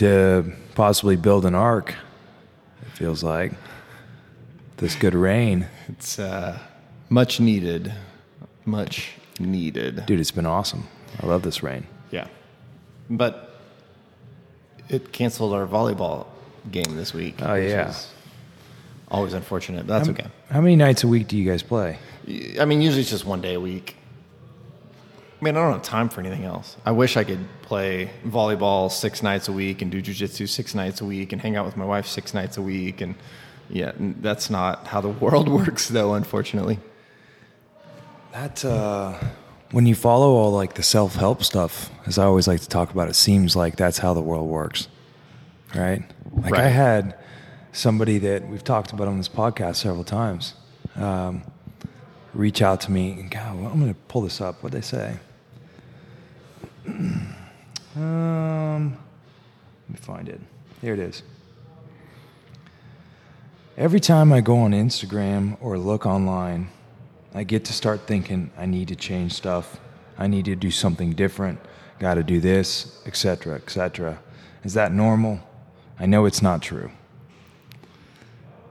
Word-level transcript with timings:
To 0.00 0.50
possibly 0.74 1.16
build 1.16 1.44
an 1.44 1.54
ark. 1.54 1.94
It 2.80 2.88
feels 2.96 3.22
like 3.22 3.52
this 4.78 4.94
good 4.94 5.14
rain, 5.14 5.66
It's 5.88 6.18
uh, 6.18 6.58
much 7.10 7.38
needed. 7.38 7.92
Much 8.64 9.10
needed. 9.38 10.06
dude. 10.06 10.18
It's 10.18 10.30
been 10.30 10.46
awesome. 10.46 10.88
I 11.22 11.26
love 11.26 11.42
this 11.42 11.62
rain. 11.62 11.86
Yeah. 12.10 12.28
But 13.10 13.60
it 14.88 15.12
canceled 15.12 15.52
our 15.52 15.66
volleyball 15.66 16.28
game 16.72 16.96
this 16.96 17.12
week. 17.12 17.34
Oh, 17.42 17.54
yeah. 17.56 17.92
Always 19.10 19.34
unfortunate, 19.34 19.86
but 19.86 19.98
that's 19.98 20.06
How- 20.06 20.14
okay. 20.14 20.26
How 20.50 20.62
many 20.62 20.76
nights 20.76 21.04
a 21.04 21.08
week 21.08 21.28
do 21.28 21.36
you 21.36 21.44
guys 21.44 21.62
play? 21.62 21.98
I 22.58 22.64
mean, 22.64 22.80
usually 22.80 23.02
it's 23.02 23.10
just 23.10 23.26
one 23.26 23.42
day 23.42 23.52
a 23.52 23.60
week. 23.60 23.96
I 25.40 25.44
mean, 25.44 25.56
I 25.56 25.62
don't 25.62 25.72
have 25.72 25.82
time 25.82 26.10
for 26.10 26.20
anything 26.20 26.44
else. 26.44 26.76
I 26.84 26.92
wish 26.92 27.16
I 27.16 27.24
could 27.24 27.46
play 27.62 28.10
volleyball 28.26 28.90
six 28.90 29.22
nights 29.22 29.48
a 29.48 29.52
week 29.52 29.80
and 29.80 29.90
do 29.90 30.02
jujitsu 30.02 30.46
six 30.46 30.74
nights 30.74 31.00
a 31.00 31.06
week 31.06 31.32
and 31.32 31.40
hang 31.40 31.56
out 31.56 31.64
with 31.64 31.78
my 31.78 31.84
wife 31.84 32.06
six 32.06 32.34
nights 32.34 32.58
a 32.58 32.62
week. 32.62 33.00
And 33.00 33.14
yeah, 33.70 33.92
that's 33.96 34.50
not 34.50 34.86
how 34.88 35.00
the 35.00 35.08
world 35.24 35.48
works, 35.48 35.88
though, 35.88 36.12
unfortunately. 36.12 36.78
That 38.32 38.62
uh, 38.64 39.18
when 39.70 39.86
you 39.86 39.94
follow 39.94 40.34
all 40.34 40.52
like 40.52 40.74
the 40.74 40.82
self 40.82 41.14
help 41.14 41.42
stuff, 41.42 41.90
as 42.06 42.18
I 42.18 42.24
always 42.24 42.46
like 42.46 42.60
to 42.60 42.68
talk 42.68 42.90
about, 42.90 43.08
it 43.08 43.14
seems 43.14 43.56
like 43.56 43.76
that's 43.76 43.98
how 43.98 44.12
the 44.12 44.20
world 44.20 44.48
works, 44.48 44.88
right? 45.74 46.02
Like 46.34 46.54
I 46.54 46.68
had 46.68 47.16
somebody 47.72 48.18
that 48.18 48.46
we've 48.46 48.62
talked 48.62 48.92
about 48.92 49.08
on 49.08 49.16
this 49.16 49.28
podcast 49.28 49.76
several 49.76 50.04
times 50.04 50.54
um, 50.96 51.42
reach 52.34 52.60
out 52.62 52.82
to 52.82 52.90
me 52.90 53.12
and 53.12 53.30
God, 53.30 53.58
well, 53.58 53.70
I'm 53.70 53.80
going 53.80 53.92
to 53.92 54.00
pull 54.08 54.22
this 54.22 54.40
up. 54.40 54.62
What 54.62 54.72
they 54.72 54.80
say? 54.80 55.16
um, 57.96 58.96
let 59.88 59.90
me 59.90 59.96
find 59.96 60.28
it. 60.28 60.40
Here 60.80 60.94
it 60.94 61.00
is. 61.00 61.22
Every 63.76 64.00
time 64.00 64.32
I 64.32 64.40
go 64.40 64.58
on 64.58 64.72
Instagram 64.72 65.56
or 65.60 65.78
look 65.78 66.04
online, 66.04 66.68
I 67.34 67.44
get 67.44 67.64
to 67.66 67.72
start 67.72 68.06
thinking 68.06 68.50
I 68.58 68.66
need 68.66 68.88
to 68.88 68.96
change 68.96 69.32
stuff. 69.32 69.78
I 70.18 70.26
need 70.26 70.44
to 70.46 70.56
do 70.56 70.70
something 70.70 71.12
different. 71.12 71.60
Got 71.98 72.14
to 72.14 72.22
do 72.22 72.40
this, 72.40 73.00
etc., 73.06 73.54
etc. 73.54 74.18
Is 74.64 74.74
that 74.74 74.92
normal? 74.92 75.40
I 75.98 76.06
know 76.06 76.24
it's 76.24 76.42
not 76.42 76.62
true. 76.62 76.90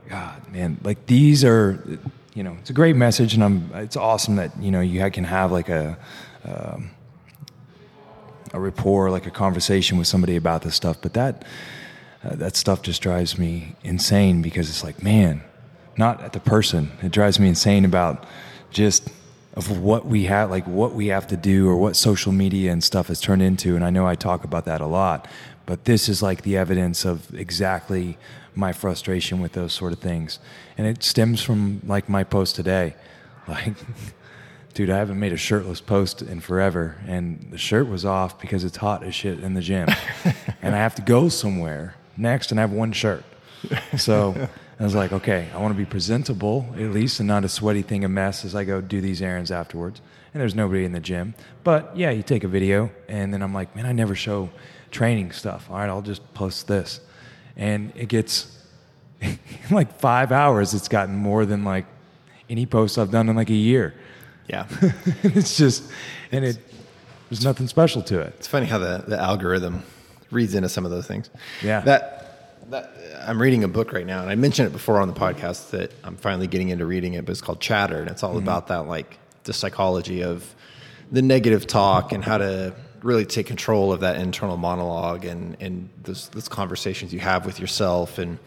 God, 0.09 0.51
man, 0.51 0.79
like 0.83 1.05
these 1.05 1.45
are, 1.45 1.99
you 2.33 2.43
know, 2.43 2.57
it's 2.59 2.69
a 2.69 2.73
great 2.73 2.95
message, 2.95 3.33
and 3.35 3.43
I'm. 3.43 3.71
It's 3.75 3.95
awesome 3.95 4.35
that 4.37 4.51
you 4.61 4.71
know 4.71 4.81
you 4.81 5.09
can 5.11 5.23
have 5.23 5.51
like 5.51 5.69
a. 5.69 5.97
Um, 6.43 6.91
a 8.53 8.59
rapport, 8.59 9.09
like 9.09 9.25
a 9.25 9.31
conversation 9.31 9.97
with 9.97 10.07
somebody 10.07 10.35
about 10.35 10.61
this 10.61 10.75
stuff, 10.75 10.97
but 11.01 11.13
that 11.13 11.45
uh, 12.23 12.35
that 12.35 12.55
stuff 12.55 12.81
just 12.81 13.01
drives 13.01 13.37
me 13.37 13.75
insane 13.83 14.41
because 14.41 14.69
it's 14.69 14.83
like, 14.83 15.01
man, 15.01 15.41
not 15.97 16.21
at 16.21 16.33
the 16.33 16.39
person. 16.39 16.91
It 17.01 17.11
drives 17.11 17.39
me 17.39 17.47
insane 17.47 17.85
about 17.85 18.25
just 18.71 19.09
of 19.53 19.79
what 19.79 20.05
we 20.05 20.25
have, 20.25 20.49
like 20.49 20.67
what 20.67 20.93
we 20.93 21.07
have 21.07 21.27
to 21.27 21.37
do, 21.37 21.67
or 21.67 21.77
what 21.77 21.95
social 21.95 22.31
media 22.31 22.71
and 22.71 22.83
stuff 22.83 23.07
has 23.07 23.19
turned 23.19 23.41
into. 23.41 23.75
And 23.75 23.83
I 23.83 23.89
know 23.89 24.05
I 24.05 24.15
talk 24.15 24.43
about 24.43 24.65
that 24.65 24.81
a 24.81 24.85
lot, 24.85 25.27
but 25.65 25.85
this 25.85 26.09
is 26.09 26.21
like 26.21 26.43
the 26.43 26.57
evidence 26.57 27.05
of 27.05 27.33
exactly 27.33 28.17
my 28.55 28.73
frustration 28.73 29.39
with 29.39 29.53
those 29.53 29.73
sort 29.73 29.93
of 29.93 29.99
things, 29.99 30.39
and 30.77 30.87
it 30.87 31.03
stems 31.03 31.41
from 31.41 31.81
like 31.85 32.09
my 32.09 32.23
post 32.23 32.55
today, 32.55 32.95
like. 33.47 33.75
Dude, 34.73 34.89
I 34.89 34.97
haven't 34.97 35.19
made 35.19 35.33
a 35.33 35.37
shirtless 35.37 35.81
post 35.81 36.21
in 36.21 36.39
forever, 36.39 36.95
and 37.07 37.47
the 37.51 37.57
shirt 37.57 37.89
was 37.89 38.05
off 38.05 38.39
because 38.39 38.63
it's 38.63 38.77
hot 38.77 39.03
as 39.03 39.15
shit 39.15 39.39
in 39.39 39.53
the 39.53 39.61
gym, 39.61 39.89
and 40.61 40.75
I 40.75 40.77
have 40.77 40.95
to 40.95 41.01
go 41.01 41.27
somewhere 41.27 41.95
next, 42.15 42.51
and 42.51 42.59
I 42.59 42.63
have 42.63 42.71
one 42.71 42.91
shirt. 42.91 43.23
So 43.97 44.47
I 44.79 44.83
was 44.83 44.95
like, 44.95 45.11
okay, 45.11 45.49
I 45.53 45.57
want 45.57 45.73
to 45.73 45.77
be 45.77 45.85
presentable 45.85 46.67
at 46.75 46.91
least, 46.91 47.19
and 47.19 47.27
not 47.27 47.43
a 47.43 47.49
sweaty 47.49 47.81
thing 47.81 48.05
of 48.05 48.11
mess 48.11 48.45
as 48.45 48.55
I 48.55 48.63
go 48.63 48.79
do 48.79 49.01
these 49.01 49.21
errands 49.21 49.51
afterwards. 49.51 50.01
And 50.33 50.39
there's 50.39 50.55
nobody 50.55 50.85
in 50.85 50.91
the 50.91 50.99
gym, 50.99 51.33
but 51.63 51.97
yeah, 51.97 52.11
you 52.11 52.21
take 52.21 52.43
a 52.43 52.47
video, 52.47 52.91
and 53.07 53.33
then 53.33 53.41
I'm 53.41 53.53
like, 53.53 53.75
man, 53.75 53.87
I 53.87 53.91
never 53.91 54.13
show 54.13 54.49
training 54.91 55.31
stuff. 55.31 55.67
All 55.69 55.77
right, 55.77 55.89
I'll 55.89 56.03
just 56.03 56.33
post 56.35 56.67
this, 56.67 57.01
and 57.57 57.91
it 57.95 58.07
gets 58.07 58.55
like 59.71 59.99
five 59.99 60.31
hours. 60.31 60.73
It's 60.75 60.87
gotten 60.87 61.15
more 61.15 61.45
than 61.45 61.63
like 61.63 61.85
any 62.49 62.65
post 62.65 62.97
I've 62.97 63.11
done 63.11 63.27
in 63.27 63.35
like 63.35 63.49
a 63.49 63.53
year. 63.53 63.93
Yeah. 64.49 64.67
it's 65.23 65.57
just, 65.57 65.83
and 66.31 66.43
it 66.43 66.57
there's 67.29 67.43
nothing 67.43 67.67
special 67.67 68.01
to 68.03 68.19
it. 68.19 68.33
It's 68.37 68.47
funny 68.47 68.65
how 68.65 68.79
the, 68.79 69.03
the 69.07 69.19
algorithm 69.19 69.83
reads 70.31 70.55
into 70.55 70.69
some 70.69 70.83
of 70.83 70.91
those 70.91 71.07
things. 71.07 71.29
Yeah. 71.63 71.81
That 71.81 72.15
that 72.71 72.91
I'm 73.27 73.41
reading 73.41 73.63
a 73.63 73.67
book 73.67 73.93
right 73.93 74.05
now, 74.05 74.21
and 74.21 74.29
I 74.29 74.35
mentioned 74.35 74.67
it 74.67 74.71
before 74.71 74.99
on 74.99 75.07
the 75.07 75.13
podcast 75.13 75.71
that 75.71 75.91
I'm 76.03 76.15
finally 76.15 76.47
getting 76.47 76.69
into 76.69 76.85
reading 76.85 77.13
it, 77.13 77.25
but 77.25 77.31
it's 77.31 77.41
called 77.41 77.59
Chatter, 77.59 77.99
and 77.99 78.09
it's 78.09 78.23
all 78.23 78.31
mm-hmm. 78.31 78.39
about 78.39 78.67
that 78.67 78.87
like 78.87 79.17
the 79.43 79.53
psychology 79.53 80.23
of 80.23 80.55
the 81.11 81.21
negative 81.21 81.65
talk 81.65 82.11
and 82.11 82.23
how 82.23 82.37
to 82.37 82.73
really 83.01 83.25
take 83.25 83.47
control 83.47 83.93
of 83.93 84.01
that 84.01 84.17
internal 84.17 84.57
monologue 84.57 85.25
and 85.25 85.55
and 85.59 85.89
those 86.03 86.29
those 86.29 86.47
conversations 86.47 87.13
you 87.13 87.19
have 87.19 87.45
with 87.45 87.59
yourself 87.59 88.17
and 88.17 88.37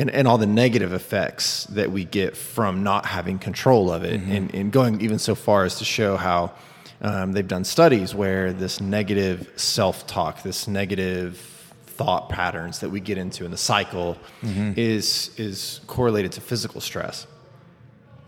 and, 0.00 0.10
and 0.10 0.26
all 0.26 0.38
the 0.38 0.46
negative 0.46 0.94
effects 0.94 1.64
that 1.64 1.90
we 1.90 2.04
get 2.04 2.34
from 2.34 2.82
not 2.82 3.04
having 3.04 3.38
control 3.38 3.92
of 3.92 4.02
it, 4.02 4.18
and, 4.22 4.54
and 4.54 4.72
going 4.72 4.98
even 5.02 5.18
so 5.18 5.34
far 5.34 5.64
as 5.64 5.76
to 5.76 5.84
show 5.84 6.16
how 6.16 6.52
um, 7.02 7.32
they've 7.32 7.46
done 7.46 7.64
studies 7.64 8.14
where 8.14 8.54
this 8.54 8.80
negative 8.80 9.50
self 9.56 10.06
talk, 10.06 10.42
this 10.42 10.66
negative 10.66 11.36
thought 11.86 12.30
patterns 12.30 12.78
that 12.80 12.88
we 12.88 12.98
get 12.98 13.18
into 13.18 13.44
in 13.44 13.50
the 13.50 13.58
cycle 13.58 14.16
is 14.74 15.30
is 15.36 15.82
correlated 15.86 16.32
to 16.32 16.40
physical 16.40 16.80
stress 16.80 17.26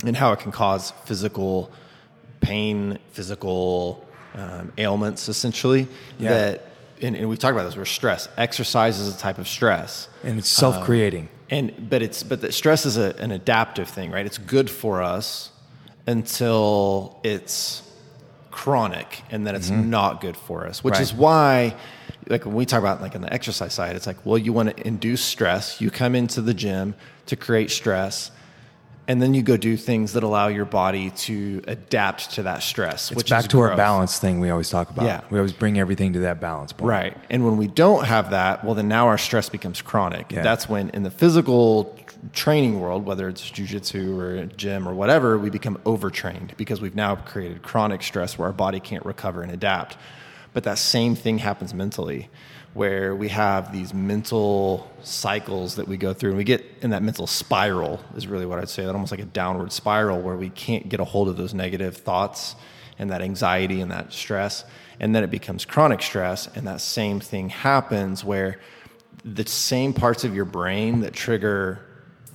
and 0.05 0.15
how 0.15 0.33
it 0.33 0.41
can 0.41 0.53
cause 0.53 0.93
physical 1.07 1.71
pain, 2.41 2.99
physical 3.13 4.07
um, 4.35 4.73
ailments, 4.77 5.31
essentially. 5.31 5.89
Yeah. 6.19 6.29
That 6.35 6.67
and, 7.01 7.17
and 7.17 7.29
we 7.29 7.37
talked 7.37 7.53
about 7.53 7.65
this. 7.65 7.77
Where 7.77 7.87
stress, 7.87 8.29
exercise 8.37 8.99
is 8.99 9.15
a 9.15 9.19
type 9.19 9.39
of 9.39 9.49
stress, 9.49 10.09
And 10.23 10.39
it's 10.39 10.49
self-creating. 10.51 11.29
And 11.53 11.91
but 11.91 12.03
it's 12.03 12.23
but 12.23 12.41
the 12.41 12.51
stress 12.51 12.87
is 12.87 12.97
a, 12.97 13.15
an 13.19 13.31
adaptive 13.31 13.87
thing, 13.87 14.11
right? 14.11 14.25
It's 14.25 14.39
good 14.39 14.71
for 14.71 15.03
us 15.03 15.51
until 16.07 17.21
it's 17.23 17.83
chronic, 18.51 19.23
and 19.31 19.47
then 19.47 19.55
it's 19.55 19.71
mm-hmm. 19.71 19.91
not 19.91 20.23
good 20.23 20.37
for 20.37 20.67
us. 20.67 20.83
Which 20.83 20.95
Right. 20.95 21.03
is 21.03 21.13
why, 21.13 21.77
like 22.27 22.47
when 22.47 22.55
we 22.55 22.65
talk 22.65 22.81
about 22.81 23.03
like 23.03 23.15
on 23.15 23.21
the 23.21 23.33
exercise 23.33 23.75
side, 23.75 23.95
it's 23.97 24.07
like, 24.07 24.25
well, 24.25 24.39
you 24.39 24.53
want 24.55 24.75
to 24.75 24.87
induce 24.87 25.21
stress. 25.21 25.79
You 25.79 25.91
come 25.91 26.15
into 26.15 26.41
the 26.41 26.55
gym 26.55 26.95
to 27.27 27.37
create 27.37 27.71
stress. 27.71 28.31
And 29.13 29.21
then 29.21 29.35
you 29.35 29.43
go 29.43 29.59
do 29.59 29.77
things 29.77 30.15
that 30.15 30.23
allow 30.23 30.49
your 30.49 30.65
body 30.65 31.11
to 31.11 31.63
adapt 31.67 32.31
to 32.37 32.45
that 32.45 32.63
stress. 32.63 33.11
it's 33.11 33.19
which 33.19 33.29
back 33.29 33.47
to 33.49 33.61
our 33.61 33.77
balance 33.77 34.19
thing 34.19 34.41
we 34.41 34.49
always 34.49 34.71
talk 34.71 34.89
about. 34.89 35.05
Yeah. 35.05 35.21
We 35.29 35.39
always 35.39 35.53
bring 35.53 35.79
everything 35.79 36.15
to 36.15 36.21
that 36.21 36.41
balance 36.41 36.73
point. 36.73 36.89
Right. 36.89 37.17
And 37.29 37.45
when 37.45 37.59
we 37.59 37.67
don't 37.67 38.07
have 38.07 38.31
that, 38.31 38.65
well, 38.65 38.75
then 38.75 38.89
now 38.89 39.09
our 39.09 39.19
stress 39.19 39.51
becomes 39.51 39.83
chronic. 39.83 40.33
Yeah. 40.33 40.41
That's 40.41 40.67
when, 40.67 40.89
in 40.95 41.03
the 41.03 41.11
physical 41.11 41.95
training 42.33 42.81
world, 42.81 43.05
whether 43.05 43.29
it's 43.29 43.51
jujitsu 43.51 44.19
or 44.19 44.47
gym 44.47 44.89
or 44.89 44.95
whatever, 44.95 45.37
we 45.37 45.51
become 45.51 45.79
overtrained 45.85 46.55
because 46.57 46.81
we've 46.81 46.97
now 46.97 47.15
created 47.17 47.61
chronic 47.61 48.03
stress 48.03 48.39
where 48.39 48.47
our 48.47 48.55
body 48.55 48.81
can't 48.81 49.05
recover 49.05 49.43
and 49.43 49.53
adapt. 49.53 49.99
But 50.55 50.65
that 50.65 50.79
same 50.79 51.17
thing 51.17 51.37
happens 51.37 51.75
mentally, 51.75 52.31
where 52.75 53.15
we 53.15 53.29
have 53.29 53.73
these 53.73 53.93
mental 53.93 54.91
cycles 55.03 55.77
that 55.77 55.87
we 55.87 55.97
go 55.97 56.15
through, 56.15 56.31
and 56.31 56.39
we 56.39 56.45
get 56.45 56.65
in 56.81 56.91
that 56.91 57.03
mental 57.03 57.27
spiral, 57.27 58.01
is 58.17 58.27
really 58.27 58.47
what 58.47 58.59
I'd 58.59 58.69
say, 58.69 58.85
that 58.85 58.95
almost 58.95 59.11
like 59.11 59.21
a 59.21 59.27
downward 59.27 59.73
spiral 59.73 60.21
where 60.21 60.37
we 60.37 60.49
can't 60.49 60.89
get 60.89 61.01
a 61.01 61.05
hold 61.05 61.29
of 61.29 61.37
those 61.37 61.53
negative 61.53 61.97
thoughts 61.97 62.57
and 62.99 63.11
that 63.11 63.21
anxiety 63.21 63.81
and 63.81 63.91
that 63.91 64.13
stress. 64.13 64.65
And 65.01 65.15
then 65.15 65.25
it 65.25 65.31
becomes 65.31 65.65
chronic 65.65 66.01
stress. 66.03 66.49
And 66.55 66.67
that 66.67 66.81
same 66.81 67.21
thing 67.21 67.49
happens 67.49 68.25
where 68.25 68.59
the 69.25 69.47
same 69.47 69.93
parts 69.93 70.25
of 70.25 70.35
your 70.35 70.45
brain 70.45 71.01
that 71.01 71.13
trigger 71.13 71.81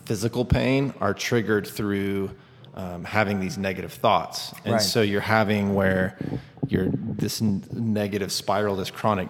physical 0.06 0.46
pain 0.46 0.94
are 1.02 1.14
triggered 1.14 1.68
through 1.68 2.32
um, 2.76 3.04
having 3.04 3.40
these 3.40 3.58
negative 3.58 3.92
thoughts. 3.94 4.54
And 4.64 4.74
Right. 4.76 4.82
so 4.82 5.02
you're 5.02 5.20
having 5.20 5.74
where 5.74 6.18
you're 6.68 6.88
this 6.92 7.42
negative 7.42 8.32
spiral, 8.32 8.76
this 8.76 8.92
chronic 8.92 9.30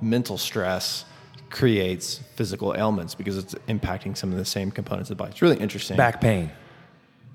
mental 0.00 0.38
stress 0.38 1.04
creates 1.50 2.20
physical 2.36 2.74
ailments 2.76 3.14
because 3.14 3.38
it's 3.38 3.54
impacting 3.68 4.16
some 4.16 4.32
of 4.32 4.38
the 4.38 4.44
same 4.44 4.70
components 4.70 5.10
of 5.10 5.16
the 5.16 5.22
body. 5.22 5.30
It's 5.30 5.42
really 5.42 5.56
interesting. 5.56 5.96
Back 5.96 6.20
pain. 6.20 6.50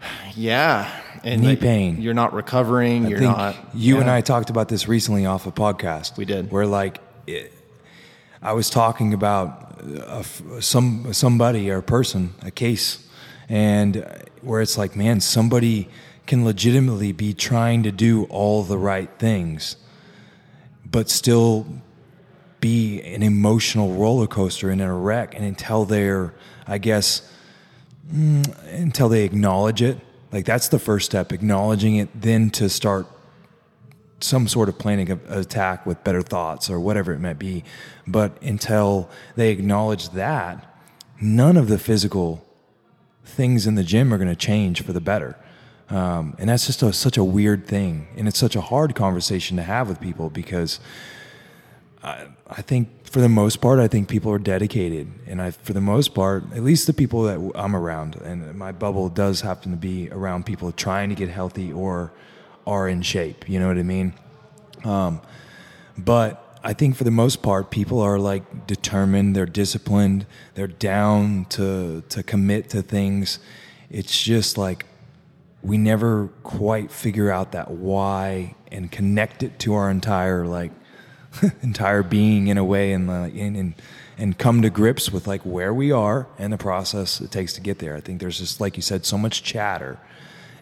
Yeah. 0.36 0.90
And 1.24 1.42
Knee 1.42 1.50
like, 1.50 1.62
pain. 1.62 2.02
You're 2.02 2.14
not 2.14 2.34
recovering. 2.34 3.06
I 3.06 3.10
you're 3.10 3.22
not. 3.22 3.56
you 3.74 4.00
and. 4.02 4.10
I 4.10 4.20
talked 4.22 4.50
about 4.50 4.68
this 4.68 4.88
recently 4.88 5.26
off 5.26 5.48
a 5.48 5.52
podcast. 5.52 6.18
We 6.18 6.26
did. 6.26 6.52
Where 6.52 6.66
like, 6.66 7.00
it, 7.28 7.54
I 8.42 8.52
was 8.52 8.70
talking 8.70 9.14
about 9.14 9.80
a 9.84 10.26
some 10.62 11.14
somebody 11.14 11.70
or 11.72 11.78
a 11.78 11.84
person, 11.84 12.34
a 12.42 12.52
case, 12.52 13.08
and 13.48 14.06
where 14.42 14.62
it's 14.62 14.78
like, 14.78 14.96
man, 14.96 15.22
somebody 15.22 15.88
can 16.26 16.44
legitimately 16.44 17.12
be 17.12 17.34
trying 17.34 17.84
to 17.84 17.92
do 17.92 18.26
all 18.26 18.64
the 18.64 18.78
right 18.78 19.10
things, 19.20 19.78
but 20.86 21.10
still 21.10 21.66
be 22.64 23.02
an 23.02 23.22
emotional 23.22 23.94
roller 23.94 24.26
coaster 24.26 24.70
and 24.70 24.80
in 24.80 24.88
a 24.88 24.96
wreck, 24.96 25.36
and 25.36 25.44
until 25.44 25.84
they're, 25.84 26.34
I 26.66 26.78
guess, 26.78 27.30
mm, 28.10 28.48
until 28.74 29.10
they 29.10 29.26
acknowledge 29.26 29.82
it, 29.82 30.00
like 30.32 30.46
that's 30.46 30.70
the 30.70 30.80
first 30.80 31.06
step, 31.06 31.34
acknowledging 31.34 31.98
it, 31.98 32.10
then 32.20 32.50
to 32.52 32.70
start 32.70 33.06
some 34.22 34.48
sort 34.48 34.70
of 34.70 34.80
planning 34.80 35.12
of 35.12 35.30
attack 35.30 35.86
with 35.86 36.02
better 36.06 36.22
thoughts 36.22 36.70
or 36.70 36.80
whatever 36.80 37.12
it 37.12 37.20
might 37.20 37.38
be. 37.38 37.66
But 38.08 38.42
until 38.42 39.10
they 39.36 39.52
acknowledge 39.52 40.12
that, 40.12 40.66
none 41.20 41.58
of 41.58 41.68
the 41.68 41.78
physical 41.78 42.46
things 43.26 43.68
in 43.68 43.76
the 43.76 43.84
gym 43.84 44.14
are 44.14 44.18
going 44.18 44.30
to 44.30 44.36
change 44.36 44.82
for 44.84 44.94
the 44.94 45.02
better. 45.02 45.36
Um, 45.90 46.36
and 46.40 46.50
that's 46.50 46.66
just 46.66 46.82
a, 46.82 46.94
such 46.94 47.18
a 47.18 47.24
weird 47.26 47.68
thing. 47.68 48.08
And 48.16 48.26
it's 48.26 48.40
such 48.40 48.56
a 48.56 48.62
hard 48.62 48.96
conversation 48.96 49.58
to 49.58 49.64
have 49.64 49.90
with 49.90 50.00
people 50.00 50.30
because 50.30 50.80
I, 52.04 52.62
think 52.62 53.08
for 53.08 53.22
the 53.22 53.30
most 53.30 53.62
part, 53.62 53.80
I 53.80 53.88
think 53.88 54.10
people 54.10 54.32
are 54.32 54.40
dedicated. 54.40 55.08
And 55.26 55.42
I, 55.42 55.52
for 55.52 55.72
the 55.72 55.82
most 55.82 56.14
part, 56.14 56.44
at 56.54 56.64
least 56.64 56.86
the 56.86 56.94
people 56.94 57.24
that 57.24 57.52
I'm 57.56 57.76
around, 57.76 58.18
and 58.18 58.56
my 58.56 58.74
bubble 58.74 59.08
does 59.08 59.42
happen 59.42 59.72
to 59.72 59.78
be 59.78 60.10
around 60.12 60.46
people 60.46 60.72
trying 60.74 61.10
to 61.10 61.16
get 61.16 61.30
healthy 61.30 61.72
or 61.72 62.12
are 62.68 62.90
in 62.90 63.02
shape. 63.02 63.48
You 63.48 63.60
know 63.60 63.68
what 63.68 63.78
I 63.78 63.84
mean? 63.84 64.14
Um, 64.84 65.22
but 65.98 66.60
I 66.64 66.74
think 66.74 66.96
for 66.96 67.06
the 67.06 67.12
most 67.12 67.42
part, 67.42 67.72
people 67.72 68.02
are 68.02 68.20
like 68.20 68.68
determined, 68.68 69.36
they're 69.36 69.46
disciplined, 69.46 70.26
they're 70.56 70.68
down 70.68 71.46
to 71.52 72.04
to 72.10 72.24
commit 72.24 72.70
to 72.70 72.82
things. 72.82 73.40
It's 73.90 74.22
just 74.22 74.58
like 74.58 74.86
we 75.62 75.78
never 75.78 76.30
quite 76.44 76.92
figure 76.92 77.32
out 77.32 77.54
that 77.54 77.72
why 77.72 78.56
and 78.72 78.92
connect 78.92 79.44
it 79.44 79.60
to 79.60 79.74
our 79.74 79.90
entire 79.90 80.46
like 80.46 80.72
entire 81.62 82.04
being 82.04 82.48
in 82.48 82.58
a 82.58 82.64
way 82.64 82.94
and 82.94 83.08
like 83.08 83.34
and, 83.34 83.56
and 83.56 83.74
and 84.18 84.38
come 84.38 84.62
to 84.62 84.70
grips 84.70 85.12
with 85.12 85.28
like 85.28 85.42
where 85.42 85.74
we 85.74 85.92
are 85.92 86.28
and 86.38 86.54
the 86.54 86.58
process 86.58 87.20
it 87.20 87.32
takes 87.32 87.54
to 87.54 87.62
get 87.62 87.80
there. 87.80 87.96
I 87.96 88.00
think 88.00 88.20
there's 88.20 88.38
just 88.38 88.62
like 88.62 88.76
you 88.76 88.82
said 88.82 89.06
so 89.06 89.18
much 89.18 89.44
chatter 89.44 90.00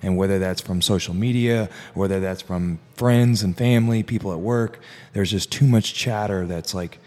and 0.01 0.17
whether 0.17 0.39
that's 0.39 0.61
from 0.61 0.81
social 0.81 1.13
media, 1.13 1.69
whether 1.93 2.19
that's 2.19 2.41
from 2.41 2.79
friends 2.95 3.43
and 3.43 3.55
family, 3.55 4.03
people 4.03 4.31
at 4.31 4.39
work, 4.39 4.79
there's 5.13 5.29
just 5.29 5.51
too 5.51 5.67
much 5.67 5.93
chatter 5.93 6.45
that's 6.45 6.73
like 6.73 6.99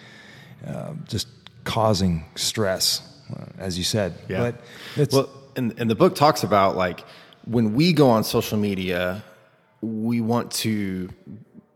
uh, 0.67 0.93
just 1.08 1.28
causing 1.64 2.25
stress, 2.37 3.02
uh, 3.34 3.44
as 3.58 3.76
you 3.78 3.84
said. 3.84 4.14
Yeah. 4.28 4.52
But 4.96 5.12
well, 5.12 5.31
and, 5.56 5.75
and 5.78 5.90
the 5.90 5.94
book 5.94 6.14
talks 6.14 6.43
about 6.43 6.76
like 6.76 7.05
when 7.46 7.75
we 7.75 7.93
go 7.93 8.10
on 8.10 8.25
social 8.25 8.58
media, 8.58 9.25
we 9.81 10.20
want 10.20 10.50
to 10.52 11.10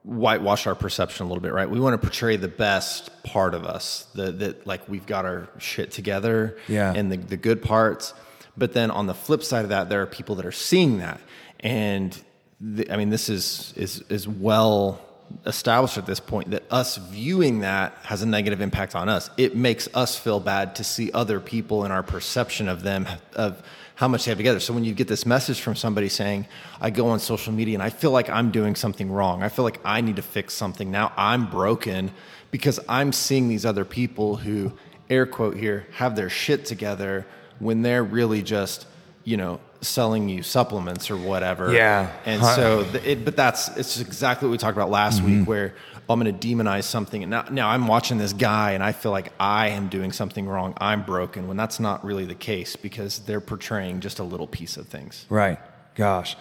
whitewash 0.08 0.66
our 0.66 0.74
perception 0.74 1.26
a 1.26 1.28
little 1.28 1.42
bit, 1.42 1.52
right? 1.52 1.68
We 1.68 1.78
want 1.78 2.00
to 2.00 2.06
portray 2.06 2.36
the 2.36 2.48
best 2.48 3.10
part 3.24 3.52
of 3.54 3.64
us, 3.64 4.06
the 4.14 4.32
that 4.32 4.66
like 4.66 4.88
we've 4.88 5.06
got 5.06 5.26
our 5.26 5.48
shit 5.58 5.90
together, 5.90 6.56
yeah, 6.66 6.92
and 6.94 7.12
the 7.12 7.18
the 7.18 7.36
good 7.36 7.62
parts. 7.62 8.14
But 8.56 8.72
then 8.72 8.90
on 8.90 9.06
the 9.06 9.14
flip 9.14 9.44
side 9.44 9.64
of 9.64 9.68
that, 9.68 9.88
there 9.88 10.02
are 10.02 10.06
people 10.06 10.36
that 10.36 10.46
are 10.46 10.52
seeing 10.52 10.98
that, 10.98 11.20
and 11.60 12.18
the, 12.60 12.90
I 12.90 12.96
mean, 12.96 13.10
this 13.10 13.28
is 13.28 13.74
is 13.76 14.02
is 14.08 14.26
well 14.26 15.00
established 15.44 15.98
at 15.98 16.06
this 16.06 16.20
point 16.20 16.52
that 16.52 16.62
us 16.70 16.96
viewing 16.96 17.60
that 17.60 17.94
has 18.02 18.22
a 18.22 18.26
negative 18.26 18.62
impact 18.62 18.94
on 18.94 19.10
us. 19.10 19.28
It 19.36 19.54
makes 19.54 19.88
us 19.94 20.18
feel 20.18 20.40
bad 20.40 20.76
to 20.76 20.84
see 20.84 21.12
other 21.12 21.38
people 21.38 21.84
and 21.84 21.92
our 21.92 22.02
perception 22.02 22.66
of 22.68 22.82
them 22.82 23.06
of 23.34 23.62
how 23.98 24.06
much 24.06 24.24
they 24.24 24.30
have 24.30 24.38
together. 24.38 24.60
So 24.60 24.72
when 24.72 24.84
you 24.84 24.94
get 24.94 25.08
this 25.08 25.26
message 25.26 25.60
from 25.60 25.74
somebody 25.74 26.08
saying, 26.08 26.46
I 26.80 26.90
go 26.90 27.08
on 27.08 27.18
social 27.18 27.52
media 27.52 27.74
and 27.74 27.82
I 27.82 27.90
feel 27.90 28.12
like 28.12 28.30
I'm 28.30 28.52
doing 28.52 28.76
something 28.76 29.10
wrong. 29.10 29.42
I 29.42 29.48
feel 29.48 29.64
like 29.64 29.80
I 29.84 30.02
need 30.02 30.14
to 30.16 30.22
fix 30.22 30.54
something. 30.54 30.92
Now 30.92 31.12
I'm 31.16 31.50
broken 31.50 32.12
because 32.52 32.78
I'm 32.88 33.12
seeing 33.12 33.48
these 33.48 33.66
other 33.66 33.84
people 33.84 34.36
who 34.36 34.72
air 35.10 35.26
quote 35.26 35.56
here 35.56 35.88
have 35.94 36.14
their 36.14 36.30
shit 36.30 36.64
together 36.64 37.26
when 37.58 37.82
they're 37.82 38.04
really 38.04 38.40
just 38.40 38.86
you 39.24 39.36
know 39.36 39.58
selling 39.80 40.28
you 40.28 40.44
supplements 40.44 41.10
or 41.10 41.16
whatever. 41.16 41.72
Yeah. 41.72 42.12
And 42.24 42.40
so, 42.44 42.86
it, 43.04 43.24
but 43.24 43.34
that's 43.34 43.66
it's 43.76 44.00
exactly 44.00 44.46
what 44.46 44.52
we 44.52 44.58
talked 44.58 44.76
about 44.76 44.90
last 44.90 45.22
mm-hmm. 45.22 45.40
week, 45.40 45.48
where 45.48 45.74
I'm 46.10 46.20
going 46.20 46.38
to 46.38 46.48
demonize 46.48 46.84
something, 46.84 47.22
and 47.22 47.30
now, 47.30 47.44
now 47.50 47.68
I'm 47.68 47.86
watching 47.86 48.18
this 48.18 48.32
guy, 48.32 48.72
and 48.72 48.82
I 48.82 48.92
feel 48.92 49.10
like 49.10 49.32
I 49.38 49.68
am 49.68 49.88
doing 49.88 50.12
something 50.12 50.48
wrong. 50.48 50.74
I'm 50.78 51.02
broken 51.02 51.48
when 51.48 51.56
that's 51.56 51.80
not 51.80 52.04
really 52.04 52.24
the 52.24 52.34
case 52.34 52.76
because 52.76 53.18
they're 53.20 53.40
portraying 53.40 54.00
just 54.00 54.18
a 54.18 54.24
little 54.24 54.46
piece 54.46 54.76
of 54.76 54.88
things. 54.88 55.26
Right. 55.28 55.58
Gosh. 55.94 56.36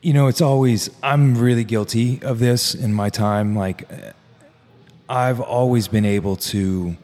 You 0.00 0.12
know, 0.12 0.28
it's 0.28 0.40
always 0.40 0.90
I'm 1.02 1.36
really 1.36 1.64
guilty 1.64 2.22
of 2.22 2.38
this 2.38 2.74
in 2.74 2.94
my 2.94 3.10
time. 3.10 3.56
Like, 3.56 3.90
uh, 3.90 4.12
I've 5.08 5.40
always 5.40 5.88
been 5.88 6.04
able 6.04 6.36
to 6.36 6.96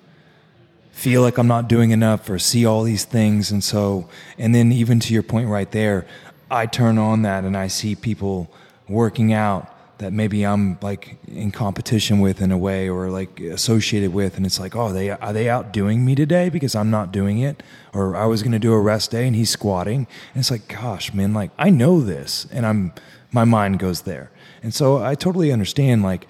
feel 0.93 1.23
like 1.23 1.39
I'm 1.39 1.49
not 1.49 1.69
doing 1.69 1.91
enough 1.91 2.29
or 2.31 2.39
see 2.39 2.65
all 2.65 2.85
these 2.85 3.05
things. 3.05 3.51
And 3.51 3.65
so, 3.65 4.09
and 4.39 4.55
then 4.55 4.71
even 4.71 5.01
to 5.01 5.15
your 5.15 5.23
point 5.23 5.49
right 5.49 5.71
there, 5.71 6.07
I 6.51 6.67
turn 6.67 6.99
on 6.99 7.23
that 7.23 7.45
and 7.45 7.57
I 7.57 7.67
see 7.67 7.95
people 7.95 8.53
working 8.89 9.33
out 9.33 9.72
that 10.03 10.13
maybe 10.13 10.45
I'm 10.45 10.79
like 10.83 11.17
in 11.29 11.51
competition 11.51 12.21
with 12.21 12.41
in 12.41 12.51
a 12.51 12.59
way 12.59 12.89
or 12.89 13.11
like 13.11 13.41
associated 13.41 14.13
with. 14.13 14.37
And 14.37 14.45
it's 14.45 14.59
like, 14.59 14.75
oh, 14.75 14.93
they, 14.93 15.11
are 15.11 15.33
they 15.33 15.49
outdoing 15.49 16.05
me 16.05 16.15
today 16.15 16.49
because 16.49 16.75
I'm 16.75 16.91
not 16.91 17.13
doing 17.13 17.39
it? 17.39 17.63
Or 17.93 18.17
I 18.17 18.27
was 18.27 18.43
going 18.43 18.53
to 18.53 18.59
do 18.59 18.73
a 18.73 18.81
rest 18.81 19.11
day 19.11 19.27
and 19.27 19.37
he's 19.37 19.51
squatting. 19.51 20.07
And 20.35 20.41
it's 20.41 20.51
like, 20.51 20.69
gosh, 20.69 21.13
man, 21.15 21.33
like 21.33 21.51
I 21.59 21.71
know 21.71 22.01
this 22.01 22.47
and 22.53 22.67
I'm, 22.67 22.93
my 23.31 23.45
mind 23.45 23.79
goes 23.79 24.03
there. 24.03 24.31
And 24.63 24.75
so 24.75 25.03
I 25.03 25.15
totally 25.15 25.53
understand 25.53 26.03
like, 26.03 26.27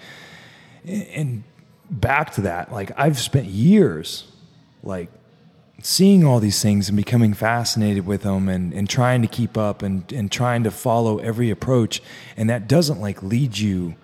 and 0.84 1.44
back 1.90 2.32
to 2.34 2.42
that, 2.42 2.72
like 2.72 2.90
I've 2.96 3.18
spent 3.18 3.46
years 3.46 4.24
like 4.82 5.08
seeing 5.82 6.24
all 6.24 6.38
these 6.38 6.62
things 6.62 6.88
and 6.88 6.96
becoming 6.96 7.34
fascinated 7.34 8.06
with 8.06 8.22
them 8.22 8.48
and, 8.48 8.72
and 8.72 8.88
trying 8.88 9.20
to 9.20 9.28
keep 9.28 9.58
up 9.58 9.82
and, 9.82 10.10
and 10.12 10.30
trying 10.30 10.62
to 10.62 10.70
follow 10.70 11.18
every 11.18 11.50
approach. 11.50 12.00
And 12.36 12.48
that 12.48 12.68
doesn't 12.68 13.00
like 13.00 13.22
lead 13.22 13.58
you 13.58 13.96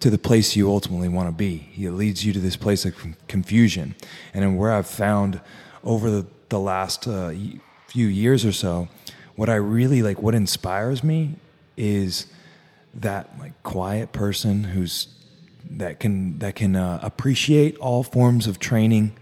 to 0.00 0.10
the 0.10 0.18
place 0.18 0.54
you 0.54 0.70
ultimately 0.70 1.08
want 1.08 1.28
to 1.28 1.32
be. 1.32 1.70
It 1.74 1.90
leads 1.90 2.24
you 2.24 2.34
to 2.34 2.38
this 2.38 2.56
place 2.56 2.84
of 2.84 2.94
confusion. 3.28 3.94
And 4.34 4.58
where 4.58 4.72
I've 4.72 4.86
found 4.86 5.40
over 5.82 6.10
the, 6.10 6.26
the 6.50 6.60
last 6.60 7.08
uh, 7.08 7.32
few 7.86 8.06
years 8.06 8.44
or 8.44 8.52
so, 8.52 8.88
what 9.36 9.48
I 9.48 9.54
really 9.54 10.02
like, 10.02 10.20
what 10.20 10.34
inspires 10.34 11.02
me 11.02 11.36
is 11.78 12.26
that 12.94 13.38
like 13.38 13.62
quiet 13.62 14.12
person 14.12 14.64
who's 14.64 15.08
that 15.68 15.98
can 15.98 16.38
that 16.38 16.54
can 16.54 16.76
uh, 16.76 17.00
appreciate 17.02 17.76
all 17.78 18.02
forms 18.02 18.46
of 18.46 18.58
training 18.58 19.12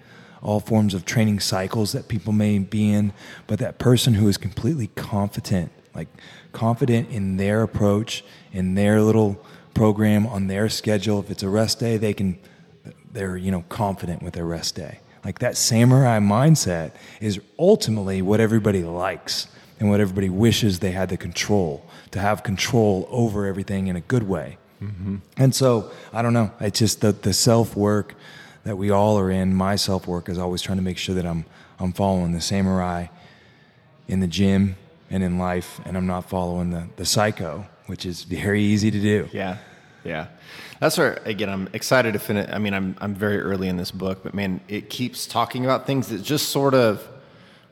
all 0.45 0.61
forms 0.61 0.95
of 0.95 1.05
training 1.05 1.41
cycles 1.41 1.93
that 1.93 2.07
people 2.07 2.33
may 2.33 2.59
be 2.59 2.93
in, 2.93 3.13
but 3.47 3.59
that 3.59 3.79
person 3.79 4.15
who 4.15 4.29
is 4.29 4.37
completely 4.37 4.89
confident, 4.89 5.73
like 5.95 6.09
confident 6.53 7.11
in 7.11 7.37
their 7.37 7.63
approach, 7.63 8.25
in 8.53 8.75
their 8.75 9.01
little 9.01 9.45
program, 9.73 10.27
on 10.27 10.47
their 10.47 10.69
schedule. 10.69 11.19
If 11.19 11.31
it's 11.31 11.43
a 11.43 11.49
rest 11.49 11.81
day, 11.81 11.97
they 11.97 12.15
can, 12.15 12.39
they're, 13.13 13.37
you 13.37 13.51
know, 13.51 13.65
confident 13.69 14.23
with 14.23 14.35
their 14.35 14.47
rest 14.47 14.77
day. 14.77 15.01
Like 15.25 15.39
that 15.39 15.57
samurai 15.57 16.19
mindset 16.21 16.93
is 17.21 17.41
ultimately 17.59 18.21
what 18.23 18.41
everybody 18.41 18.85
likes 18.85 19.49
and 19.81 19.89
what 19.89 20.01
everybody 20.01 20.29
wishes 20.29 20.79
they 20.79 20.91
had 20.91 21.09
the 21.09 21.17
control 21.17 21.85
to 22.11 22.21
have 22.21 22.43
control 22.43 23.09
over 23.11 23.47
everything 23.47 23.87
in 23.89 23.97
a 23.97 24.01
good 24.01 24.23
way. 24.23 24.59
Mm-hmm. 24.83 25.17
And 25.37 25.55
so 25.55 25.91
I 26.13 26.23
don't 26.23 26.35
know. 26.35 26.51
It's 26.61 26.79
just 26.79 27.01
the, 27.01 27.13
the 27.13 27.33
self 27.33 27.75
work, 27.75 28.15
that 28.65 28.77
we 28.77 28.91
all 28.91 29.19
are 29.19 29.31
in. 29.31 29.55
My 29.55 29.77
self 29.77 30.07
work 30.07 30.29
is 30.29 30.39
always 30.39 30.63
trying 30.63 30.79
to 30.79 30.83
make 30.85 30.99
sure 30.99 31.15
that 31.15 31.27
I'm 31.27 31.45
I'm 31.79 31.93
following 31.93 32.33
the 32.33 32.41
samurai 32.41 33.07
in 34.09 34.21
the 34.21 34.27
gym 34.27 34.77
and 35.11 35.23
in 35.23 35.39
life, 35.39 35.81
and 35.85 35.97
I'm 35.97 36.07
not 36.07 36.29
following 36.29 36.71
the 36.71 36.89
the 36.97 37.05
psycho, 37.05 37.67
which 37.87 38.05
is 38.05 38.25
very 38.25 38.63
easy 38.63 38.91
to 38.91 39.01
do. 39.01 39.29
Yeah, 39.33 39.59
yeah. 40.05 40.27
That's 40.81 40.99
where 40.99 41.21
again 41.25 41.49
I'm 41.49 41.69
excited 41.73 42.13
to 42.15 42.19
finish. 42.19 42.49
I 42.51 42.59
mean, 42.59 42.75
I'm 42.75 42.97
I'm 43.01 43.15
very 43.15 43.41
early 43.41 43.69
in 43.69 43.77
this 43.77 43.91
book, 43.91 44.21
but 44.23 44.35
man, 44.35 44.61
it 44.69 44.91
keeps 44.91 45.27
talking 45.27 45.65
about 45.65 45.87
things 45.87 46.09
that 46.09 46.23
just 46.23 46.49
sort 46.49 46.75
of 46.75 47.07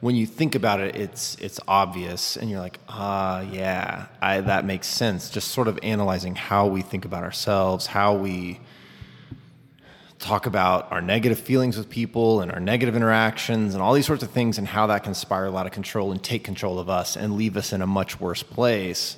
when 0.01 0.17
you 0.17 0.27
think 0.27 0.57
about 0.57 0.81
it, 0.81 0.97
it's 0.97 1.37
it's 1.37 1.61
obvious, 1.69 2.37
and 2.37 2.51
you're 2.51 2.61
like, 2.61 2.81
ah, 2.89 3.41
yeah, 3.41 4.07
I, 4.21 4.41
that 4.41 4.65
makes 4.65 4.89
sense. 4.89 5.31
Just 5.31 5.49
sort 5.53 5.69
of 5.69 5.79
analyzing 5.83 6.35
how 6.35 6.67
we 6.67 6.83
think 6.83 7.05
about 7.05 7.23
ourselves, 7.23 7.87
how 7.87 8.15
we 8.15 8.61
talk 10.23 10.47
about 10.47 10.91
our 10.93 11.03
negative 11.03 11.39
feelings 11.39 11.77
with 11.77 11.91
people 11.91 12.41
and 12.41 12.51
our 12.53 12.61
negative 12.61 12.95
interactions 12.97 13.75
and 13.75 13.83
all 13.83 13.93
these 13.93 14.07
sorts 14.07 14.23
of 14.23 14.31
things 14.31 14.57
and 14.57 14.67
how 14.67 14.87
that 14.87 15.03
can 15.03 15.15
spiral 15.15 15.57
out 15.57 15.67
of 15.67 15.73
control 15.73 16.13
and 16.13 16.23
take 16.23 16.45
control 16.45 16.79
of 16.79 16.89
us 16.89 17.17
and 17.17 17.37
leave 17.37 17.57
us 17.57 17.73
in 17.73 17.83
a 17.83 17.87
much 17.87 18.21
worse 18.21 18.43
place 18.43 19.17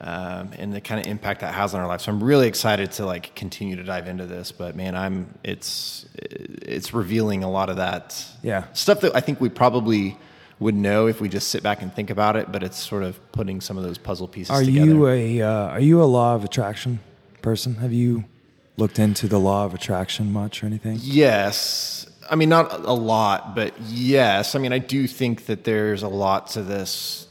um, 0.00 0.50
and 0.56 0.72
the 0.72 0.80
kind 0.80 1.00
of 1.00 1.06
impact 1.06 1.40
that 1.40 1.52
has 1.52 1.74
on 1.74 1.80
our 1.80 1.86
life 1.86 2.00
so 2.00 2.10
i'm 2.10 2.22
really 2.22 2.48
excited 2.48 2.90
to 2.90 3.04
like 3.04 3.34
continue 3.34 3.76
to 3.76 3.82
dive 3.82 4.08
into 4.08 4.26
this 4.26 4.50
but 4.50 4.74
man 4.74 4.96
i'm 4.96 5.32
it's 5.44 6.06
it's 6.16 6.94
revealing 6.94 7.44
a 7.44 7.50
lot 7.50 7.68
of 7.68 7.76
that 7.76 8.24
yeah. 8.42 8.64
stuff 8.72 9.00
that 9.00 9.14
i 9.14 9.20
think 9.20 9.40
we 9.40 9.48
probably 9.48 10.16
would 10.60 10.74
know 10.74 11.06
if 11.06 11.20
we 11.20 11.28
just 11.28 11.48
sit 11.48 11.62
back 11.62 11.82
and 11.82 11.94
think 11.94 12.10
about 12.10 12.36
it 12.36 12.50
but 12.50 12.62
it's 12.62 12.78
sort 12.78 13.02
of 13.02 13.20
putting 13.32 13.60
some 13.60 13.76
of 13.76 13.84
those 13.84 13.98
puzzle 13.98 14.26
pieces 14.26 14.50
are 14.50 14.64
together. 14.64 14.86
you 14.86 15.06
a 15.08 15.42
uh, 15.42 15.66
are 15.68 15.80
you 15.80 16.02
a 16.02 16.04
law 16.04 16.34
of 16.34 16.44
attraction 16.44 17.00
person? 17.42 17.76
Have 17.76 17.92
you 17.92 18.24
looked 18.78 18.98
into 18.98 19.28
the 19.28 19.38
law 19.38 19.64
of 19.66 19.74
attraction 19.74 20.32
much 20.32 20.62
or 20.62 20.66
anything? 20.66 20.98
Yes. 21.02 22.06
I 22.30 22.36
mean, 22.36 22.48
not 22.48 22.72
a 22.84 22.92
lot, 22.92 23.54
but 23.54 23.74
yes. 23.80 24.54
I 24.54 24.58
mean, 24.58 24.72
I 24.72 24.78
do 24.78 25.06
think 25.06 25.46
that 25.46 25.64
there's 25.64 26.02
a 26.02 26.08
lot 26.08 26.48
to 26.50 26.62
this. 26.62 27.26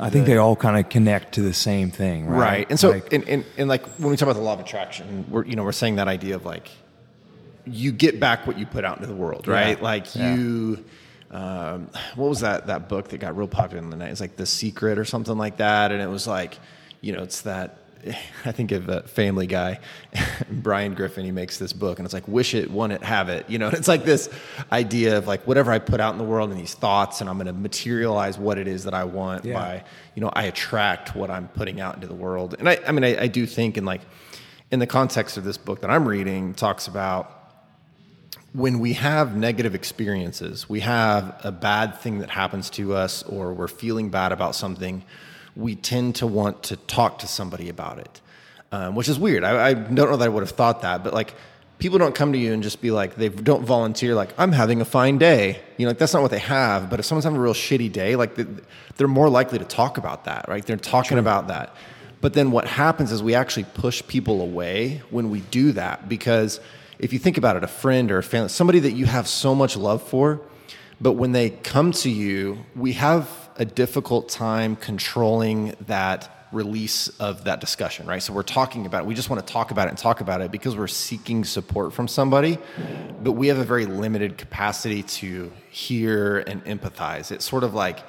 I 0.00 0.08
think 0.10 0.26
they 0.26 0.38
all 0.38 0.56
kind 0.56 0.78
of 0.82 0.88
connect 0.88 1.34
to 1.34 1.42
the 1.42 1.52
same 1.52 1.90
thing, 1.90 2.26
right? 2.26 2.38
Right. 2.40 2.66
And 2.70 2.80
so, 2.80 2.90
Like- 2.92 3.12
and, 3.12 3.28
and, 3.28 3.44
and 3.58 3.68
like 3.68 3.84
when 3.98 4.10
we 4.10 4.16
talk 4.16 4.26
about 4.28 4.36
the 4.38 4.42
law 4.44 4.54
of 4.54 4.60
attraction, 4.60 5.26
we're, 5.28 5.44
you 5.44 5.54
know, 5.54 5.64
we're 5.64 5.72
saying 5.72 5.96
that 5.96 6.08
idea 6.08 6.34
of 6.36 6.46
like, 6.46 6.70
you 7.66 7.92
get 7.92 8.18
back 8.18 8.46
what 8.46 8.58
you 8.58 8.64
put 8.66 8.84
out 8.84 8.96
into 8.96 9.06
the 9.06 9.14
world, 9.14 9.46
right? 9.46 9.76
Yeah. 9.76 9.84
Like 9.84 10.14
Yeah. 10.16 10.34
you, 10.34 10.84
um, 11.30 11.90
what 12.16 12.28
was 12.28 12.40
that, 12.40 12.66
that 12.68 12.88
book 12.88 13.08
that 13.08 13.18
got 13.18 13.36
real 13.36 13.48
popular 13.48 13.82
in 13.82 13.90
the 13.90 13.96
night? 13.96 14.10
It's 14.10 14.20
like 14.20 14.36
The 14.36 14.46
Secret 14.46 14.98
or 14.98 15.04
something 15.04 15.36
like 15.36 15.58
that. 15.58 15.92
And 15.92 16.00
it 16.00 16.08
was 16.08 16.26
like, 16.26 16.58
you 17.02 17.12
know, 17.12 17.22
it's 17.22 17.42
that, 17.42 17.78
I 18.44 18.52
think 18.52 18.72
of 18.72 18.88
a 18.88 19.02
family 19.02 19.46
guy, 19.46 19.80
Brian 20.50 20.94
Griffin, 20.94 21.24
he 21.24 21.30
makes 21.30 21.58
this 21.58 21.72
book 21.72 21.98
and 21.98 22.06
it's 22.06 22.12
like, 22.14 22.26
wish 22.28 22.54
it, 22.54 22.70
want 22.70 22.92
it, 22.92 23.02
have 23.02 23.28
it. 23.28 23.48
You 23.48 23.58
know, 23.58 23.68
it's 23.72 23.88
like 23.88 24.04
this 24.04 24.28
idea 24.70 25.18
of 25.18 25.26
like 25.26 25.46
whatever 25.46 25.72
I 25.72 25.78
put 25.78 26.00
out 26.00 26.12
in 26.12 26.18
the 26.18 26.24
world 26.24 26.50
and 26.50 26.58
these 26.58 26.74
thoughts 26.74 27.20
and 27.20 27.30
I'm 27.30 27.36
going 27.36 27.46
to 27.46 27.52
materialize 27.52 28.38
what 28.38 28.58
it 28.58 28.66
is 28.68 28.84
that 28.84 28.94
I 28.94 29.04
want 29.04 29.44
Yeah. 29.44 29.54
by, 29.54 29.84
you 30.14 30.20
know, 30.22 30.30
I 30.32 30.44
attract 30.44 31.14
what 31.14 31.30
I'm 31.30 31.48
putting 31.48 31.80
out 31.80 31.94
into 31.94 32.06
the 32.06 32.14
world. 32.14 32.56
And 32.58 32.68
I, 32.68 32.78
I 32.86 32.92
mean, 32.92 33.04
I, 33.04 33.22
I 33.22 33.26
do 33.28 33.46
think 33.46 33.76
in 33.78 33.84
like, 33.84 34.00
in 34.70 34.78
the 34.78 34.86
context 34.86 35.36
of 35.36 35.44
this 35.44 35.58
book 35.58 35.82
that 35.82 35.90
I'm 35.90 36.08
reading 36.08 36.54
talks 36.54 36.86
about 36.86 37.38
when 38.54 38.80
we 38.80 38.92
have 38.94 39.34
negative 39.36 39.74
experiences, 39.74 40.68
we 40.68 40.80
have 40.80 41.40
a 41.42 41.50
bad 41.52 41.98
thing 41.98 42.18
that 42.18 42.28
happens 42.30 42.68
to 42.70 42.94
us, 42.94 43.22
or 43.22 43.52
we're 43.54 43.68
feeling 43.68 44.10
bad 44.10 44.30
about 44.30 44.54
something, 44.54 45.02
we 45.56 45.74
tend 45.74 46.16
to 46.16 46.26
want 46.26 46.62
to 46.64 46.76
talk 46.76 47.18
to 47.20 47.26
somebody 47.26 47.68
about 47.68 47.98
it, 47.98 48.20
um, 48.72 48.94
which 48.94 49.08
is 49.08 49.18
weird. 49.18 49.44
I, 49.44 49.68
I 49.68 49.74
don't 49.74 49.94
know 49.94 50.16
that 50.16 50.24
I 50.24 50.28
would 50.28 50.42
have 50.42 50.50
thought 50.56 50.82
that, 50.82 51.04
but 51.04 51.12
like 51.12 51.34
people 51.78 51.98
don't 51.98 52.14
come 52.14 52.32
to 52.32 52.38
you 52.38 52.52
and 52.52 52.62
just 52.62 52.80
be 52.80 52.90
like, 52.90 53.16
they 53.16 53.28
don't 53.28 53.64
volunteer, 53.64 54.14
like, 54.14 54.32
I'm 54.38 54.52
having 54.52 54.80
a 54.80 54.84
fine 54.84 55.18
day. 55.18 55.60
You 55.76 55.84
know, 55.84 55.90
like 55.90 55.98
that's 55.98 56.14
not 56.14 56.22
what 56.22 56.30
they 56.30 56.38
have. 56.38 56.88
But 56.88 57.00
if 57.00 57.06
someone's 57.06 57.24
having 57.24 57.38
a 57.38 57.42
real 57.42 57.54
shitty 57.54 57.92
day, 57.92 58.14
like 58.16 58.36
they- 58.36 58.46
they're 58.96 59.08
more 59.08 59.28
likely 59.28 59.58
to 59.58 59.64
talk 59.64 59.98
about 59.98 60.24
that, 60.26 60.44
right? 60.48 60.64
They're 60.64 60.76
talking 60.76 61.18
about 61.18 61.48
that. 61.48 61.74
But 62.20 62.34
then 62.34 62.50
what 62.52 62.66
happens 62.68 63.10
is 63.10 63.20
we 63.22 63.34
actually 63.34 63.64
push 63.74 64.02
people 64.06 64.40
away 64.42 65.02
when 65.10 65.28
we 65.30 65.40
do 65.40 65.72
that 65.72 66.08
because 66.08 66.60
if 67.00 67.12
you 67.12 67.18
think 67.18 67.36
about 67.36 67.56
it, 67.56 67.64
a 67.64 67.68
friend 67.68 68.12
or 68.12 68.18
a 68.18 68.22
family, 68.22 68.48
somebody 68.48 68.78
that 68.80 68.92
you 68.92 69.06
have 69.06 69.26
so 69.26 69.54
much 69.56 69.76
love 69.76 70.02
for, 70.02 70.40
but 71.00 71.12
when 71.14 71.32
they 71.32 71.50
come 71.50 71.90
to 71.90 72.08
you, 72.10 72.64
we 72.76 72.92
have 72.92 73.28
a 73.56 73.64
difficult 73.64 74.28
time 74.28 74.76
controlling 74.76 75.74
that 75.86 76.28
release 76.52 77.08
of 77.18 77.44
that 77.44 77.60
discussion, 77.60 78.06
right? 78.06 78.22
So 78.22 78.32
we're 78.34 78.42
talking 78.42 78.84
about 78.84 79.02
it. 79.02 79.06
We 79.06 79.14
just 79.14 79.30
want 79.30 79.46
to 79.46 79.50
talk 79.52 79.70
about 79.70 79.86
it 79.86 79.90
and 79.90 79.98
talk 79.98 80.20
about 80.20 80.42
it 80.42 80.50
because 80.52 80.76
we're 80.76 80.86
seeking 80.86 81.44
support 81.44 81.94
from 81.94 82.06
somebody, 82.08 82.58
but 83.22 83.32
we 83.32 83.48
have 83.48 83.58
a 83.58 83.64
very 83.64 83.86
limited 83.86 84.36
capacity 84.36 85.02
to 85.02 85.50
hear 85.70 86.40
and 86.40 86.62
empathize. 86.66 87.32
It's 87.32 87.46
sort 87.48 87.64
of 87.64 87.72
like 87.72 88.00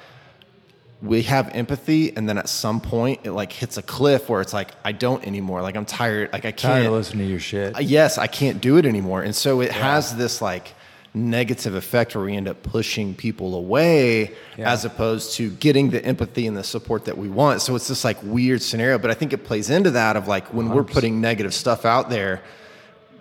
we 1.00 1.22
have 1.22 1.48
empathy 1.54 2.14
and 2.16 2.28
then 2.28 2.38
at 2.38 2.48
some 2.48 2.80
point 2.80 3.20
it 3.24 3.32
like 3.32 3.52
hits 3.52 3.76
a 3.76 3.82
cliff 3.82 4.28
where 4.28 4.40
it's 4.40 4.52
like 4.52 4.72
I 4.84 4.92
don't 4.92 5.26
anymore. 5.26 5.62
Like 5.62 5.76
I'm 5.76 5.84
tired. 5.86 6.32
Like 6.32 6.44
I 6.44 6.50
Tired 6.50 6.82
can't 6.82 6.86
of 6.86 6.92
listening 6.92 7.26
to 7.26 7.30
your 7.30 7.40
shit. 7.40 7.76
uh, 7.76 7.80
yes, 7.80 8.18
I 8.18 8.26
can't 8.26 8.60
do 8.60 8.76
it 8.76 8.84
anymore. 8.86 9.22
And 9.22 9.34
so 9.34 9.60
it 9.62 9.72
has 9.72 10.16
this 10.16 10.40
like 10.42 10.74
negative 11.16 11.74
effect 11.76 12.16
where 12.16 12.24
we 12.24 12.34
end 12.36 12.48
up 12.48 12.60
pushing 12.64 13.14
people 13.14 13.54
away 13.54 14.32
Yeah. 14.58 14.72
as 14.72 14.84
opposed 14.84 15.34
to 15.36 15.50
getting 15.50 15.90
the 15.90 16.04
empathy 16.04 16.46
and 16.48 16.56
the 16.56 16.64
support 16.64 17.04
that 17.04 17.16
we 17.16 17.28
want. 17.28 17.62
So 17.62 17.76
it's 17.76 17.86
this 17.86 18.04
like 18.04 18.18
weird 18.22 18.60
scenario, 18.62 18.98
but 18.98 19.10
I 19.10 19.14
think 19.14 19.32
it 19.32 19.44
plays 19.44 19.70
into 19.70 19.92
that 19.92 20.16
of 20.16 20.26
like 20.26 20.52
when 20.52 20.70
we're 20.70 20.82
putting 20.82 21.20
negative 21.20 21.54
stuff 21.54 21.84
out 21.84 22.10
there, 22.10 22.42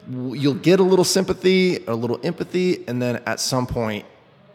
you'll 0.09 0.55
get 0.55 0.79
a 0.79 0.83
little 0.83 1.05
sympathy, 1.05 1.85
a 1.85 1.93
little 1.95 2.19
empathy, 2.23 2.83
and 2.87 3.01
then 3.01 3.21
at 3.25 3.39
some 3.39 3.67
point 3.67 4.05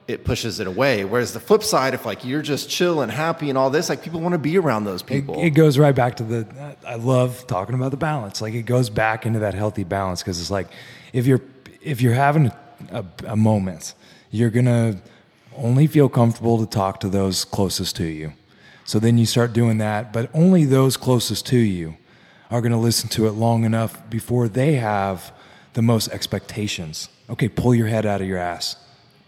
it 0.09 0.25
pushes 0.25 0.59
it 0.59 0.67
away. 0.67 1.05
Whereas 1.05 1.33
the 1.33 1.41
flip 1.41 1.63
side, 1.63 1.95
if 1.95 2.05
like 2.05 2.25
you're 2.25 2.43
just 2.43 2.69
chill 2.69 3.03
and 3.03 3.13
happy 3.13 3.51
and 3.51 3.57
all 3.59 3.71
this, 3.71 3.89
like 3.89 4.03
people 4.03 4.21
want 4.21 4.33
to 4.33 4.39
be 4.39 4.59
around 4.59 4.85
those 4.85 5.03
It, 5.03 5.07
people. 5.07 5.41
it 5.41 5.51
goes 5.51 5.79
right 5.79 5.95
back 5.95 6.17
to 6.17 6.25
the. 6.25 6.77
I 6.87 6.97
love 6.97 7.47
talking 7.47 7.75
about 7.77 7.91
the 7.93 7.99
balance. 7.99 8.41
Like 8.43 8.55
it 8.55 8.63
goes 8.65 8.91
back 8.91 9.27
into 9.27 9.39
that 9.41 9.55
healthy 9.55 9.85
balance 9.85 10.23
because 10.23 10.41
it's 10.41 10.51
like 10.51 10.69
if 11.13 11.27
you're 11.27 11.41
if 11.83 12.01
you're 12.01 12.15
having 12.15 12.51
a, 12.91 13.05
a 13.27 13.37
moment, 13.37 13.95
you're 14.31 14.51
gonna 14.51 14.97
only 15.57 15.87
feel 15.87 16.09
comfortable 16.09 16.59
to 16.59 16.67
talk 16.67 17.01
to 17.01 17.09
those 17.09 17.45
closest 17.45 17.97
to 17.97 18.05
you. 18.05 18.33
So 18.85 18.99
then 18.99 19.19
you 19.19 19.27
start 19.27 19.53
doing 19.53 19.79
that, 19.79 20.13
but 20.13 20.31
only 20.33 20.65
those 20.65 20.97
closest 20.97 21.47
to 21.47 21.59
you 21.59 21.97
are 22.51 22.61
gonna 22.61 22.81
listen 22.81 23.09
to 23.11 23.27
it 23.27 23.33
long 23.33 23.65
enough 23.65 24.09
before 24.09 24.49
they 24.49 24.75
have 24.75 25.33
the 25.75 25.83
most 25.83 26.09
expectations. 26.09 27.09
Okay, 27.29 27.49
pull 27.49 27.75
your 27.75 27.87
head 27.89 28.07
out 28.07 28.21
of 28.21 28.27
your 28.27 28.39
ass. 28.39 28.77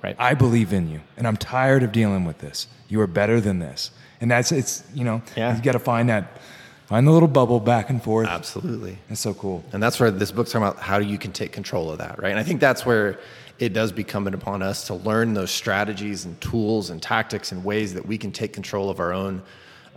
Right. 0.03 0.17
I 0.19 0.33
believe 0.33 0.73
in 0.73 0.89
you, 0.91 1.01
and 1.19 1.27
I'm 1.27 1.37
tired 1.37 1.83
of 1.83 1.93
dealing 1.93 2.25
with 2.25 2.39
this. 2.39 2.67
You 2.89 3.01
are 3.03 3.07
better 3.07 3.39
than 3.41 3.59
this, 3.59 3.91
and 4.23 4.31
that's 4.31 4.51
it's. 4.51 4.83
You 4.95 5.05
know, 5.05 5.23
Yeah. 5.37 5.55
you 5.55 5.63
got 5.63 5.73
to 5.73 5.79
find 5.79 6.09
that, 6.09 6.41
find 6.87 7.07
the 7.07 7.11
little 7.11 7.29
bubble 7.29 7.61
back 7.61 7.91
and 7.91 8.03
forth. 8.03 8.27
Absolutely. 8.27 8.97
It's 9.11 9.21
so 9.21 9.35
cool. 9.35 9.63
And 9.73 9.83
that's 9.83 10.01
where 10.01 10.11
this 10.11 10.33
book's 10.33 10.53
talking 10.53 10.67
about 10.67 10.81
how 10.83 10.99
you 11.01 11.19
can 11.19 11.33
take 11.33 11.53
control 11.53 11.91
of 11.91 11.99
that, 11.99 12.19
right? 12.23 12.31
And 12.31 12.39
I 12.39 12.43
think 12.43 12.61
that's 12.61 12.87
where 12.87 13.19
it 13.61 13.73
does 13.75 13.93
become 13.93 14.27
it 14.27 14.35
upon 14.35 14.63
us 14.63 14.87
to 14.87 14.95
learn 14.95 15.35
those 15.35 15.51
strategies 15.51 16.25
and 16.25 16.41
tools 16.41 16.91
and 16.91 17.01
tactics 17.01 17.53
and 17.53 17.63
ways 17.63 17.95
that 17.95 18.07
we 18.07 18.17
can 18.19 18.33
take 18.33 18.53
control 18.55 18.89
of 18.89 18.99
our 18.99 19.13
own, 19.13 19.43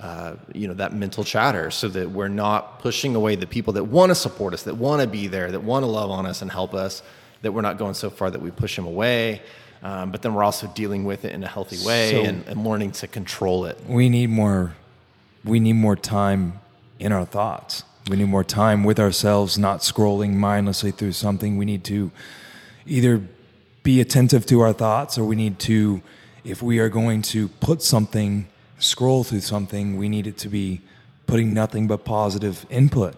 uh, 0.01 0.35
you 0.53 0.67
know, 0.67 0.73
that 0.73 0.93
mental 0.93 1.23
chatter, 1.23 1.71
so 1.71 1.87
that 1.87 2.11
we're 2.11 2.27
not 2.27 2.79
pushing 2.79 3.15
away 3.15 3.35
the 3.37 3.47
people 3.47 3.71
that 3.73 3.85
want 3.85 4.09
to 4.09 4.15
support 4.15 4.53
us, 4.53 4.63
that 4.63 4.75
want 4.75 5.01
to 5.01 5.07
be 5.07 5.27
there, 5.27 5.49
that 5.49 5.63
want 5.63 5.83
to 5.83 5.87
love 5.87 6.11
on 6.11 6.25
us 6.25 6.41
and 6.41 6.51
help 6.51 6.73
us. 6.73 7.01
That 7.41 7.53
we're 7.53 7.61
not 7.61 7.77
going 7.77 7.93
so 7.93 8.09
far 8.09 8.29
that 8.29 8.41
we 8.41 8.51
push 8.51 8.75
them 8.75 8.85
away. 8.85 9.41
Um, 9.81 10.11
but 10.11 10.21
then 10.21 10.33
we're 10.33 10.43
also 10.45 10.67
dealing 10.67 11.03
with 11.03 11.25
it 11.25 11.33
in 11.33 11.43
a 11.43 11.47
healthy 11.47 11.85
way 11.85 12.11
So- 12.11 12.23
and, 12.23 12.45
and 12.47 12.63
learning 12.65 12.91
to 12.91 13.07
control 13.07 13.65
it. 13.65 13.77
We 13.87 14.09
need 14.09 14.29
more. 14.29 14.75
We 15.43 15.59
need 15.59 15.73
more 15.73 15.95
time 15.97 16.59
in 16.99 17.11
our 17.11 17.25
thoughts. 17.25 17.83
We 18.09 18.15
need 18.17 18.29
more 18.29 18.43
time 18.45 18.83
with 18.83 18.99
ourselves, 18.99 19.57
not 19.57 19.79
scrolling 19.79 20.33
mindlessly 20.33 20.91
through 20.91 21.13
something. 21.13 21.57
We 21.57 21.65
need 21.65 21.83
to 21.85 22.11
either 22.85 23.21
be 23.83 24.01
attentive 24.01 24.45
to 24.47 24.61
our 24.61 24.73
thoughts, 24.73 25.17
or 25.17 25.25
we 25.25 25.35
need 25.35 25.59
to, 25.59 26.01
if 26.43 26.61
we 26.61 26.79
are 26.79 26.89
going 26.89 27.21
to 27.21 27.49
put 27.59 27.81
something, 27.81 28.47
scroll 28.79 29.23
through 29.23 29.41
something, 29.41 29.97
we 29.97 30.09
need 30.09 30.25
it 30.25 30.37
to 30.39 30.49
be 30.49 30.81
putting 31.27 31.53
nothing 31.53 31.87
but 31.87 32.05
positive 32.05 32.65
input. 32.69 33.15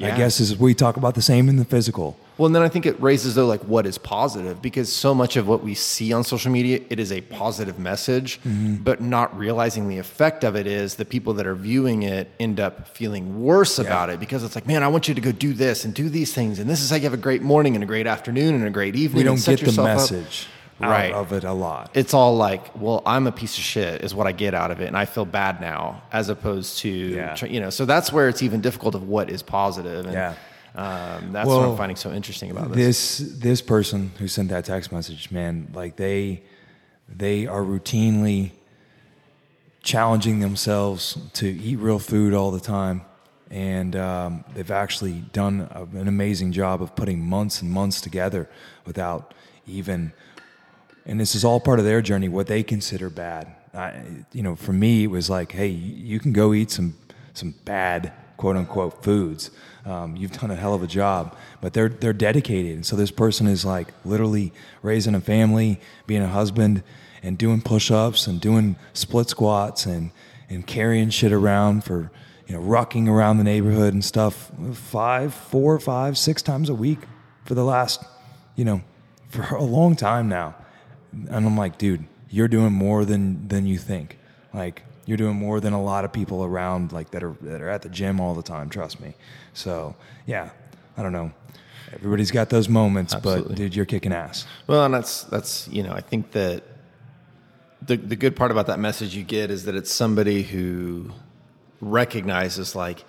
I 0.00 0.16
guess 0.16 0.38
is 0.38 0.56
we 0.56 0.74
talk 0.74 0.96
about 0.96 1.16
the 1.16 1.22
same 1.22 1.48
in 1.48 1.56
the 1.56 1.64
physical. 1.64 2.16
Well, 2.38 2.46
and 2.46 2.54
then 2.54 2.62
I 2.62 2.68
think 2.68 2.86
it 2.86 3.00
raises 3.02 3.34
though 3.34 3.46
like 3.46 3.62
what 3.64 3.84
is 3.84 3.98
positive 3.98 4.62
because 4.62 4.90
so 4.92 5.12
much 5.12 5.36
of 5.36 5.48
what 5.48 5.62
we 5.62 5.74
see 5.74 6.12
on 6.12 6.22
social 6.22 6.52
media 6.52 6.80
it 6.88 7.00
is 7.00 7.10
a 7.10 7.20
positive 7.20 7.78
message, 7.78 8.40
mm-hmm. 8.40 8.76
but 8.76 9.00
not 9.00 9.36
realizing 9.36 9.88
the 9.88 9.98
effect 9.98 10.44
of 10.44 10.54
it 10.54 10.66
is 10.66 10.94
the 10.94 11.04
people 11.04 11.34
that 11.34 11.46
are 11.46 11.56
viewing 11.56 12.04
it 12.04 12.30
end 12.38 12.60
up 12.60 12.88
feeling 12.88 13.42
worse 13.42 13.78
about 13.80 14.08
it 14.08 14.20
because 14.20 14.44
it's 14.44 14.54
like, 14.54 14.66
man, 14.66 14.82
I 14.84 14.88
want 14.88 15.08
you 15.08 15.14
to 15.14 15.20
go 15.20 15.32
do 15.32 15.52
this 15.52 15.84
and 15.84 15.92
do 15.92 16.08
these 16.08 16.32
things, 16.32 16.58
and 16.60 16.70
this 16.70 16.80
is 16.80 16.90
how 16.90 16.96
you 16.96 17.02
have 17.02 17.12
a 17.12 17.16
great 17.16 17.42
morning 17.42 17.74
and 17.74 17.82
a 17.82 17.86
great 17.86 18.06
afternoon 18.06 18.54
and 18.54 18.64
a 18.64 18.70
great 18.70 18.94
evening. 18.94 19.18
We 19.18 19.24
don't 19.24 19.44
get 19.44 19.60
the 19.60 19.70
up. 19.70 19.84
message 19.84 20.46
out 20.80 20.90
Right. 20.90 21.12
of 21.12 21.32
it 21.32 21.42
a 21.42 21.52
lot. 21.52 21.90
It's 21.94 22.14
all 22.14 22.36
like, 22.36 22.80
well, 22.80 23.02
I'm 23.04 23.26
a 23.26 23.32
piece 23.32 23.58
of 23.58 23.64
shit 23.64 24.02
is 24.04 24.14
what 24.14 24.28
I 24.28 24.32
get 24.32 24.54
out 24.54 24.70
of 24.70 24.80
it, 24.80 24.86
and 24.86 24.96
I 24.96 25.06
feel 25.06 25.24
bad 25.24 25.60
now, 25.60 26.02
as 26.12 26.28
opposed 26.28 26.78
to, 26.78 26.88
Yeah. 26.88 27.44
you 27.44 27.58
know. 27.60 27.70
So 27.70 27.84
that's 27.84 28.12
where 28.12 28.28
it's 28.28 28.42
even 28.42 28.60
difficult 28.60 28.94
of 28.94 29.08
what 29.08 29.28
is 29.28 29.42
positive, 29.42 30.04
and 30.04 30.14
Yeah. 30.14 30.34
Um, 30.78 31.32
that's 31.32 31.48
what 31.48 31.68
I'm 31.68 31.76
finding 31.76 31.96
so 31.96 32.12
interesting 32.12 32.52
about 32.52 32.70
this. 32.70 33.18
this 33.18 33.38
this 33.38 33.62
person 33.62 34.12
who 34.18 34.28
sent 34.28 34.50
that 34.50 34.64
text 34.64 34.92
message 34.92 35.30
man 35.32 35.68
like 35.74 35.96
they 35.96 36.42
they 37.08 37.46
are 37.46 37.62
routinely 37.62 38.52
challenging 39.82 40.40
themselves 40.40 41.18
to 41.32 41.48
eat 41.48 41.76
real 41.76 41.98
food 41.98 42.34
all 42.34 42.50
the 42.50 42.60
time. 42.60 43.02
And 43.50 43.96
um, 43.96 44.44
they've 44.54 44.70
actually 44.70 45.24
done 45.32 45.66
a, 45.70 45.84
an 45.98 46.06
amazing 46.06 46.52
job 46.52 46.82
of 46.82 46.94
putting 46.94 47.26
months 47.26 47.62
and 47.62 47.70
months 47.70 48.00
together 48.00 48.48
without 48.84 49.34
even 49.66 50.12
and 51.06 51.18
this 51.18 51.34
is 51.34 51.44
all 51.44 51.58
part 51.58 51.78
of 51.78 51.86
their 51.86 52.02
journey 52.02 52.28
what 52.28 52.46
they 52.46 52.62
consider 52.62 53.08
bad. 53.10 53.54
I, 53.74 54.02
you 54.32 54.42
know 54.42 54.54
for 54.54 54.72
me 54.72 55.04
it 55.04 55.10
was 55.10 55.28
like 55.28 55.52
hey 55.52 55.68
you 55.68 56.20
can 56.20 56.32
go 56.32 56.54
eat 56.54 56.70
some 56.70 56.94
some 57.32 57.54
bad 57.64 58.12
quote 58.36 58.56
unquote 58.56 59.02
foods 59.02 59.50
um, 59.88 60.16
you've 60.16 60.32
done 60.32 60.50
a 60.50 60.56
hell 60.56 60.74
of 60.74 60.82
a 60.82 60.86
job 60.86 61.34
but 61.60 61.72
they're 61.72 61.88
they're 61.88 62.12
dedicated 62.12 62.74
and 62.74 62.86
so 62.86 62.94
this 62.96 63.10
person 63.10 63.46
is 63.46 63.64
like 63.64 63.88
literally 64.04 64.52
raising 64.82 65.14
a 65.14 65.20
family 65.20 65.80
being 66.06 66.22
a 66.22 66.28
husband 66.28 66.82
and 67.22 67.38
doing 67.38 67.60
push-ups 67.60 68.26
and 68.26 68.40
doing 68.40 68.76
split 68.92 69.28
squats 69.28 69.86
and 69.86 70.10
and 70.48 70.66
carrying 70.66 71.10
shit 71.10 71.32
around 71.32 71.84
for 71.84 72.10
you 72.46 72.54
know 72.54 72.60
rucking 72.60 73.08
around 73.08 73.38
the 73.38 73.44
neighborhood 73.44 73.92
and 73.92 74.04
stuff 74.04 74.50
five 74.72 75.32
four 75.32 75.78
five 75.80 76.16
six 76.16 76.42
times 76.42 76.68
a 76.68 76.74
week 76.74 77.00
for 77.44 77.54
the 77.54 77.64
last 77.64 78.04
you 78.56 78.64
know 78.64 78.82
for 79.28 79.42
a 79.56 79.62
long 79.62 79.96
time 79.96 80.28
now 80.28 80.54
and 81.12 81.46
I'm 81.46 81.56
like, 81.56 81.78
dude, 81.78 82.04
you're 82.30 82.48
doing 82.48 82.72
more 82.72 83.04
than 83.04 83.48
than 83.48 83.66
you 83.66 83.78
think. 83.78 84.18
Like 84.52 84.82
you're 85.08 85.16
doing 85.16 85.34
more 85.36 85.58
than 85.58 85.72
a 85.72 85.82
lot 85.82 86.04
of 86.04 86.12
people 86.12 86.44
around 86.44 86.92
like 86.92 87.10
that 87.12 87.22
are 87.24 87.34
that 87.40 87.60
are 87.62 87.70
at 87.70 87.82
the 87.82 87.88
gym 87.88 88.20
all 88.20 88.34
the 88.34 88.42
time. 88.42 88.68
Trust 88.68 89.00
me. 89.00 89.14
So 89.54 89.96
yeah, 90.26 90.50
I 90.96 91.02
don't 91.02 91.12
know. 91.12 91.32
Everybody's 91.94 92.30
got 92.30 92.50
those 92.50 92.68
moments, 92.68 93.14
Absolutely. 93.14 93.48
but 93.48 93.56
dude, 93.56 93.74
you're 93.74 93.86
kicking 93.86 94.12
ass. 94.12 94.46
Well, 94.66 94.84
and 94.84 94.92
that's 94.92 95.24
that's 95.24 95.66
you 95.68 95.82
know 95.82 95.92
I 95.94 96.02
think 96.02 96.32
that 96.32 96.62
the 97.80 97.96
the 97.96 98.16
good 98.16 98.36
part 98.36 98.50
about 98.50 98.66
that 98.66 98.78
message 98.78 99.14
you 99.16 99.22
get 99.24 99.50
is 99.50 99.64
that 99.64 99.74
it's 99.74 99.90
somebody 99.90 100.42
who 100.42 101.10
recognizes 101.80 102.74
like 102.74 103.04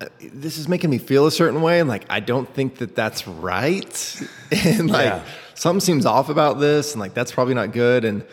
uh, 0.00 0.06
this 0.32 0.58
is 0.58 0.68
making 0.68 0.90
me 0.90 0.98
feel 0.98 1.26
a 1.26 1.30
certain 1.30 1.62
way 1.62 1.80
and 1.80 1.88
like 1.88 2.04
I 2.10 2.20
don't 2.20 2.52
think 2.52 2.76
that 2.78 2.94
that's 2.94 3.26
right 3.26 4.20
and 4.64 4.90
like 4.90 5.06
Yeah. 5.06 5.24
something 5.54 5.80
seems 5.80 6.04
off 6.06 6.28
about 6.28 6.58
this 6.60 6.92
and 6.92 7.00
like 7.00 7.14
that's 7.14 7.32
probably 7.32 7.54
not 7.54 7.72
good 7.72 8.04
and 8.04 8.24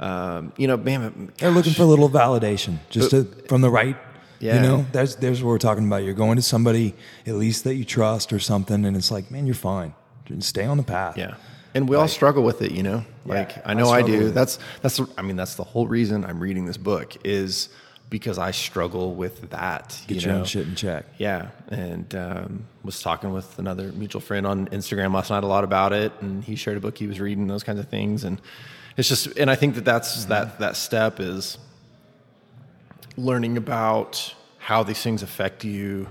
um, 0.00 0.52
you 0.56 0.66
know 0.66 0.76
man 0.76 1.32
They're 1.38 1.50
looking 1.50 1.72
for 1.72 1.82
a 1.82 1.86
little 1.86 2.08
validation, 2.08 2.78
just 2.90 3.10
to, 3.10 3.24
from 3.48 3.60
the 3.60 3.70
right. 3.70 3.96
Yeah. 4.40 4.56
You 4.56 4.60
know, 4.62 4.86
there's 4.92 5.16
there's 5.16 5.42
what 5.42 5.50
we're 5.50 5.58
talking 5.58 5.86
about. 5.86 6.04
You're 6.04 6.14
going 6.14 6.36
to 6.36 6.42
somebody 6.42 6.94
at 7.26 7.34
least 7.34 7.64
that 7.64 7.74
you 7.74 7.84
trust 7.84 8.32
or 8.32 8.38
something, 8.38 8.84
and 8.84 8.96
it's 8.96 9.10
like, 9.10 9.30
man, 9.30 9.46
you're 9.46 9.54
fine. 9.54 9.94
Just 10.26 10.48
stay 10.48 10.64
on 10.64 10.76
the 10.76 10.82
path. 10.82 11.16
Yeah. 11.16 11.34
And 11.74 11.88
we 11.88 11.96
all 11.96 12.08
struggle 12.08 12.42
with 12.42 12.62
it, 12.62 12.72
you 12.72 12.82
know. 12.82 13.04
Like 13.26 13.56
Yeah, 13.56 13.62
I 13.64 13.70
I 13.72 13.74
know 13.74 13.90
I, 13.90 14.00
struggle 14.00 14.20
do. 14.20 14.30
That's 14.30 14.58
that's 14.80 15.00
I 15.16 15.22
mean 15.22 15.36
that's 15.36 15.56
the 15.56 15.64
whole 15.64 15.86
reason 15.86 16.24
I'm 16.24 16.40
reading 16.40 16.66
this 16.66 16.76
book 16.76 17.16
is 17.24 17.68
because 18.10 18.38
I 18.38 18.52
struggle 18.52 19.14
with 19.14 19.50
that. 19.50 20.00
Get 20.06 20.16
you 20.16 20.20
your 20.22 20.32
know? 20.32 20.38
own 20.40 20.44
shit 20.46 20.66
in 20.66 20.74
check. 20.74 21.04
Yeah, 21.18 21.48
and 21.68 22.14
um, 22.14 22.64
was 22.82 23.02
talking 23.02 23.32
with 23.32 23.58
another 23.58 23.92
mutual 23.92 24.20
friend 24.20 24.46
on 24.46 24.66
Instagram 24.68 25.14
last 25.14 25.30
night 25.30 25.44
a 25.44 25.46
lot 25.46 25.64
about 25.64 25.92
it, 25.92 26.12
and 26.20 26.42
he 26.42 26.56
shared 26.56 26.76
a 26.76 26.80
book 26.80 26.96
he 26.96 27.06
was 27.06 27.20
reading, 27.20 27.46
those 27.48 27.64
kinds 27.64 27.80
of 27.80 27.88
things, 27.88 28.24
and 28.24 28.40
it's 28.98 29.08
just, 29.08 29.38
and 29.38 29.50
I 29.50 29.54
think 29.54 29.76
that 29.76 29.84
that's 29.84 30.18
mm-hmm. 30.18 30.30
that 30.30 30.58
that 30.58 30.76
step 30.76 31.20
is 31.20 31.56
learning 33.16 33.56
about 33.56 34.34
how 34.58 34.82
these 34.82 35.02
things 35.02 35.22
affect 35.22 35.64
you, 35.64 36.08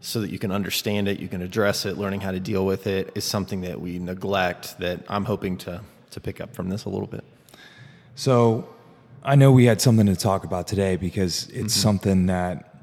so 0.00 0.20
that 0.20 0.30
you 0.30 0.38
can 0.38 0.52
understand 0.52 1.08
it, 1.08 1.18
you 1.18 1.26
can 1.26 1.42
address 1.42 1.86
it, 1.86 1.98
learning 1.98 2.20
how 2.20 2.30
to 2.30 2.38
deal 2.38 2.64
with 2.64 2.86
it 2.86 3.10
is 3.14 3.24
something 3.24 3.62
that 3.62 3.80
we 3.80 3.98
neglect. 3.98 4.78
That 4.78 5.00
I'm 5.08 5.24
hoping 5.24 5.56
to 5.58 5.80
to 6.10 6.20
pick 6.20 6.40
up 6.40 6.54
from 6.54 6.68
this 6.68 6.84
a 6.84 6.88
little 6.88 7.08
bit. 7.08 7.24
So 8.14 8.68
I 9.24 9.34
know 9.34 9.50
we 9.50 9.64
had 9.64 9.80
something 9.80 10.06
to 10.06 10.16
talk 10.16 10.44
about 10.44 10.68
today 10.68 10.96
because 10.96 11.48
it's 11.48 11.52
mm-hmm. 11.52 11.68
something 11.68 12.26
that 12.26 12.74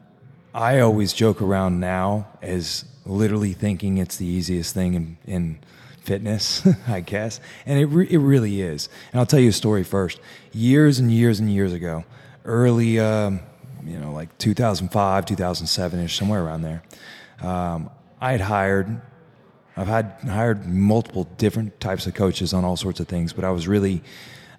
I 0.53 0.79
always 0.79 1.13
joke 1.13 1.41
around 1.41 1.79
now 1.79 2.27
as 2.41 2.85
literally 3.05 3.53
thinking 3.53 3.97
it's 3.97 4.17
the 4.17 4.25
easiest 4.25 4.73
thing 4.73 4.93
in, 4.93 5.17
in 5.25 5.59
fitness, 6.03 6.67
I 6.87 6.99
guess. 7.01 7.39
And 7.65 7.79
it, 7.79 7.85
re- 7.85 8.07
it 8.09 8.19
really 8.19 8.61
is. 8.61 8.89
And 9.11 9.19
I'll 9.19 9.25
tell 9.25 9.39
you 9.39 9.49
a 9.49 9.53
story 9.53 9.83
first. 9.83 10.19
Years 10.51 10.99
and 10.99 11.11
years 11.11 11.39
and 11.39 11.49
years 11.51 11.73
ago, 11.73 12.03
early, 12.45 12.99
um, 12.99 13.39
you 13.85 13.97
know, 13.97 14.11
like 14.11 14.37
2005, 14.37 15.25
2007 15.25 15.99
ish, 15.99 16.17
somewhere 16.17 16.43
around 16.43 16.61
there, 16.61 16.83
um, 17.41 17.89
I 18.21 18.31
had 18.31 18.41
hired 18.41 19.01
I've 19.75 19.87
had 19.87 20.17
hired 20.23 20.67
multiple 20.67 21.23
different 21.37 21.79
types 21.79 22.05
of 22.05 22.13
coaches 22.13 22.53
on 22.53 22.63
all 22.63 22.77
sorts 22.77 22.99
of 22.99 23.07
things, 23.07 23.33
but 23.33 23.43
I 23.43 23.49
was 23.49 23.67
really 23.67 24.03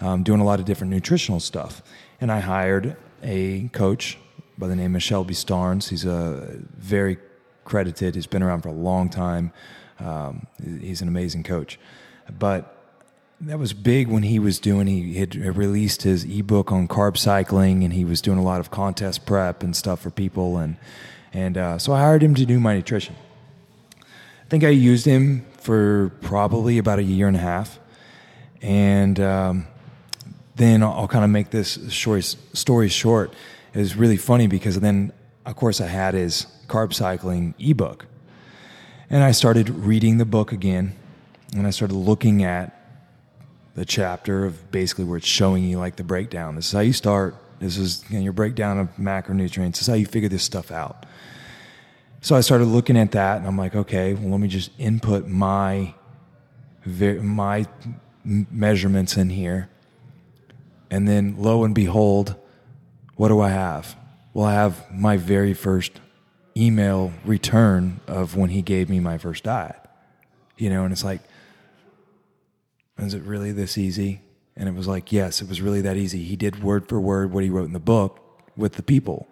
um, 0.01 0.25
doing 0.25 0.41
a 0.41 0.45
lot 0.45 0.59
of 0.59 0.67
different 0.67 0.93
nutritional 0.93 1.39
stuff. 1.39 1.83
And 2.21 2.33
I 2.33 2.41
hired 2.41 2.97
a 3.23 3.69
coach 3.69 4.19
by 4.59 4.67
the 4.67 4.75
name 4.75 4.97
of 4.97 5.03
Shelby 5.03 5.35
Starnes. 5.35 5.89
He's 5.89 6.05
a 6.05 6.59
very 6.77 7.19
credited. 7.65 8.17
He's 8.17 8.27
been 8.27 8.43
around 8.43 8.63
for 8.63 8.71
a 8.71 8.73
long 8.73 9.09
time. 9.09 9.53
Um, 10.01 10.47
he's 10.63 11.03
an 11.03 11.09
amazing 11.09 11.43
coach, 11.43 11.79
but 12.39 12.71
that 13.41 13.59
was 13.59 13.73
big 13.73 14.09
when 14.09 14.23
he 14.23 14.39
was 14.39 14.59
doing. 14.59 14.87
He 14.87 15.19
had 15.19 15.35
released 15.35 16.03
his 16.03 16.25
ebook 16.25 16.73
on 16.73 16.89
carb 16.89 17.17
cycling, 17.17 17.85
and 17.85 17.93
he 17.93 18.05
was 18.05 18.21
doing 18.21 18.39
a 18.39 18.43
lot 18.43 18.61
of 18.61 18.71
contest 18.71 19.27
prep 19.27 19.63
and 19.63 19.75
stuff 19.75 20.01
for 20.01 20.11
people. 20.11 20.57
And 20.59 20.77
and 21.33 21.59
uh, 21.59 21.79
so 21.79 21.93
I 21.93 22.01
hired 22.01 22.23
him 22.23 22.35
to 22.37 22.47
do 22.47 22.61
my 22.61 22.75
nutrition. 22.75 23.17
I 24.01 24.49
think 24.49 24.65
I 24.65 24.69
used 24.69 25.05
him 25.05 25.47
for 25.59 26.13
probably 26.21 26.79
about 26.79 26.99
a 26.99 27.03
year 27.03 27.27
and 27.27 27.37
a 27.37 27.41
half, 27.41 27.79
and 28.63 29.19
um, 29.19 29.67
then 30.57 30.83
I'll, 30.83 30.93
I'll 30.93 31.09
kind 31.09 31.25
of 31.25 31.31
make 31.31 31.51
this 31.51 31.79
story, 31.89 32.23
story 32.23 32.89
short. 32.89 33.33
It 33.73 33.79
was 33.79 33.97
really 33.97 34.17
funny 34.17 34.47
because 34.47 34.79
then, 34.81 35.13
of 35.47 35.57
course, 35.57 35.81
I 35.81 35.87
had 35.87 36.15
his 36.15 36.47
carb 36.69 36.95
cycling 36.95 37.55
ebook, 37.59 38.07
and 39.15 39.23
I 39.23 39.31
started 39.31 39.71
reading 39.71 40.19
the 40.19 40.25
book 40.25 40.51
again, 40.51 40.93
and 41.57 41.69
I 41.69 41.71
started 41.71 41.95
looking 41.95 42.43
at 42.43 42.77
the 43.77 43.85
chapter 43.85 44.45
of 44.45 44.73
basically 44.73 45.05
where 45.05 45.19
it's 45.19 45.27
showing 45.27 45.63
you 45.63 45.79
like 45.79 45.95
the 45.95 46.03
breakdown. 46.03 46.57
This 46.57 46.67
is 46.67 46.73
how 46.73 46.81
you 46.81 46.93
start. 46.93 47.37
This 47.61 47.79
is 47.79 48.05
you 48.09 48.17
know, 48.17 48.25
your 48.25 48.33
breakdown 48.33 48.77
of 48.81 48.89
macronutrients. 48.97 49.75
This 49.75 49.83
is 49.83 49.87
how 49.87 49.95
you 49.95 50.05
figure 50.05 50.29
this 50.29 50.43
stuff 50.43 50.73
out. 50.73 51.07
So 52.23 52.35
I 52.35 52.41
started 52.41 52.65
looking 52.65 52.97
at 52.97 53.13
that, 53.13 53.39
and 53.39 53.47
I'm 53.47 53.57
like, 53.57 53.77
okay, 53.77 54.15
well, 54.15 54.33
let 54.33 54.41
me 54.41 54.49
just 54.49 54.73
input 54.79 55.29
my 55.29 55.95
my 56.85 57.67
measurements 58.25 59.17
in 59.17 59.31
here, 59.31 59.71
and 60.91 61.07
then 61.07 61.37
lo 61.39 61.63
and 61.63 61.73
behold, 61.73 62.35
what 63.15 63.29
do 63.29 63.41
I 63.41 63.51
have? 63.51 63.95
Well, 64.33 64.47
I 64.47 64.55
have 64.55 64.91
my 64.93 65.17
very 65.19 65.55
first 65.55 66.01
email 66.57 67.13
return 67.25 68.01
of 68.07 68.37
when 68.37 68.51
he 68.51 68.63
gave 68.63 68.89
me 68.89 69.01
my 69.01 69.19
first 69.19 69.45
diet. 69.45 69.77
You 70.57 70.71
know, 70.71 70.85
and 70.85 70.93
it's 70.93 71.05
like, 71.05 71.21
is 72.99 73.15
it 73.15 73.23
really 73.23 73.53
this 73.53 73.77
easy? 73.77 74.21
And 74.57 74.69
it 74.69 74.75
was 74.75 74.87
like, 74.87 75.11
yes, 75.11 75.43
it 75.43 75.49
was 75.49 75.61
really 75.61 75.81
that 75.81 75.97
easy. 75.97 76.23
He 76.23 76.37
did 76.37 76.63
word 76.63 76.89
for 76.89 77.01
word 77.01 77.33
what 77.33 77.43
he 77.43 77.51
wrote 77.51 77.65
in 77.65 77.73
the 77.73 77.81
book 77.81 78.21
with 78.57 78.75
the 78.75 78.83
people 78.83 79.27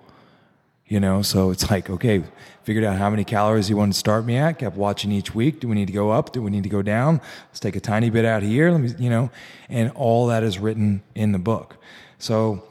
you 0.93 1.01
know 1.01 1.23
so 1.23 1.51
it's 1.51 1.71
like 1.71 1.89
okay 1.89 2.23
figured 2.65 2.85
out 2.85 2.99
how 2.99 3.09
many 3.09 3.25
calories 3.25 3.67
he 3.69 3.73
wanted 3.73 3.93
to 3.93 3.99
start 3.99 4.27
me 4.27 4.37
at 4.37 4.59
kept 4.59 4.77
watching 4.77 5.11
each 5.11 5.35
week 5.35 5.59
do 5.59 5.67
we 5.67 5.75
need 5.75 5.87
to 5.87 5.93
go 5.93 6.11
up 6.11 6.33
do 6.33 6.43
we 6.43 6.51
need 6.51 6.63
to 6.63 6.69
go 6.69 6.83
down 6.83 7.19
let's 7.49 7.61
take 7.61 7.77
a 7.77 7.81
tiny 7.81 8.11
bit 8.11 8.27
out 8.27 8.43
here 8.43 8.71
let 8.71 8.81
me 8.81 8.91
you 8.99 9.09
know 9.09 9.31
and 9.71 9.91
all 9.93 10.27
that 10.27 10.43
is 10.43 10.59
written 10.59 11.03
in 11.15 11.33
the 11.33 11.39
book 11.39 11.79
so 12.19 12.63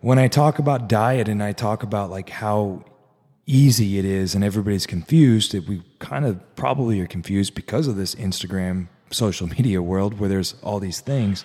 when 0.00 0.18
i 0.18 0.28
talk 0.28 0.58
about 0.58 0.86
diet 0.86 1.28
and 1.28 1.42
i 1.42 1.50
talk 1.50 1.82
about 1.82 2.10
like 2.10 2.28
how 2.28 2.84
easy 3.46 3.98
it 3.98 4.04
is 4.04 4.34
and 4.34 4.42
everybody's 4.42 4.86
confused 4.86 5.52
that 5.52 5.68
we 5.68 5.82
kind 6.00 6.24
of 6.24 6.56
probably 6.56 7.00
are 7.00 7.06
confused 7.06 7.54
because 7.54 7.86
of 7.86 7.96
this 7.96 8.14
instagram 8.16 8.88
social 9.10 9.46
media 9.46 9.82
world 9.82 10.18
where 10.18 10.28
there's 10.28 10.54
all 10.62 10.80
these 10.80 11.00
things. 11.00 11.44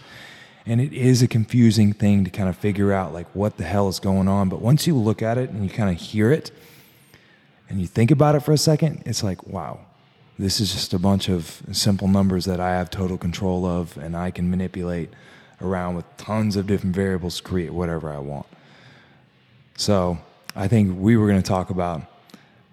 And 0.66 0.80
it 0.80 0.94
is 0.94 1.24
a 1.24 1.28
confusing 1.28 1.92
thing 1.92 2.24
to 2.24 2.30
kind 2.30 2.48
of 2.48 2.56
figure 2.56 2.94
out 2.94 3.14
like 3.14 3.28
what 3.34 3.58
the 3.58 3.64
hell 3.64 3.90
is 3.90 4.00
going 4.00 4.28
on. 4.28 4.50
But 4.50 4.62
once 4.62 4.86
you 4.86 4.96
look 4.96 5.22
at 5.22 5.38
it 5.38 5.50
and 5.50 5.64
you 5.64 5.70
kind 5.70 5.90
of 5.90 6.00
hear 6.00 6.32
it 6.32 6.52
and 7.68 7.82
you 7.82 7.88
think 7.88 8.12
about 8.12 8.36
it 8.36 8.42
for 8.42 8.52
a 8.52 8.58
second 8.58 9.02
it's 9.06 9.24
like 9.24 9.48
wow 9.48 9.80
this 10.38 10.60
is 10.60 10.74
just 10.74 10.94
a 10.94 11.00
bunch 11.00 11.30
of 11.30 11.62
simple 11.72 12.10
numbers 12.10 12.44
that 12.44 12.60
i 12.60 12.72
have 12.72 12.90
total 12.90 13.18
control 13.18 13.66
of 13.66 13.98
and 13.98 14.14
i 14.14 14.30
can 14.30 14.50
manipulate 14.50 15.10
around 15.62 15.96
with 15.96 16.06
tons 16.18 16.58
of 16.58 16.68
different 16.68 16.94
variables 16.94 17.38
to 17.38 17.44
create 17.44 17.72
whatever 17.72 18.12
i 18.12 18.18
want. 18.18 18.46
So 19.78 20.20
i 20.56 20.68
think 20.68 20.98
we 21.00 21.18
were 21.18 21.28
going 21.28 21.42
to 21.42 21.48
talk 21.48 21.70
about 21.70 22.02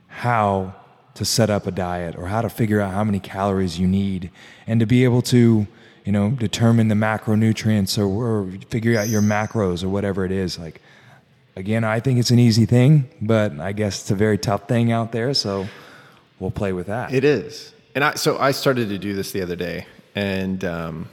how 0.09 0.75
to 1.15 1.25
set 1.25 1.51
up 1.51 1.67
a 1.67 1.71
diet 1.71 2.17
or 2.17 2.27
how 2.27 2.41
to 2.41 2.49
figure 2.49 2.81
out 2.81 2.93
how 2.93 3.05
many 3.05 3.21
calories 3.21 3.79
you 3.79 3.87
need 3.87 4.31
and 4.67 4.81
to 4.81 4.87
be 4.87 5.05
able 5.05 5.23
to 5.23 5.67
you 6.05 6.13
know 6.13 6.31
determine 6.31 6.89
the 6.89 6.95
macronutrients 6.95 7.99
or, 7.99 8.05
or 8.07 8.51
figure 8.69 8.99
out 8.99 9.09
your 9.09 9.23
macros 9.23 9.83
or 9.83 9.89
whatever 9.89 10.25
it 10.25 10.33
is. 10.33 10.59
Like 10.59 10.81
again 11.57 11.83
i 11.83 11.99
think 11.99 12.21
it's 12.21 12.31
an 12.31 12.39
easy 12.39 12.65
thing 12.67 13.11
but 13.21 13.59
i 13.59 13.73
guess 13.73 14.03
it's 14.03 14.13
a 14.13 14.15
very 14.15 14.39
tough 14.39 14.69
thing 14.69 14.93
out 14.93 15.11
there 15.11 15.35
so 15.35 15.67
we'll 16.39 16.51
play 16.51 16.73
with 16.73 16.87
that. 16.87 17.13
It 17.13 17.25
is, 17.25 17.73
and 17.95 18.05
I 18.05 18.15
so 18.15 18.39
I 18.39 18.53
started 18.53 18.89
to 18.91 18.99
do 18.99 19.15
this 19.15 19.33
the 19.33 19.43
other 19.43 19.57
day, 19.57 19.87
and 20.15 20.65
um, 20.65 21.09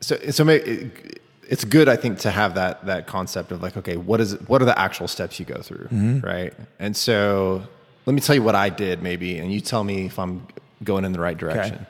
so 0.00 0.16
so 0.30 0.44
may- 0.44 0.56
it, 0.56 1.19
it's 1.50 1.64
good 1.64 1.86
I 1.88 1.96
think 1.96 2.20
to 2.20 2.30
have 2.30 2.54
that 2.54 2.86
that 2.86 3.06
concept 3.06 3.52
of 3.52 3.62
like 3.62 3.76
okay 3.76 3.96
what 3.96 4.20
is 4.20 4.34
what 4.48 4.62
are 4.62 4.66
the 4.72 4.78
actual 4.78 5.08
steps 5.08 5.38
you 5.38 5.44
go 5.44 5.60
through 5.60 5.88
right 6.22 6.54
and 6.78 6.96
so 6.96 7.62
let 8.06 8.14
me 8.14 8.20
tell 8.20 8.34
you 8.34 8.42
what 8.42 8.54
I 8.54 8.68
did 8.70 9.02
maybe 9.02 9.38
and 9.38 9.52
you 9.52 9.60
tell 9.60 9.84
me 9.84 10.06
if 10.06 10.18
I'm 10.18 10.46
going 10.82 11.04
in 11.04 11.12
the 11.12 11.20
right 11.20 11.36
direction. 11.36 11.86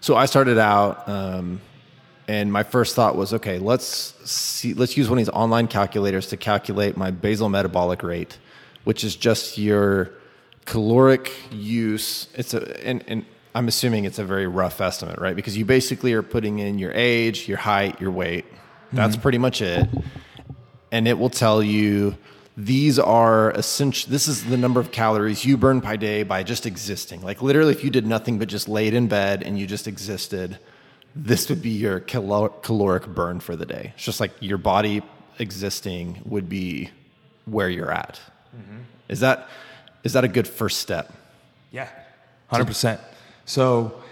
So 0.00 0.16
I 0.16 0.26
started 0.26 0.58
out. 0.58 1.08
Um, 1.08 1.60
and 2.26 2.52
my 2.52 2.62
first 2.62 2.94
thought 2.94 3.16
was, 3.16 3.32
okay, 3.32 3.58
let's 3.58 3.86
see, 4.30 4.74
let's 4.74 4.98
use 4.98 5.08
one 5.08 5.18
of 5.18 5.24
these 5.24 5.30
online 5.30 5.66
calculators 5.66 6.26
to 6.26 6.36
calculate 6.36 6.94
my 6.94 7.10
basal 7.10 7.48
metabolic 7.48 8.02
rate, 8.02 8.36
which 8.84 9.02
is 9.02 9.16
just 9.16 9.56
your 9.56 10.10
caloric 10.66 11.32
use. 11.50 12.28
It's 12.34 12.52
a, 12.52 12.86
and, 12.86 13.02
and 13.08 13.24
I'm 13.54 13.66
assuming 13.66 14.04
it's 14.04 14.18
a 14.18 14.24
very 14.26 14.46
rough 14.46 14.82
estimate, 14.82 15.18
right? 15.18 15.34
Because 15.34 15.56
you 15.56 15.64
basically 15.64 16.12
are 16.12 16.22
putting 16.22 16.58
in 16.58 16.78
your 16.78 16.92
age, 16.92 17.48
your 17.48 17.56
height, 17.56 17.98
your 17.98 18.10
weight. 18.10 18.44
That's 18.92 19.14
mm-hmm. 19.14 19.22
pretty 19.22 19.38
much 19.38 19.60
it. 19.62 19.88
And 20.90 21.06
it 21.06 21.18
will 21.18 21.30
tell 21.30 21.62
you 21.62 22.16
these 22.56 22.98
are 22.98 23.50
essential. 23.52 24.10
This 24.10 24.26
is 24.26 24.44
the 24.44 24.56
number 24.56 24.80
of 24.80 24.90
calories 24.90 25.44
you 25.44 25.56
burn 25.56 25.80
by 25.80 25.96
day 25.96 26.24
by 26.24 26.42
just 26.42 26.66
existing. 26.66 27.22
Like 27.22 27.40
literally, 27.40 27.72
if 27.72 27.84
you 27.84 27.90
did 27.90 28.06
nothing 28.06 28.38
but 28.38 28.48
just 28.48 28.68
laid 28.68 28.94
in 28.94 29.06
bed 29.06 29.42
and 29.42 29.58
you 29.58 29.66
just 29.66 29.86
existed, 29.86 30.58
this 31.14 31.48
would 31.48 31.62
be 31.62 31.70
your 31.70 32.00
calo- 32.00 32.60
caloric 32.62 33.06
burn 33.06 33.40
for 33.40 33.54
the 33.54 33.66
day. 33.66 33.92
It's 33.94 34.04
just 34.04 34.18
like 34.18 34.32
your 34.40 34.58
body 34.58 35.02
existing 35.38 36.20
would 36.24 36.48
be 36.48 36.90
where 37.44 37.68
you're 37.68 37.92
at. 37.92 38.20
Mm-hmm. 38.56 38.78
Is 39.08 39.20
that 39.20 39.48
is 40.02 40.14
that 40.14 40.24
a 40.24 40.28
good 40.28 40.48
first 40.48 40.80
step? 40.80 41.12
Yeah, 41.70 41.88
hundred 42.48 42.66
percent. 42.66 43.00
So 43.44 44.02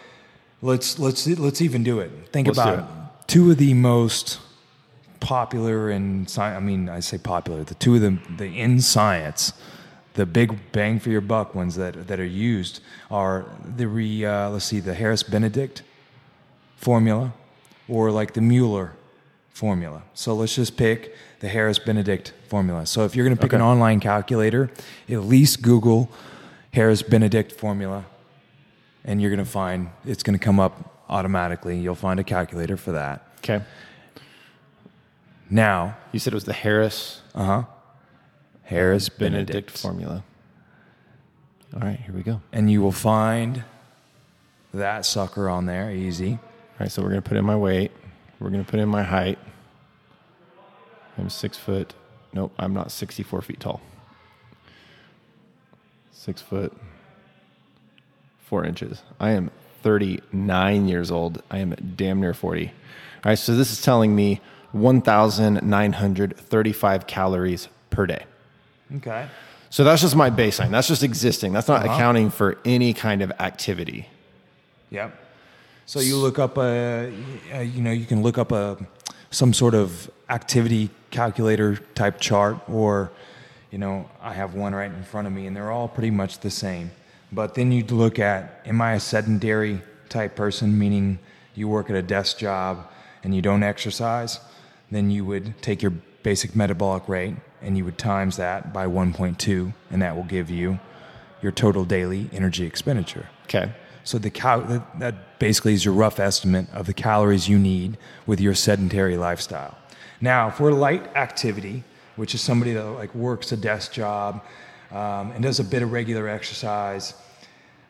let's 0.63 0.99
let's 0.99 1.27
let's 1.27 1.61
even 1.61 1.83
do 1.83 2.01
it. 2.01 2.11
Think 2.33 2.49
Let's 2.49 2.59
about 2.59 3.29
two 3.29 3.51
of 3.51 3.57
the 3.57 3.75
most 3.75 4.39
popular 5.27 5.91
in 5.91 6.25
science. 6.29 6.57
I 6.57 6.61
mean, 6.61 6.89
I 6.89 7.01
say 7.01 7.19
popular. 7.19 7.65
The 7.65 7.75
two 7.75 7.97
of 7.97 8.01
them, 8.01 8.23
the 8.39 8.47
in 8.47 8.81
science, 8.81 9.53
the 10.15 10.25
big 10.25 10.57
bang 10.71 11.01
for 11.01 11.11
your 11.11 11.21
buck 11.21 11.53
ones 11.53 11.75
that 11.75 12.07
that 12.07 12.21
are 12.21 12.25
used 12.25 12.81
are 13.11 13.45
the 13.77 13.89
re, 13.89 14.25
uh, 14.25 14.51
let's 14.51 14.67
see, 14.67 14.79
the 14.79 14.95
Harris 14.95 15.25
Benedict 15.25 15.83
formula, 16.77 17.33
or 17.89 18.13
like 18.13 18.35
the 18.35 18.41
Mueller 18.41 18.93
formula. 19.51 20.05
So 20.15 20.33
let's 20.33 20.55
just 20.55 20.77
pick 20.77 21.17
the 21.41 21.49
Harris 21.49 21.81
Benedict 21.81 22.33
formula. 22.47 22.87
So 22.87 23.05
if 23.05 23.17
you're 23.17 23.27
going 23.27 23.37
to 23.37 23.43
pick 23.43 23.53
an 23.53 23.61
online 23.61 23.99
calculator, 23.99 24.71
at 25.09 25.25
least 25.25 25.61
Google 25.61 26.09
Harris 26.73 27.03
Benedict 27.03 27.51
formula, 27.51 28.05
and 29.05 29.21
you're 29.21 29.31
going 29.31 29.45
to 29.45 29.51
find 29.51 29.91
it's 30.05 30.23
going 30.23 30.39
to 30.39 30.45
come 30.45 30.61
up 30.61 31.03
automatically. 31.09 31.77
You'll 31.81 31.97
find 31.97 32.21
a 32.21 32.25
calculator 32.25 32.77
for 32.77 32.93
that. 32.93 33.27
Okay. 33.39 33.65
Now, 35.49 35.97
You 36.13 36.19
said 36.19 36.33
it 36.33 36.37
was 36.37 36.45
the 36.45 36.53
Harris 36.53 37.23
uh 37.35 37.45
huh, 37.45 37.63
Harris 38.65 39.09
Benedict 39.09 39.53
Benedict, 39.53 39.79
formula. 39.79 40.25
All 41.75 41.81
right, 41.81 42.01
here 42.01 42.15
we 42.15 42.23
go. 42.23 42.33
All 42.33 42.43
and 42.53 42.71
you 42.71 42.81
will 42.81 42.93
find 42.93 43.65
that 44.75 45.05
sucker 45.07 45.49
on 45.49 45.67
there 45.67 45.91
easy. 45.91 46.39
right, 46.81 46.91
so 46.91 47.03
we're 47.03 47.11
going 47.11 47.23
to 47.23 47.29
put 47.29 47.37
in 47.39 47.45
my 47.45 47.57
weight. 47.57 47.93
We're 48.41 48.51
going 48.51 48.65
to 48.65 48.71
put 48.71 48.81
in 48.81 48.89
my 48.89 49.03
height. 49.03 49.39
I'm 51.19 51.31
six 51.31 51.57
foot. 51.57 51.95
Nope, 52.33 52.53
I'm 52.59 52.75
not 52.75 52.91
64 52.91 53.41
feet 53.43 53.61
tall. 53.61 53.81
Six 56.13 56.43
foot, 56.43 56.77
four 58.41 58.65
inches. 58.65 59.03
I 59.21 59.31
am 59.31 59.51
39 59.83 60.89
years 60.89 61.11
old. 61.11 61.43
I 61.51 61.59
am 61.59 61.71
damn 61.97 62.21
near 62.21 62.35
40. 62.35 62.67
All 62.67 62.73
right, 63.25 63.39
so 63.39 63.55
this 63.55 63.71
is 63.71 63.81
telling 63.81 64.15
me 64.15 64.41
1,935 64.73 67.07
calories 67.07 67.69
per 67.91 68.07
day. 68.07 68.25
Okay. 68.97 69.29
So 69.71 69.85
that's 69.85 70.03
just 70.03 70.17
my 70.17 70.31
baseline. 70.31 70.71
That's 70.71 70.89
just 70.89 71.03
existing. 71.03 71.53
That's 71.53 71.69
not 71.69 71.85
uh-huh. 71.85 71.95
accounting 71.95 72.31
for 72.31 72.59
any 72.65 72.93
kind 72.93 73.23
of 73.23 73.31
activity. 73.33 74.09
Yep. 74.91 75.23
So 75.87 76.01
you 76.01 76.17
look 76.17 76.39
up 76.39 76.59
a, 76.59 77.13
you 77.63 77.83
know, 77.83 77.93
you 77.93 78.07
can 78.07 78.23
look 78.23 78.39
up 78.39 78.53
a 78.53 78.79
some 79.31 79.53
sort 79.53 79.75
of 79.75 80.11
activity 80.31 80.91
calculator 81.11 81.77
type 81.95 82.21
chart, 82.21 82.57
or, 82.69 83.11
you 83.71 83.79
know, 83.79 84.09
I 84.23 84.33
have 84.33 84.55
one 84.55 84.75
right 84.75 84.91
in 84.91 85.05
front 85.05 85.27
of 85.27 85.33
me, 85.33 85.47
and 85.47 85.55
they're 85.55 85.71
all 85.71 85.89
pretty 85.89 86.11
much 86.11 86.41
the 86.41 86.51
same. 86.51 86.91
But 87.33 87.55
then 87.55 87.73
you 87.73 87.85
look 87.85 88.19
at, 88.19 88.63
am 88.65 88.81
I 88.81 88.95
a 88.95 89.01
sedentary 89.01 89.83
type 90.09 90.37
person, 90.37 90.79
meaning 90.79 91.19
you 91.55 91.69
work 91.69 91.91
at 91.91 91.97
a 91.97 92.03
desk 92.03 92.39
job 92.39 92.89
and 93.23 93.35
you 93.35 93.43
don't 93.43 93.63
exercise? 93.63 94.41
Then 94.91 95.11
you 95.11 95.25
would 95.25 95.61
take 95.63 95.83
your 95.83 95.93
basic 96.23 96.57
metabolic 96.57 97.09
rate 97.09 97.37
and 97.63 97.77
you 97.77 97.85
would 97.85 97.99
times 97.99 98.37
that 98.37 98.73
by 98.73 98.87
1.2, 98.87 99.75
and 99.91 100.03
that 100.03 100.15
will 100.15 100.25
give 100.25 100.51
you 100.51 100.79
your 101.43 101.53
total 101.53 101.85
daily 101.85 102.29
energy 102.33 102.65
expenditure. 102.65 103.29
Okay. 103.45 103.73
So 104.05 104.19
the 104.19 104.31
cal- 104.31 104.63
that, 104.63 104.99
that 105.01 105.39
basically 105.39 105.75
is 105.75 105.85
your 105.85 105.95
rough 105.95 106.21
estimate 106.21 106.69
of 106.73 106.87
the 106.87 106.95
calories 106.95 107.49
you 107.49 107.59
need 107.59 107.99
with 108.25 108.41
your 108.41 108.55
sedentary 108.55 109.17
lifestyle. 109.17 109.77
Now, 110.21 110.51
for 110.51 110.73
light 110.73 111.15
activity, 111.17 111.83
which 112.15 112.35
is 112.35 112.41
somebody 112.41 112.73
that 112.73 112.85
like 112.85 113.15
works 113.15 113.53
a 113.53 113.57
desk 113.57 113.93
job 113.93 114.45
um, 114.91 115.33
and 115.33 115.43
does 115.43 115.61
a 115.61 115.65
bit 115.65 115.83
of 115.83 115.93
regular 115.93 116.29
exercise, 116.29 117.15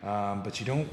um, 0.02 0.42
but 0.42 0.58
you 0.58 0.66
don't, 0.66 0.88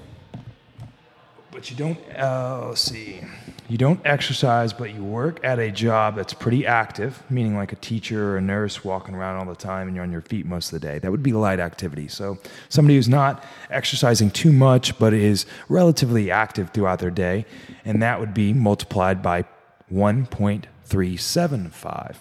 but 1.54 1.70
you 1.70 1.78
don't. 1.78 2.00
Uh, 2.18 2.66
let's 2.70 2.82
see, 2.82 3.22
you 3.70 3.78
don't 3.78 4.02
exercise, 4.06 4.74
but 4.74 4.94
you 4.94 5.04
work 5.04 5.40
at 5.44 5.60
a 5.60 5.72
job 5.72 6.16
that's 6.16 6.34
pretty 6.34 6.66
active, 6.66 7.22
meaning 7.30 7.56
like 7.56 7.72
a 7.72 7.78
teacher 7.78 8.32
or 8.32 8.38
a 8.38 8.42
nurse 8.42 8.84
walking 8.84 9.16
around 9.16 9.38
all 9.38 9.46
the 9.46 9.56
time, 9.56 9.88
and 9.88 9.96
you're 9.96 10.04
on 10.04 10.12
your 10.12 10.22
feet 10.22 10.46
most 10.46 10.74
of 10.74 10.82
the 10.82 10.88
day. 10.88 11.00
That 11.00 11.12
would 11.12 11.24
be 11.24 11.32
light 11.32 11.60
activity. 11.60 12.08
So 12.08 12.40
somebody 12.70 12.96
who's 12.96 13.08
not 13.08 13.44
exercising 13.70 14.32
too 14.32 14.52
much, 14.52 14.98
but 14.98 15.14
is 15.14 15.46
relatively 15.70 16.32
active 16.32 16.72
throughout 16.72 17.00
their 17.00 17.12
day, 17.12 17.46
and 17.86 18.02
that 18.02 18.20
would 18.20 18.34
be 18.34 18.52
multiplied 18.52 19.22
by 19.22 19.46
1.375. 19.92 22.16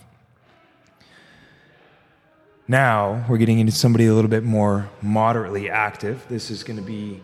Now 2.68 3.27
we're 3.29 3.38
getting 3.38 3.59
into 3.59 3.73
somebody 3.73 4.07
a 4.07 4.14
little 4.14 4.31
bit 4.31 4.45
more 4.45 4.88
moderately 5.01 5.68
active. 5.68 6.25
This 6.29 6.51
is 6.51 6.62
going 6.62 6.79
to 6.79 6.85
be 6.85 7.21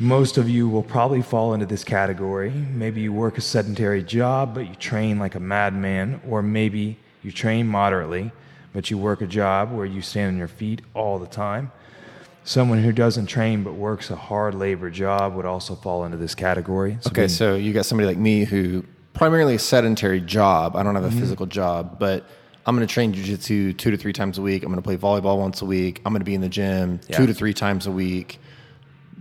most 0.00 0.38
of 0.38 0.48
you 0.48 0.66
will 0.66 0.82
probably 0.82 1.20
fall 1.20 1.52
into 1.52 1.66
this 1.66 1.84
category. 1.84 2.50
Maybe 2.50 3.02
you 3.02 3.12
work 3.12 3.36
a 3.36 3.42
sedentary 3.42 4.02
job, 4.02 4.54
but 4.54 4.66
you 4.66 4.74
train 4.74 5.18
like 5.18 5.34
a 5.34 5.40
madman, 5.40 6.22
or 6.26 6.42
maybe 6.42 6.96
you 7.22 7.30
train 7.30 7.66
moderately, 7.66 8.32
but 8.72 8.90
you 8.90 8.96
work 8.96 9.20
a 9.20 9.26
job 9.26 9.70
where 9.72 9.84
you 9.84 10.00
stand 10.00 10.32
on 10.32 10.38
your 10.38 10.48
feet 10.48 10.80
all 10.94 11.18
the 11.18 11.26
time. 11.26 11.70
Someone 12.44 12.82
who 12.82 12.92
doesn't 12.92 13.26
train 13.26 13.62
but 13.62 13.74
works 13.74 14.10
a 14.10 14.16
hard 14.16 14.54
labor 14.54 14.88
job 14.88 15.34
would 15.34 15.44
also 15.44 15.74
fall 15.74 16.06
into 16.06 16.16
this 16.16 16.34
category. 16.34 16.96
So 17.02 17.10
Okay, 17.10 17.22
being- 17.22 17.28
so 17.28 17.54
you 17.56 17.74
got 17.74 17.84
somebody 17.84 18.06
like 18.06 18.16
me 18.16 18.44
who 18.44 18.84
primarily 19.12 19.56
a 19.56 19.58
sedentary 19.58 20.22
job. 20.22 20.76
I 20.76 20.82
don't 20.82 20.94
have 20.94 21.04
a 21.04 21.08
mm-hmm. 21.08 21.20
physical 21.20 21.44
job, 21.44 21.98
but 21.98 22.26
I'm 22.64 22.74
going 22.74 22.86
to 22.88 22.92
train 22.92 23.12
jujitsu 23.12 23.76
two 23.76 23.90
to 23.90 23.98
three 23.98 24.14
times 24.14 24.38
a 24.38 24.42
week. 24.42 24.62
I'm 24.62 24.70
going 24.70 24.82
to 24.82 24.82
play 24.82 24.96
volleyball 24.96 25.38
once 25.38 25.60
a 25.60 25.66
week. 25.66 26.00
I'm 26.06 26.12
going 26.14 26.20
to 26.20 26.24
be 26.24 26.34
in 26.34 26.40
the 26.40 26.48
gym 26.48 27.00
Yeah. 27.08 27.18
two 27.18 27.26
to 27.26 27.34
three 27.34 27.52
times 27.52 27.86
a 27.86 27.90
week, 27.90 28.38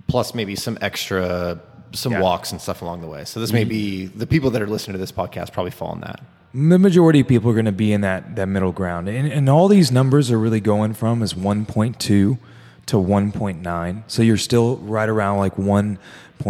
plus 0.09 0.33
maybe 0.33 0.55
some 0.55 0.77
extra 0.81 1.59
some 1.91 2.11
Yeah. 2.11 2.21
walks 2.21 2.51
and 2.51 2.61
stuff 2.61 2.81
along 2.81 3.01
the 3.01 3.07
way. 3.07 3.25
So 3.25 3.39
this 3.39 3.51
may 3.51 3.61
mm-hmm. 3.61 3.69
be 3.69 4.05
the 4.05 4.27
people 4.27 4.51
that 4.51 4.61
are 4.61 4.67
listening 4.67 4.93
to 4.93 4.99
this 4.99 5.11
podcast 5.11 5.53
probably 5.53 5.71
fall 5.71 5.93
in 5.93 6.01
that. 6.01 6.21
the 6.53 6.79
majority 6.79 7.19
of 7.19 7.27
people 7.27 7.49
are 7.49 7.53
going 7.53 7.65
to 7.65 7.71
be 7.71 7.93
in 7.93 8.01
that, 8.01 8.35
that 8.35 8.47
middle 8.47 8.71
ground. 8.71 9.07
And, 9.07 9.31
and 9.31 9.47
all 9.49 9.67
these 9.67 9.91
numbers 9.91 10.31
are 10.31 10.39
really 10.39 10.59
going 10.59 10.93
from 10.95 11.21
is 11.21 11.33
1.2 11.35 11.97
to 11.97 12.37
1.9. 12.87 14.03
So 14.07 14.21
you're 14.23 14.37
still 14.37 14.77
right 14.77 15.07
around 15.07 15.37
like 15.37 15.55
1.1 15.55 15.97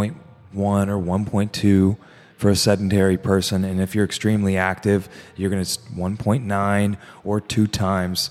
or 0.08 0.64
1.2 0.64 1.98
for 2.38 2.50
a 2.50 2.56
sedentary 2.56 3.18
person. 3.18 3.66
And 3.66 3.82
if 3.82 3.94
you're 3.94 4.06
extremely 4.06 4.56
active, 4.56 5.10
you're 5.36 5.50
going 5.50 5.64
to 5.64 5.80
1.9 5.80 6.98
or 7.26 7.42
two 7.42 7.68
times 7.68 8.30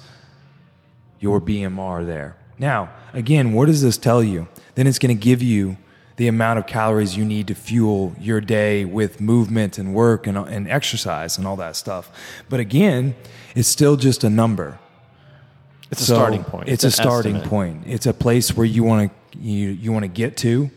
your 1.20 1.38
BMR 1.38 2.06
there. 2.06 2.36
Now, 2.58 2.90
again, 3.12 3.52
what 3.52 3.66
does 3.66 3.82
this 3.82 3.98
tell 3.98 4.22
you? 4.22 4.48
Then 4.78 4.86
it's 4.86 5.00
going 5.00 5.08
to 5.16 5.20
give 5.20 5.42
you 5.42 5.76
the 6.18 6.28
amount 6.28 6.60
of 6.60 6.68
calories 6.68 7.16
you 7.16 7.24
need 7.24 7.48
to 7.48 7.54
fuel 7.56 8.14
your 8.20 8.40
day 8.40 8.84
with 8.84 9.20
movement 9.20 9.76
and 9.76 9.92
work 9.92 10.28
and, 10.28 10.38
and 10.38 10.68
exercise 10.70 11.36
and 11.36 11.48
all 11.48 11.56
that 11.56 11.74
stuff. 11.74 12.12
But 12.48 12.60
again, 12.60 13.16
it's 13.56 13.66
still 13.66 13.96
just 13.96 14.22
a 14.22 14.30
number. 14.30 14.78
It's 15.90 16.02
a 16.02 16.04
starting 16.04 16.44
point. 16.44 16.68
It's, 16.68 16.84
an 16.84 16.88
a 16.88 16.90
starting 16.92 17.34
estimate. 17.34 17.50
point. 17.50 17.82
It's 17.86 18.06
a 18.06 18.14
place 18.14 18.56
where 18.56 18.64
you 18.64 18.84
want 18.84 19.10
to 19.10 19.38
you 19.40 19.70
you 19.70 19.90
want 19.90 20.04
to 20.04 20.08
get 20.08 20.36
to, 20.36 20.70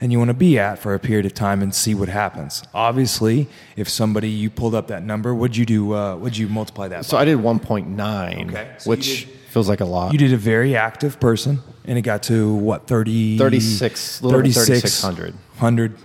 and 0.00 0.10
you 0.10 0.18
want 0.18 0.30
to 0.30 0.34
be 0.34 0.58
at 0.58 0.80
for 0.80 0.94
a 0.94 0.98
period 0.98 1.24
of 1.24 1.32
time 1.32 1.62
and 1.62 1.72
see 1.72 1.94
what 1.94 2.08
happens. 2.08 2.64
Obviously, 2.74 3.46
if 3.76 3.88
somebody 3.88 4.30
you 4.30 4.50
pulled 4.50 4.74
up 4.74 4.88
that 4.88 5.04
number, 5.04 5.32
would 5.32 5.56
you 5.56 5.64
do? 5.64 5.94
Uh, 5.94 6.16
would 6.16 6.36
you 6.36 6.48
multiply 6.48 6.88
that? 6.88 7.04
So 7.04 7.16
by? 7.16 7.22
I 7.22 7.24
did 7.26 7.38
1.9, 7.38 8.48
Okay, 8.48 8.74
so 8.78 8.90
which 8.90 9.28
feels 9.48 9.68
like 9.68 9.80
a 9.80 9.84
lot. 9.84 10.12
You 10.12 10.18
did 10.18 10.32
a 10.32 10.36
very 10.36 10.76
active 10.76 11.18
person, 11.18 11.60
and 11.84 11.98
it 11.98 12.02
got 12.02 12.22
to 12.24 12.54
what 12.54 12.86
30, 12.86 13.38
36, 13.38 14.20
a 14.20 14.26
little 14.26 14.40
3,600. 14.40 15.34
100 15.34 15.96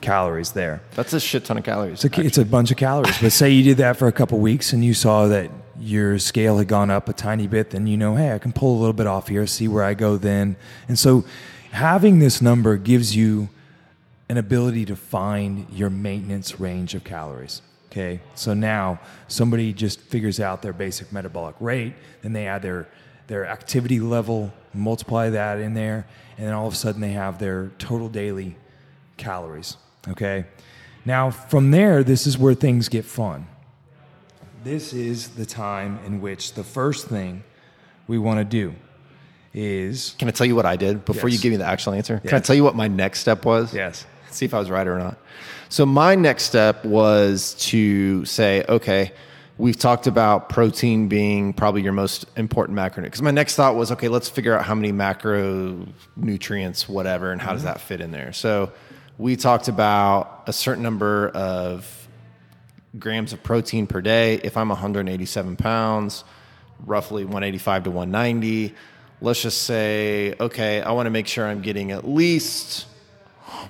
calories 0.00 0.52
there. 0.52 0.82
That's 0.94 1.12
a 1.12 1.20
shit 1.20 1.44
ton 1.44 1.58
of 1.58 1.64
calories. 1.64 2.04
It's 2.04 2.18
a, 2.18 2.20
it's 2.20 2.38
a 2.38 2.44
bunch 2.44 2.70
of 2.70 2.76
calories. 2.76 3.18
But 3.20 3.32
say 3.32 3.50
you 3.50 3.62
did 3.62 3.78
that 3.78 3.96
for 3.96 4.06
a 4.06 4.12
couple 4.12 4.38
weeks, 4.38 4.72
and 4.72 4.84
you 4.84 4.94
saw 4.94 5.26
that 5.28 5.50
your 5.78 6.18
scale 6.18 6.58
had 6.58 6.68
gone 6.68 6.90
up 6.90 7.08
a 7.08 7.12
tiny 7.12 7.46
bit, 7.46 7.70
then 7.70 7.86
you 7.86 7.96
know, 7.96 8.14
hey, 8.14 8.32
I 8.32 8.38
can 8.38 8.52
pull 8.52 8.76
a 8.76 8.78
little 8.78 8.92
bit 8.92 9.06
off 9.06 9.28
here, 9.28 9.46
see 9.46 9.66
where 9.66 9.82
I 9.82 9.94
go 9.94 10.16
then. 10.16 10.56
And 10.88 10.98
so, 10.98 11.24
having 11.72 12.20
this 12.20 12.40
number 12.40 12.76
gives 12.76 13.16
you 13.16 13.48
an 14.28 14.36
ability 14.36 14.84
to 14.86 14.96
find 14.96 15.66
your 15.70 15.90
maintenance 15.90 16.60
range 16.60 16.94
of 16.94 17.04
calories. 17.04 17.60
Okay, 17.94 18.18
so 18.34 18.54
now 18.54 18.98
somebody 19.28 19.72
just 19.72 20.00
figures 20.00 20.40
out 20.40 20.62
their 20.62 20.72
basic 20.72 21.12
metabolic 21.12 21.54
rate, 21.60 21.92
then 22.22 22.32
they 22.32 22.48
add 22.48 22.62
their 22.62 22.88
their 23.28 23.46
activity 23.46 24.00
level, 24.00 24.52
multiply 24.74 25.30
that 25.30 25.60
in 25.60 25.74
there, 25.74 26.04
and 26.36 26.44
then 26.44 26.54
all 26.54 26.66
of 26.66 26.72
a 26.72 26.76
sudden 26.76 27.00
they 27.00 27.12
have 27.12 27.38
their 27.38 27.70
total 27.78 28.08
daily 28.08 28.56
calories. 29.16 29.76
Okay, 30.08 30.44
now 31.04 31.30
from 31.30 31.70
there, 31.70 32.02
this 32.02 32.26
is 32.26 32.36
where 32.36 32.54
things 32.54 32.88
get 32.88 33.04
fun. 33.04 33.46
This 34.64 34.92
is 34.92 35.28
the 35.28 35.46
time 35.46 36.00
in 36.04 36.20
which 36.20 36.54
the 36.54 36.64
first 36.64 37.06
thing 37.06 37.44
we 38.08 38.18
want 38.18 38.40
to 38.40 38.44
do 38.44 38.74
is 39.52 40.16
Can 40.18 40.26
I 40.26 40.32
tell 40.32 40.48
you 40.48 40.56
what 40.56 40.66
I 40.66 40.74
did 40.74 41.04
before 41.04 41.28
you 41.28 41.38
give 41.38 41.52
me 41.52 41.58
the 41.58 41.64
actual 41.64 41.92
answer? 41.92 42.18
Can 42.18 42.34
I 42.34 42.40
tell 42.40 42.56
you 42.56 42.64
what 42.64 42.74
my 42.74 42.88
next 42.88 43.20
step 43.20 43.44
was? 43.44 43.72
yes, 43.72 44.04
See 44.34 44.44
if 44.44 44.54
I 44.54 44.58
was 44.58 44.68
right 44.70 44.86
or 44.86 44.98
not. 44.98 45.16
So 45.68 45.86
my 45.86 46.14
next 46.14 46.44
step 46.44 46.84
was 46.84 47.54
to 47.70 48.24
say, 48.24 48.64
okay, 48.68 49.12
we've 49.58 49.78
talked 49.78 50.08
about 50.08 50.48
protein 50.48 51.06
being 51.08 51.52
probably 51.52 51.82
your 51.82 51.92
most 51.92 52.26
important 52.36 52.76
macronutrient. 52.76 53.02
Because 53.04 53.22
my 53.22 53.30
next 53.30 53.54
thought 53.54 53.76
was, 53.76 53.92
okay, 53.92 54.08
let's 54.08 54.28
figure 54.28 54.56
out 54.56 54.64
how 54.64 54.74
many 54.74 54.92
macronutrients, 54.92 56.88
whatever, 56.88 57.30
and 57.30 57.40
how 57.40 57.52
does 57.52 57.62
mm-hmm. 57.62 57.74
that 57.74 57.80
fit 57.80 58.00
in 58.00 58.10
there. 58.10 58.32
So 58.32 58.72
we 59.18 59.36
talked 59.36 59.68
about 59.68 60.42
a 60.46 60.52
certain 60.52 60.82
number 60.82 61.28
of 61.28 62.08
grams 62.98 63.32
of 63.32 63.42
protein 63.42 63.86
per 63.86 64.00
day. 64.00 64.34
If 64.42 64.56
I'm 64.56 64.68
187 64.68 65.56
pounds, 65.56 66.24
roughly 66.84 67.24
185 67.24 67.84
to 67.84 67.90
190. 67.90 68.74
Let's 69.20 69.40
just 69.40 69.62
say, 69.62 70.34
okay, 70.40 70.82
I 70.82 70.90
want 70.92 71.06
to 71.06 71.10
make 71.10 71.28
sure 71.28 71.46
I'm 71.46 71.62
getting 71.62 71.92
at 71.92 72.06
least 72.06 72.86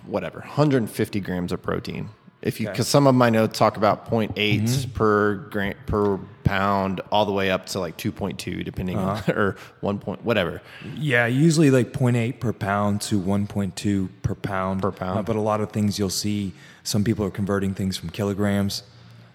whatever 0.07 0.41
150 0.41 1.21
grams 1.21 1.53
of 1.53 1.63
protein. 1.63 2.09
If 2.43 2.61
you, 2.61 2.67
because 2.67 2.81
Okay. 2.87 2.91
some 2.91 3.07
of 3.07 3.15
my 3.15 3.31
notes 3.31 3.59
talk 3.59 3.79
about 3.79 4.11
0.8 4.11 4.93
per 4.93 5.37
gram 5.49 5.75
per 5.87 6.19
pound, 6.45 7.01
all 7.11 7.25
the 7.25 7.33
way 7.33 7.51
up 7.51 7.65
to 7.67 7.81
like 7.81 7.97
2.2, 7.97 8.63
depending 8.63 8.99
on 8.99 9.19
or 9.31 9.57
one 9.81 9.99
point 9.99 10.23
whatever. 10.25 10.61
Yeah, 10.95 11.25
usually 11.27 11.71
like 11.71 11.93
0.8 11.93 12.39
per 12.41 12.53
pound 12.53 13.01
to 13.03 13.19
1.2 13.19 14.09
per 14.23 14.35
pound. 14.35 14.83
Per 14.83 14.93
pound. 14.93 15.19
Uh, 15.21 15.23
but 15.23 15.37
a 15.37 15.41
lot 15.41 15.63
of 15.63 15.73
things 15.73 15.99
you'll 15.99 16.11
see, 16.11 16.53
some 16.83 17.03
people 17.03 17.25
are 17.25 17.31
converting 17.31 17.73
things 17.73 17.97
from 17.97 18.11
kilograms. 18.11 18.75
So 18.77 18.85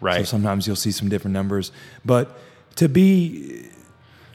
Right. 0.02 0.28
sometimes 0.28 0.68
you'll 0.68 0.76
see 0.76 0.92
some 0.92 1.10
different 1.10 1.34
numbers. 1.34 1.72
But 2.06 2.38
to 2.76 2.88
be, 2.88 3.66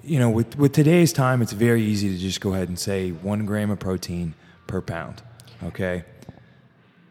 you 0.02 0.18
know, 0.18 0.28
with, 0.30 0.58
with 0.58 0.72
today's 0.72 1.12
time, 1.12 1.42
it's 1.42 1.52
very 1.52 1.80
easy 1.82 2.10
to 2.10 2.18
just 2.18 2.40
go 2.40 2.54
ahead 2.54 2.68
and 2.68 2.78
say 2.78 3.12
one 3.12 3.46
gram 3.46 3.70
of 3.70 3.78
protein 3.78 4.34
per 4.66 4.80
pound. 4.82 5.22
Okay. 5.62 6.04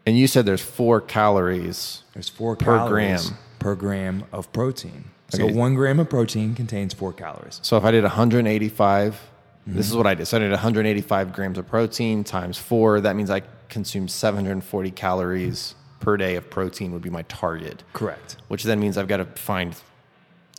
And 0.06 0.18
you 0.18 0.26
said 0.26 0.44
there's 0.44 0.62
four 0.62 1.00
calories. 1.00 2.02
There's 2.12 2.28
four 2.28 2.56
Per 2.56 2.76
calories 2.76 3.28
gram. 3.28 3.38
per 3.58 3.74
gram 3.74 4.24
of 4.32 4.52
protein. 4.52 5.04
So 5.30 5.44
Okay. 5.44 5.54
one 5.54 5.74
gram 5.74 5.98
of 5.98 6.10
protein 6.10 6.54
contains 6.54 6.92
four 6.92 7.12
calories. 7.12 7.60
So 7.62 7.76
if 7.76 7.84
I 7.84 7.90
did 7.90 8.04
185, 8.04 9.20
this 9.66 9.86
is 9.86 9.92
mm-hmm. 9.92 9.98
what 9.98 10.06
I 10.06 10.14
did. 10.14 10.26
So 10.26 10.36
I 10.36 10.40
did 10.40 10.50
185 10.50 11.32
grams 11.32 11.58
of 11.58 11.66
protein 11.66 12.22
times 12.22 12.58
four. 12.58 13.00
That 13.00 13.16
means 13.16 13.30
I 13.30 13.42
consume 13.68 14.08
740 14.08 14.90
calories 14.90 15.74
per 16.00 16.16
day 16.18 16.36
of 16.36 16.50
protein 16.50 16.92
would 16.92 17.02
be 17.02 17.10
my 17.10 17.22
target. 17.22 17.82
Correct. 17.94 18.36
Which 18.48 18.62
then 18.64 18.78
means 18.78 18.98
I've 18.98 19.08
got 19.08 19.16
to 19.16 19.24
find 19.24 19.74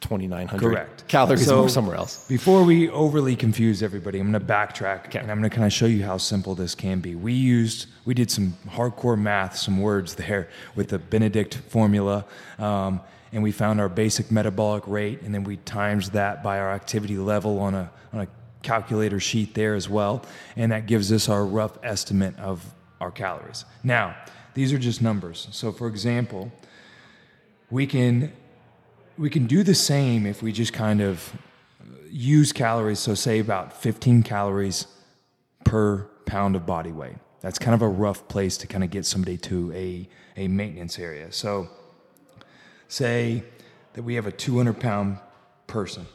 2,900 0.05 0.59
Correct. 0.59 1.07
calories 1.07 1.45
So- 1.45 1.67
somewhere 1.67 1.95
else. 1.95 2.25
Before 2.27 2.63
we 2.63 2.89
overly 2.89 3.35
confuse 3.35 3.81
everybody, 3.81 4.19
I'm 4.19 4.31
going 4.31 4.39
to 4.45 4.53
backtrack 4.53 5.15
and 5.15 5.31
I'm 5.31 5.39
going 5.39 5.49
to 5.49 5.55
kind 5.55 5.65
of 5.65 5.73
show 5.73 5.87
you 5.87 6.03
how 6.03 6.17
simple 6.17 6.53
this 6.53 6.75
can 6.75 6.99
be. 6.99 7.15
We 7.15 7.33
used, 7.33 7.87
we 8.05 8.13
did 8.13 8.29
some 8.29 8.55
hardcore 8.67 9.17
math, 9.19 9.57
some 9.57 9.81
words 9.81 10.13
there 10.15 10.47
with 10.75 10.89
the 10.89 10.99
Benedict 10.99 11.55
formula, 11.55 12.25
um, 12.59 13.01
and 13.31 13.41
we 13.41 13.51
found 13.51 13.81
our 13.81 13.89
basic 13.89 14.31
metabolic 14.31 14.87
rate, 14.87 15.21
and 15.23 15.33
then 15.33 15.43
we 15.43 15.57
times 15.57 16.11
that 16.11 16.43
by 16.43 16.59
our 16.59 16.71
activity 16.71 17.17
level 17.17 17.59
on 17.59 17.73
a 17.73 17.89
on 18.13 18.21
a 18.21 18.27
calculator 18.61 19.19
sheet 19.19 19.53
there 19.55 19.73
as 19.75 19.89
well, 19.89 20.23
and 20.55 20.71
that 20.71 20.85
gives 20.85 21.11
us 21.11 21.27
our 21.27 21.43
rough 21.45 21.77
estimate 21.83 22.37
of 22.39 22.63
our 23.01 23.11
calories. 23.11 23.65
Now, 23.83 24.15
these 24.53 24.71
are 24.71 24.77
just 24.77 25.01
numbers. 25.01 25.47
So, 25.51 25.71
for 25.73 25.87
example, 25.87 26.51
we 27.69 27.85
can 27.87 28.31
we 29.17 29.29
can 29.29 29.47
do 29.47 29.63
the 29.63 29.75
same 29.75 30.25
if 30.25 30.41
we 30.41 30.51
just 30.51 30.73
kind 30.73 31.01
of 31.01 31.33
use 32.09 32.51
calories. 32.51 32.99
So, 32.99 33.13
say 33.13 33.39
about 33.39 33.73
15 33.73 34.23
calories 34.23 34.87
per 35.63 36.03
pound 36.25 36.55
of 36.55 36.65
body 36.65 36.91
weight. 36.91 37.15
That's 37.41 37.59
kind 37.59 37.75
of 37.75 37.81
a 37.81 37.87
rough 37.87 38.27
place 38.27 38.57
to 38.57 38.67
kind 38.67 38.83
of 38.83 38.89
get 38.89 39.05
somebody 39.05 39.37
to 39.37 39.71
a, 39.73 40.07
a 40.37 40.47
maintenance 40.47 40.99
area. 40.99 41.31
So, 41.31 41.69
say 42.87 43.43
that 43.93 44.03
we 44.03 44.15
have 44.15 44.25
a 44.25 44.31
200 44.31 44.79
pound 44.79 45.19
person 45.67 46.05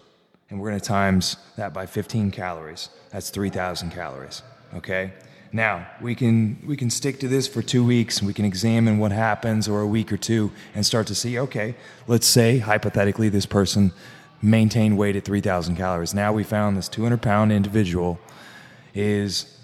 and 0.50 0.60
we're 0.60 0.68
going 0.68 0.80
to 0.80 0.86
times 0.86 1.36
that 1.56 1.72
by 1.72 1.86
15 1.86 2.30
calories. 2.32 2.90
That's 3.10 3.30
3,000 3.30 3.90
calories. 3.90 4.42
Okay. 4.74 5.12
Now 5.52 5.88
we 6.00 6.14
can 6.14 6.62
we 6.64 6.76
can 6.76 6.90
stick 6.90 7.18
to 7.20 7.28
this 7.28 7.48
for 7.48 7.62
two 7.62 7.84
weeks 7.84 8.18
and 8.18 8.26
we 8.26 8.34
can 8.34 8.44
examine 8.44 8.98
what 8.98 9.10
happens 9.10 9.68
or 9.68 9.80
a 9.80 9.86
week 9.86 10.12
or 10.12 10.16
two 10.16 10.52
and 10.74 10.86
start 10.86 11.08
to 11.08 11.14
see. 11.14 11.38
Okay, 11.38 11.74
let's 12.06 12.26
say 12.26 12.58
hypothetically 12.58 13.28
this 13.28 13.46
person 13.46 13.92
maintained 14.42 14.96
weight 14.96 15.16
at 15.16 15.24
3,000 15.24 15.76
calories. 15.76 16.14
Now 16.14 16.32
we 16.32 16.44
found 16.44 16.76
this 16.76 16.88
200 16.88 17.20
pound 17.20 17.52
individual 17.52 18.18
is 18.94 19.58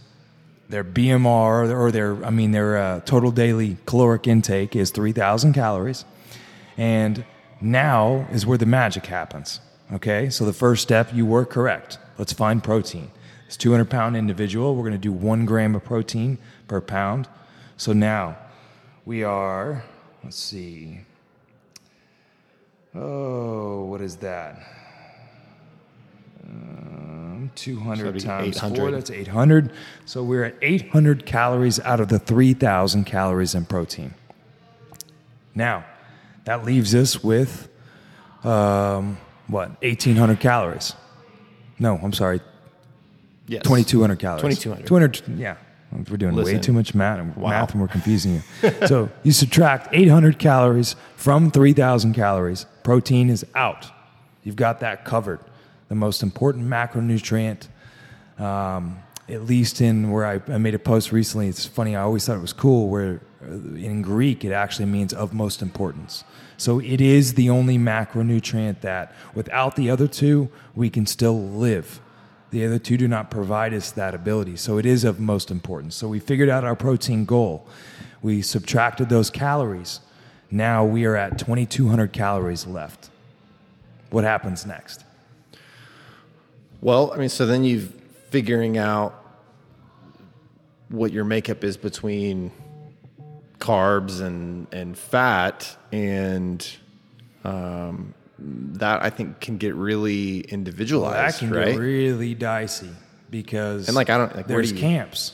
their 0.69 0.85
BMR 0.85 1.73
or 1.73 1.91
their 1.93 2.25
I 2.25 2.31
mean 2.31 2.51
their 2.51 2.77
uh, 2.77 3.01
total 3.01 3.31
daily 3.31 3.77
caloric 3.87 4.27
intake 4.27 4.75
is 4.75 4.91
3,000 4.91 5.53
calories, 5.53 6.05
and 6.77 7.25
now 7.61 8.27
is 8.33 8.45
where 8.45 8.59
the 8.59 8.67
magic 8.67 9.07
happens. 9.07 9.61
Okay, 9.93 10.31
so 10.31 10.45
the 10.45 10.53
first 10.53 10.83
step 10.83 11.15
you 11.15 11.25
were 11.25 11.45
correct. 11.45 11.99
Let's 12.19 12.33
find 12.33 12.63
protein. 12.63 13.11
This 13.47 13.57
200 13.57 13.89
pound 13.89 14.17
individual, 14.17 14.75
we're 14.75 14.83
going 14.83 14.93
to 14.93 14.99
do 14.99 15.13
one 15.13 15.47
gram 15.47 15.75
of 15.75 15.85
protein 15.85 16.39
per 16.69 16.81
pound. 16.81 17.29
So 17.77 17.93
now 17.93 18.37
we 19.05 19.23
are. 19.23 19.85
Let's 20.25 20.37
see. 20.37 21.01
Oh, 22.95 23.85
what 23.85 24.01
is 24.01 24.17
that? 24.17 24.59
Um, 26.45 27.51
200 27.55 27.99
that'd 27.99 28.15
be 28.15 28.21
times 28.21 28.59
4, 28.59 28.91
that's 28.91 29.11
800. 29.11 29.71
So 30.07 30.23
we're 30.23 30.45
at 30.45 30.57
800 30.63 31.27
calories 31.27 31.79
out 31.81 32.01
of 32.01 32.09
the 32.09 32.19
3,000 32.19 33.05
calories 33.05 33.55
in 33.55 33.67
protein. 33.67 34.15
Now, 35.55 35.85
that 36.45 36.65
leaves 36.65 36.95
us 36.95 37.23
with, 37.23 37.69
um, 38.45 39.19
what, 39.47 39.81
1,800 39.83 40.41
calories? 40.41 40.95
No, 41.79 41.99
I'm 42.03 42.13
sorry, 42.13 42.41
Yes. 43.49 43.63
2,200 43.63 44.19
calories. 44.19 44.59
2,200. 44.59 44.87
200, 44.87 45.39
yeah. 45.39 45.57
We're 46.11 46.17
doing 46.17 46.35
way 46.35 46.59
too 46.59 46.73
much 46.73 46.95
math, 46.95 47.21
and 47.21 47.35
Wow. 47.37 47.51
math 47.51 47.73
and 47.73 47.81
we're 47.81 47.89
confusing 47.89 48.43
you. 48.63 48.71
so 48.87 49.09
you 49.23 49.33
subtract 49.33 49.89
800 49.93 50.39
calories 50.39 50.97
from 51.17 51.51
3,000 51.51 52.13
calories. 52.13 52.67
Protein 52.83 53.31
is 53.31 53.47
out. 53.55 53.87
You've 54.43 54.57
got 54.57 54.81
that 54.81 55.05
covered. 55.05 55.41
The 55.89 55.95
most 55.95 56.23
important 56.23 56.67
macronutrient, 56.67 57.69
um, 58.39 58.99
at 59.29 59.45
least 59.45 59.81
in 59.81 60.11
where 60.11 60.27
I, 60.27 60.41
I 60.53 60.59
made 60.59 60.75
a 60.75 60.79
post 60.79 61.13
recently. 61.13 61.49
It's 61.49 61.65
funny. 61.67 61.95
I 61.97 62.03
always 62.03 62.27
thought 62.27 62.37
it 62.37 62.41
was 62.43 62.53
cool. 62.53 62.89
Where 62.89 63.21
uh, 63.43 63.53
in 63.77 64.03
Greek 64.03 64.45
it 64.45 64.53
actually 64.53 64.87
means 64.87 65.13
of 65.13 65.33
most 65.33 65.63
importance. 65.63 66.25
So 66.59 66.81
it 66.81 67.01
is 67.01 67.35
the 67.35 67.49
only 67.51 67.79
macronutrient 67.79 68.81
that, 68.81 69.15
without 69.35 69.77
the 69.77 69.91
other 69.91 70.09
two, 70.09 70.49
we 70.75 70.91
can 70.91 71.07
still 71.07 71.41
live. 71.41 72.01
The 72.57 72.65
other 72.65 72.79
two 72.79 72.97
do 72.97 73.07
not 73.07 73.31
provide 73.31 73.75
us 73.75 73.91
that 73.91 74.15
ability. 74.15 74.57
So 74.57 74.79
it 74.79 74.87
is 74.87 75.05
of 75.05 75.21
most 75.21 75.51
importance. 75.51 75.95
So 75.95 76.09
we 76.09 76.19
figured 76.19 76.49
out 76.49 76.65
our 76.65 76.75
protein 76.75 77.27
goal. 77.27 77.69
We 78.23 78.41
subtracted 78.41 79.11
those 79.11 79.29
calories. 79.29 80.01
Now 80.51 80.83
we 80.83 81.05
are 81.05 81.17
at 81.17 81.39
2,200 81.39 82.15
calories 82.15 82.67
left. 82.67 83.11
What 84.09 84.25
happens 84.25 84.65
next? 84.65 85.05
Well, 86.81 87.13
I 87.13 87.19
mean, 87.19 87.29
so 87.29 87.45
then 87.45 87.63
you've 87.63 87.93
figuring 88.31 88.79
out 88.79 89.23
what 90.89 91.13
your 91.13 91.25
makeup 91.25 91.63
is 91.63 91.77
between 91.77 92.53
carbs 93.59 94.23
and 94.23 94.67
and 94.73 94.97
fat, 94.97 95.77
and 95.93 96.67
um, 97.45 98.15
that 98.39 99.03
I 99.03 99.11
think 99.11 99.41
can 99.41 99.57
get 99.59 99.75
really 99.75 100.41
individualized. 100.41 101.39
That 101.41 101.43
individualized, 101.43 101.49
can 101.49 101.51
right? 101.51 101.73
get 101.73 101.81
really 101.81 102.35
dicey 102.35 102.91
because 103.31 103.89
And, 103.89 103.97
like, 103.97 104.11
I 104.11 104.19
don't- 104.19 104.37
like, 104.37 104.47
there's 104.47 104.73
you- 104.73 104.79
camps. 104.79 105.33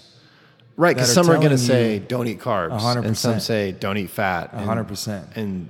right, 0.77 0.95
because 0.95 1.15
that 1.15 1.21
are 1.21 1.25
some 1.25 1.33
are 1.33 1.37
going 1.39 1.51
to 1.51 1.59
say 1.59 1.99
don't 1.99 2.27
eat 2.29 2.41
carbs, 2.41 2.71
100%. 2.81 3.05
and 3.07 3.17
some 3.19 3.41
say 3.41 3.73
don't 3.73 3.97
eat 3.99 4.11
fat, 4.11 4.51
and- 4.53 4.61
100%. 4.67 5.37
and 5.37 5.69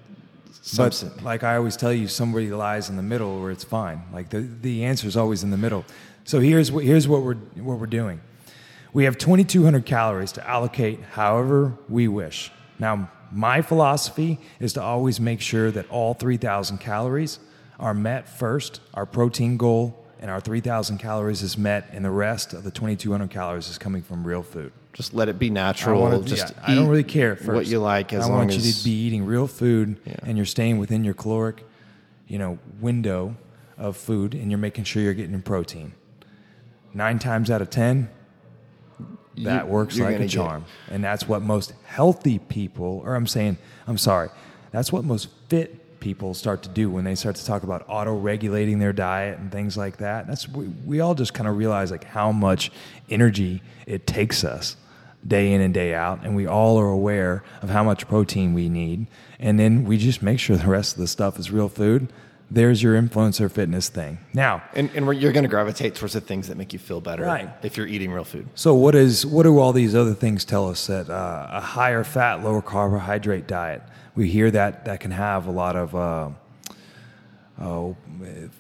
some 0.61 0.87
But 0.87 0.95
say- 0.95 1.09
like 1.23 1.43
I 1.43 1.57
always 1.57 1.77
tell 1.77 1.93
you, 1.93 2.07
somebody 2.07 2.51
lies 2.53 2.89
in 2.91 2.97
the 2.97 3.03
middle 3.03 3.41
where 3.41 3.51
it's 3.51 3.65
fine. 3.65 4.03
Like 4.13 4.29
the, 4.31 4.41
the 4.41 4.85
answer 4.85 5.09
is 5.09 5.17
always 5.17 5.43
in 5.43 5.51
the 5.51 5.57
middle. 5.57 5.85
So 6.25 6.39
here's 6.39 6.71
what, 6.71 6.85
here's 6.85 7.09
what 7.09 7.23
we're, 7.23 7.35
what 7.57 7.79
we're 7.81 7.87
doing. 7.87 8.21
We 8.93 9.05
have 9.05 9.17
2,200 9.19 9.87
calories 9.87 10.33
to 10.33 10.49
allocate 10.49 11.01
however 11.13 11.73
we 11.89 12.07
wish. 12.09 12.53
Now, 12.79 13.11
my 13.33 13.63
philosophy 13.63 14.39
is 14.61 14.73
to 14.75 14.83
always 14.83 15.19
make 15.21 15.41
sure 15.41 15.71
that 15.71 15.89
all 15.91 16.15
3,000 16.15 16.79
calories 16.79 17.39
are 17.81 17.95
met 17.95 18.29
first. 18.29 18.81
Our 18.95 19.07
protein 19.07 19.57
goal 19.57 19.99
and 20.21 20.31
our 20.31 20.41
3,000 20.41 20.99
calories 20.99 21.43
is 21.43 21.59
met, 21.59 21.89
and 21.93 22.05
the 22.05 22.11
rest 22.11 22.53
of 22.53 22.63
the 22.63 22.71
2,200 22.71 23.31
calories 23.31 23.69
is 23.69 23.79
coming 23.79 24.03
from 24.03 24.25
real 24.25 24.43
food. 24.43 24.73
just 24.93 25.15
let 25.15 25.27
it 25.31 25.39
be 25.39 25.47
I, 25.47 25.51
natural. 25.51 26.03
wanna- 26.03 26.21
just 26.21 26.53
yeah, 26.55 26.63
I 26.67 26.75
don't 26.75 26.87
really 26.89 27.03
care 27.03 27.35
first. 27.35 27.49
what 27.49 27.67
you 27.67 27.79
like 27.81 28.13
as 28.13 28.27
I 28.27 28.29
long 28.29 28.39
want 28.41 28.51
as 28.51 28.67
you 28.67 28.73
to 28.75 28.85
be 28.85 28.91
eating 29.07 29.25
real 29.25 29.47
food 29.47 29.97
Yeah. 30.05 30.17
and 30.25 30.37
you're 30.37 30.45
staying 30.45 30.77
within 30.77 31.03
your 31.03 31.15
caloric, 31.15 31.65
you 32.29 32.39
know, 32.39 32.59
window 32.79 33.35
of 33.79 33.97
food 33.97 34.35
and 34.35 34.51
you're 34.51 34.59
making 34.59 34.85
sure 34.85 35.03
you're 35.03 35.15
getting 35.15 35.41
protein. 35.41 35.93
Nine 36.93 37.19
times 37.19 37.51
out 37.51 37.63
of 37.63 37.71
ten, 37.71 38.11
that 39.39 39.67
You- 39.67 39.73
works 39.73 39.99
like 39.99 40.17
a 40.17 40.19
get- 40.21 40.31
charm. 40.31 40.65
And 40.91 41.03
that's 41.03 41.29
what 41.29 41.43
most 41.43 41.73
healthy 41.85 42.39
people, 42.39 43.03
or 43.05 43.15
I'm 43.15 43.27
saying, 43.27 43.57
I'm 43.87 43.99
sorry, 43.99 44.29
that's 44.71 44.93
what 44.93 45.05
most 45.05 45.29
fit 45.49 46.01
people 46.01 46.35
start 46.35 46.63
to 46.65 46.69
do 46.69 46.91
when 46.91 47.05
they 47.05 47.15
start 47.15 47.37
to 47.37 47.47
talk 47.47 47.63
about 47.63 47.85
auto 47.89 48.17
regulating 48.19 48.79
their 48.81 48.93
diet 48.93 49.39
and 49.39 49.53
things 49.53 49.77
like 49.77 49.99
that. 49.99 50.27
That's 50.27 50.49
we, 50.49 50.67
we 50.85 51.01
all 51.01 51.15
just 51.15 51.33
kind 51.33 51.49
of 51.49 51.57
realize 51.57 51.91
like 51.93 52.05
how 52.05 52.33
much 52.33 52.73
energy 53.09 53.63
it 53.87 54.07
takes 54.07 54.43
us 54.45 54.77
day 55.25 55.53
in 55.53 55.61
and 55.61 55.73
day 55.73 55.95
out, 55.95 56.19
and 56.25 56.35
we 56.35 56.47
all 56.47 56.77
are 56.81 56.89
aware 56.89 57.45
of 57.63 57.71
how 57.71 57.85
much 57.85 58.09
protein 58.09 58.53
we 58.55 58.69
need, 58.69 59.07
and 59.39 59.57
then 59.61 59.85
we 59.85 59.97
just 59.97 60.21
make 60.21 60.41
sure 60.41 60.57
the 60.57 60.67
rest 60.67 60.95
of 60.95 61.01
the 61.01 61.07
stuff 61.07 61.39
is 61.39 61.53
real 61.53 61.69
food. 61.69 62.13
There's 62.55 62.83
your 62.83 63.01
influencer 63.01 63.51
fitness 63.51 63.89
thing. 63.89 64.19
Now, 64.35 64.63
And, 64.75 64.91
and 64.95 65.07
you're 65.19 65.33
going 65.33 65.45
to 65.45 65.49
gravitate 65.49 65.95
towards 65.95 66.13
the 66.13 66.21
things 66.21 66.49
that 66.49 66.59
make 66.59 66.75
you 66.75 66.79
feel 66.79 67.01
better 67.01 67.25
Right. 67.25 67.49
if 67.63 67.79
you're 67.79 67.87
eating 67.87 68.13
real 68.13 68.25
food. 68.25 68.47
So 68.55 68.75
what 68.75 68.95
is 68.95 69.25
what 69.25 69.45
do 69.45 69.59
all 69.59 69.73
these 69.73 69.95
other 69.95 70.13
things 70.13 70.45
tell 70.45 70.69
us 70.69 70.87
that 70.87 71.09
uh, 71.09 71.49
a 71.51 71.61
higher 71.61 72.05
fat, 72.05 72.45
lower 72.45 72.61
carbohydrate 72.61 73.47
diet? 73.47 73.83
We 74.15 74.29
hear 74.29 74.51
that 74.51 74.85
that 74.85 75.01
can 75.01 75.13
have 75.13 75.47
a 75.47 75.51
lot 75.51 75.77
of. 75.77 75.95
Uh, 75.95 76.29
oh, 77.59 77.97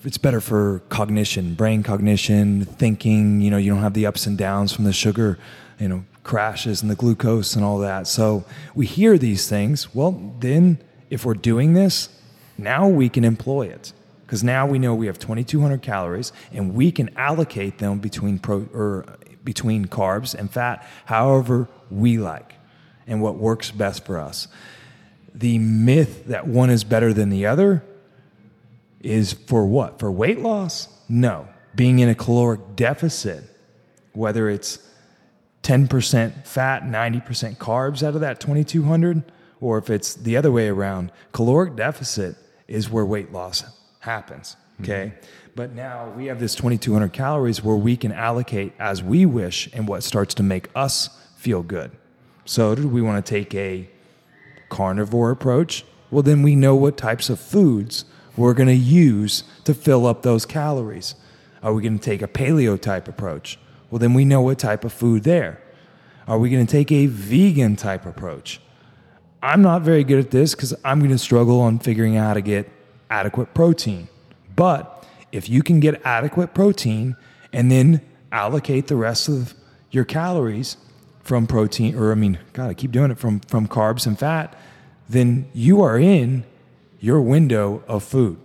it's 0.05 0.17
better 0.19 0.41
for 0.41 0.81
cognition, 0.89 1.55
brain 1.55 1.83
cognition, 1.83 2.65
thinking. 2.65 3.43
You 3.43 3.51
know, 3.51 3.59
you 3.59 3.71
don't 3.73 3.83
have 3.83 3.93
the 3.95 4.07
ups 4.07 4.27
and 4.27 4.39
downs 4.39 4.73
from 4.73 4.85
the 4.87 4.93
sugar, 4.95 5.39
you 5.79 5.89
know, 5.89 6.05
crashes 6.25 6.81
and 6.81 6.91
the 6.91 6.95
glucose 6.97 7.55
and 7.57 7.63
all 7.63 7.79
that. 7.81 8.07
So 8.07 8.45
we 8.75 8.87
hear 8.87 9.19
these 9.19 9.49
things. 9.49 9.95
Well, 9.95 10.35
then 10.41 10.79
if 11.11 11.27
we're 11.27 11.35
doing 11.35 11.75
this, 11.75 12.09
now 12.62 12.88
we 12.88 13.09
can 13.09 13.25
employ 13.25 13.66
it 13.66 13.92
because 14.33 14.42
now 14.42 14.66
we 14.66 14.79
know 14.79 14.94
we 14.94 15.07
have 15.07 15.18
2,200 15.18 15.83
calories 15.83 16.33
and 16.53 16.75
we 16.75 16.90
can 16.90 17.11
allocate 17.18 17.79
them 17.79 17.98
between 17.98 18.38
pro 18.38 18.66
or 18.72 19.05
between 19.44 19.87
carbs 19.87 20.35
and 20.35 20.51
fat, 20.51 20.87
however 21.05 21.68
we 21.90 22.16
like, 22.16 22.55
and 23.07 23.20
what 23.20 23.37
works 23.37 23.70
best 23.70 24.07
for 24.07 24.18
us. 24.18 24.48
The 25.35 25.59
myth 25.59 26.27
that 26.27 26.46
one 26.46 26.70
is 26.70 26.85
better 26.85 27.12
than 27.12 27.29
the 27.29 27.44
other 27.44 27.85
is 29.01 29.33
for 29.33 29.66
what? 29.66 29.98
For 29.98 30.11
weight 30.11 30.40
loss? 30.40 30.88
No. 31.09 31.48
Being 31.75 31.98
in 31.98 32.09
a 32.09 32.14
caloric 32.14 32.77
deficit, 32.77 33.44
whether 34.12 34.48
it's 34.48 34.79
10% 35.62 36.46
fat, 36.46 36.85
90% 36.85 37.57
carbs 37.57 38.03
out 38.03 38.14
of 38.14 38.20
that 38.20 38.40
2200, 38.40 39.31
or 39.61 39.79
if 39.79 39.90
it's 39.90 40.14
the 40.14 40.37
other 40.37 40.51
way 40.51 40.68
around, 40.68 41.12
caloric 41.33 41.77
deficit 41.77 42.37
is 42.68 42.90
where 42.90 43.05
weight 43.05 43.33
loss 43.33 43.64
happens. 44.01 44.57
Okay. 44.81 45.12
But 45.55 45.72
now 45.72 46.11
we 46.11 46.27
have 46.27 46.40
this 46.40 46.55
2200 46.55 47.12
calories 47.12 47.62
where 47.62 47.77
we 47.77 47.96
can 47.96 48.11
allocate 48.11 48.72
as 48.79 49.03
we 49.03 49.27
wish 49.27 49.68
and 49.72 49.87
what 49.87 50.03
starts 50.03 50.35
to 50.35 50.42
make 50.42 50.68
us 50.75 51.09
feel 51.37 51.62
good. 51.62 51.92
So, 52.44 52.75
do 52.75 52.88
we 52.88 53.03
want 53.03 53.25
to 53.25 53.31
take 53.31 53.55
a 53.55 53.88
carnivore 54.68 55.31
approach? 55.31 55.85
Well, 56.11 56.22
then 56.22 56.42
we 56.42 56.57
know 56.57 56.75
what 56.75 56.96
types 56.96 57.31
of 57.31 57.38
foods 57.38 58.05
we're 58.37 58.55
going 58.55 58.68
to 58.68 58.75
use 58.75 59.44
to 59.64 59.75
fill 59.75 60.07
up 60.07 60.22
those 60.22 60.46
calories. 60.46 61.14
Are 61.62 61.72
we 61.72 61.83
going 61.83 61.98
to 61.98 62.05
take 62.05 62.22
a 62.22 62.29
paleo 62.29 62.81
type 62.81 63.07
approach? 63.07 63.59
Well, 63.90 63.98
then 63.98 64.14
we 64.14 64.25
know 64.25 64.40
what 64.40 64.59
type 64.59 64.85
of 64.85 64.92
food 64.92 65.22
there. 65.22 65.61
Are 66.27 66.38
we 66.38 66.51
going 66.51 66.66
to 66.66 66.70
take 66.70 66.90
a 66.90 67.07
vegan 67.07 67.77
type 67.77 68.07
approach? 68.07 68.61
I'm 69.43 69.61
not 69.61 69.83
very 69.83 70.05
good 70.05 70.21
at 70.21 70.31
this 70.31 70.55
because 70.55 70.73
I'm 70.85 71.01
going 71.01 71.11
to 71.11 71.19
struggle 71.19 71.61
on 71.61 71.81
figuring 71.81 72.17
out 72.17 72.29
how 72.29 72.35
to 72.35 72.41
get 72.41 72.71
adequate 73.11 73.53
protein. 73.55 74.09
But 74.55 75.05
if 75.33 75.49
you 75.49 75.63
can 75.63 75.81
get 75.81 76.01
adequate 76.05 76.55
protein 76.55 77.17
and 77.53 77.71
then 77.71 78.01
allocate 78.31 78.87
the 78.87 78.97
rest 78.97 79.29
of 79.29 79.55
your 79.91 80.05
calories 80.05 80.77
from 81.25 81.49
protein, 81.49 81.97
or 81.97 82.13
I 82.13 82.15
mean, 82.15 82.39
God, 82.53 82.71
I 82.71 82.75
keep 82.75 82.93
doing 82.93 83.11
it 83.11 83.19
from, 83.19 83.41
from 83.41 83.67
carbs 83.67 84.07
and 84.07 84.17
fat, 84.17 84.57
then 85.09 85.49
you 85.53 85.83
are 85.83 85.99
in 85.99 86.45
your 87.01 87.21
window 87.21 87.83
of 87.89 88.05
food. 88.05 88.39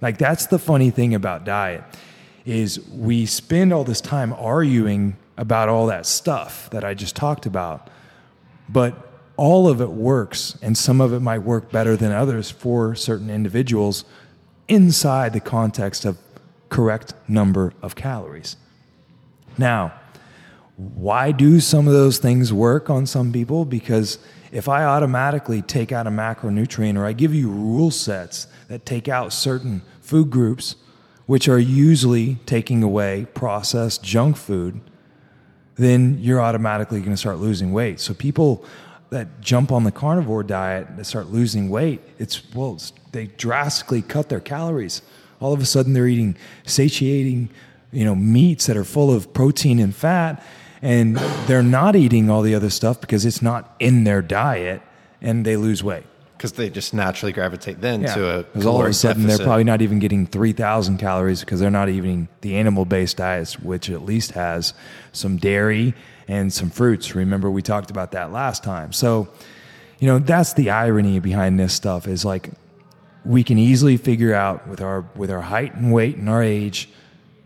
Like 0.00 0.16
that's 0.16 0.46
the 0.46 0.58
funny 0.58 0.90
thing 0.90 1.14
about 1.14 1.44
diet 1.44 1.84
is 2.46 2.80
we 2.88 3.26
spend 3.26 3.72
all 3.72 3.84
this 3.84 4.00
time 4.00 4.32
arguing 4.32 5.16
about 5.36 5.68
all 5.68 5.86
that 5.86 6.06
stuff 6.06 6.70
that 6.70 6.84
I 6.84 6.94
just 6.94 7.14
talked 7.14 7.44
about. 7.44 7.90
But 8.68 9.07
all 9.38 9.68
of 9.68 9.80
it 9.80 9.90
works, 9.90 10.58
and 10.60 10.76
some 10.76 11.00
of 11.00 11.12
it 11.12 11.20
might 11.20 11.38
work 11.38 11.70
better 11.70 11.96
than 11.96 12.10
others 12.10 12.50
for 12.50 12.96
certain 12.96 13.30
individuals 13.30 14.04
inside 14.66 15.32
the 15.32 15.40
context 15.40 16.04
of 16.04 16.18
correct 16.68 17.14
number 17.28 17.72
of 17.80 17.94
calories. 17.94 18.56
Now, 19.56 19.94
why 20.76 21.30
do 21.32 21.60
some 21.60 21.86
of 21.86 21.92
those 21.92 22.18
things 22.18 22.52
work 22.52 22.90
on 22.90 23.06
some 23.06 23.32
people? 23.32 23.64
Because 23.64 24.18
if 24.50 24.68
I 24.68 24.84
automatically 24.84 25.62
take 25.62 25.92
out 25.92 26.06
a 26.06 26.10
macronutrient 26.10 26.98
or 26.98 27.06
I 27.06 27.12
give 27.12 27.32
you 27.32 27.48
rule 27.48 27.92
sets 27.92 28.48
that 28.66 28.84
take 28.84 29.08
out 29.08 29.32
certain 29.32 29.82
food 30.00 30.30
groups, 30.30 30.74
which 31.26 31.48
are 31.48 31.58
usually 31.58 32.38
taking 32.44 32.82
away 32.82 33.26
processed 33.34 34.02
junk 34.02 34.36
food, 34.36 34.80
then 35.76 36.18
you're 36.20 36.40
automatically 36.40 36.98
going 36.98 37.12
to 37.12 37.16
start 37.16 37.38
losing 37.38 37.72
weight. 37.72 38.00
So 38.00 38.14
people 38.14 38.64
that 39.10 39.40
jump 39.40 39.72
on 39.72 39.84
the 39.84 39.92
carnivore 39.92 40.42
diet 40.42 40.88
and 40.88 41.06
start 41.06 41.28
losing 41.28 41.68
weight, 41.68 42.00
it's 42.18 42.42
well, 42.54 42.74
it's, 42.74 42.92
they 43.12 43.26
drastically 43.26 44.02
cut 44.02 44.28
their 44.28 44.40
calories. 44.40 45.02
All 45.40 45.52
of 45.52 45.60
a 45.60 45.64
sudden, 45.64 45.92
they're 45.92 46.08
eating 46.08 46.36
satiating, 46.66 47.48
you 47.92 48.04
know, 48.04 48.14
meats 48.14 48.66
that 48.66 48.76
are 48.76 48.84
full 48.84 49.12
of 49.12 49.32
protein 49.32 49.78
and 49.78 49.94
fat, 49.94 50.44
and 50.82 51.16
they're 51.46 51.62
not 51.62 51.96
eating 51.96 52.28
all 52.28 52.42
the 52.42 52.54
other 52.54 52.70
stuff 52.70 53.00
because 53.00 53.24
it's 53.24 53.40
not 53.40 53.74
in 53.78 54.04
their 54.04 54.20
diet, 54.20 54.82
and 55.22 55.44
they 55.44 55.56
lose 55.56 55.82
weight. 55.82 56.04
Because 56.36 56.52
they 56.52 56.70
just 56.70 56.94
naturally 56.94 57.32
gravitate 57.32 57.80
then 57.80 58.02
to 58.02 58.38
a 58.38 58.42
Because 58.44 58.64
all 58.64 58.80
of 58.80 58.86
a 58.86 58.92
sudden 58.92 59.22
deficit. 59.22 59.38
they're 59.38 59.46
probably 59.46 59.64
not 59.64 59.82
even 59.82 59.98
getting 59.98 60.24
3,000 60.24 60.98
calories 60.98 61.40
because 61.40 61.58
they're 61.58 61.68
not 61.68 61.88
eating 61.88 62.28
the 62.42 62.56
animal 62.56 62.84
based 62.84 63.16
diets, 63.16 63.58
which 63.58 63.90
at 63.90 64.02
least 64.02 64.32
has 64.32 64.72
some 65.10 65.36
dairy 65.36 65.94
and 66.28 66.52
some 66.52 66.70
fruits. 66.70 67.14
Remember, 67.14 67.50
we 67.50 67.62
talked 67.62 67.90
about 67.90 68.12
that 68.12 68.30
last 68.30 68.62
time. 68.62 68.92
So, 68.92 69.28
you 69.98 70.06
know, 70.06 70.18
that's 70.18 70.52
the 70.52 70.70
irony 70.70 71.18
behind 71.18 71.58
this 71.58 71.72
stuff 71.72 72.06
is 72.06 72.24
like 72.24 72.50
we 73.24 73.42
can 73.42 73.58
easily 73.58 73.96
figure 73.96 74.34
out 74.34 74.68
with 74.68 74.80
our 74.80 75.04
with 75.16 75.30
our 75.30 75.40
height 75.40 75.74
and 75.74 75.92
weight 75.92 76.16
and 76.16 76.28
our 76.28 76.42
age 76.42 76.88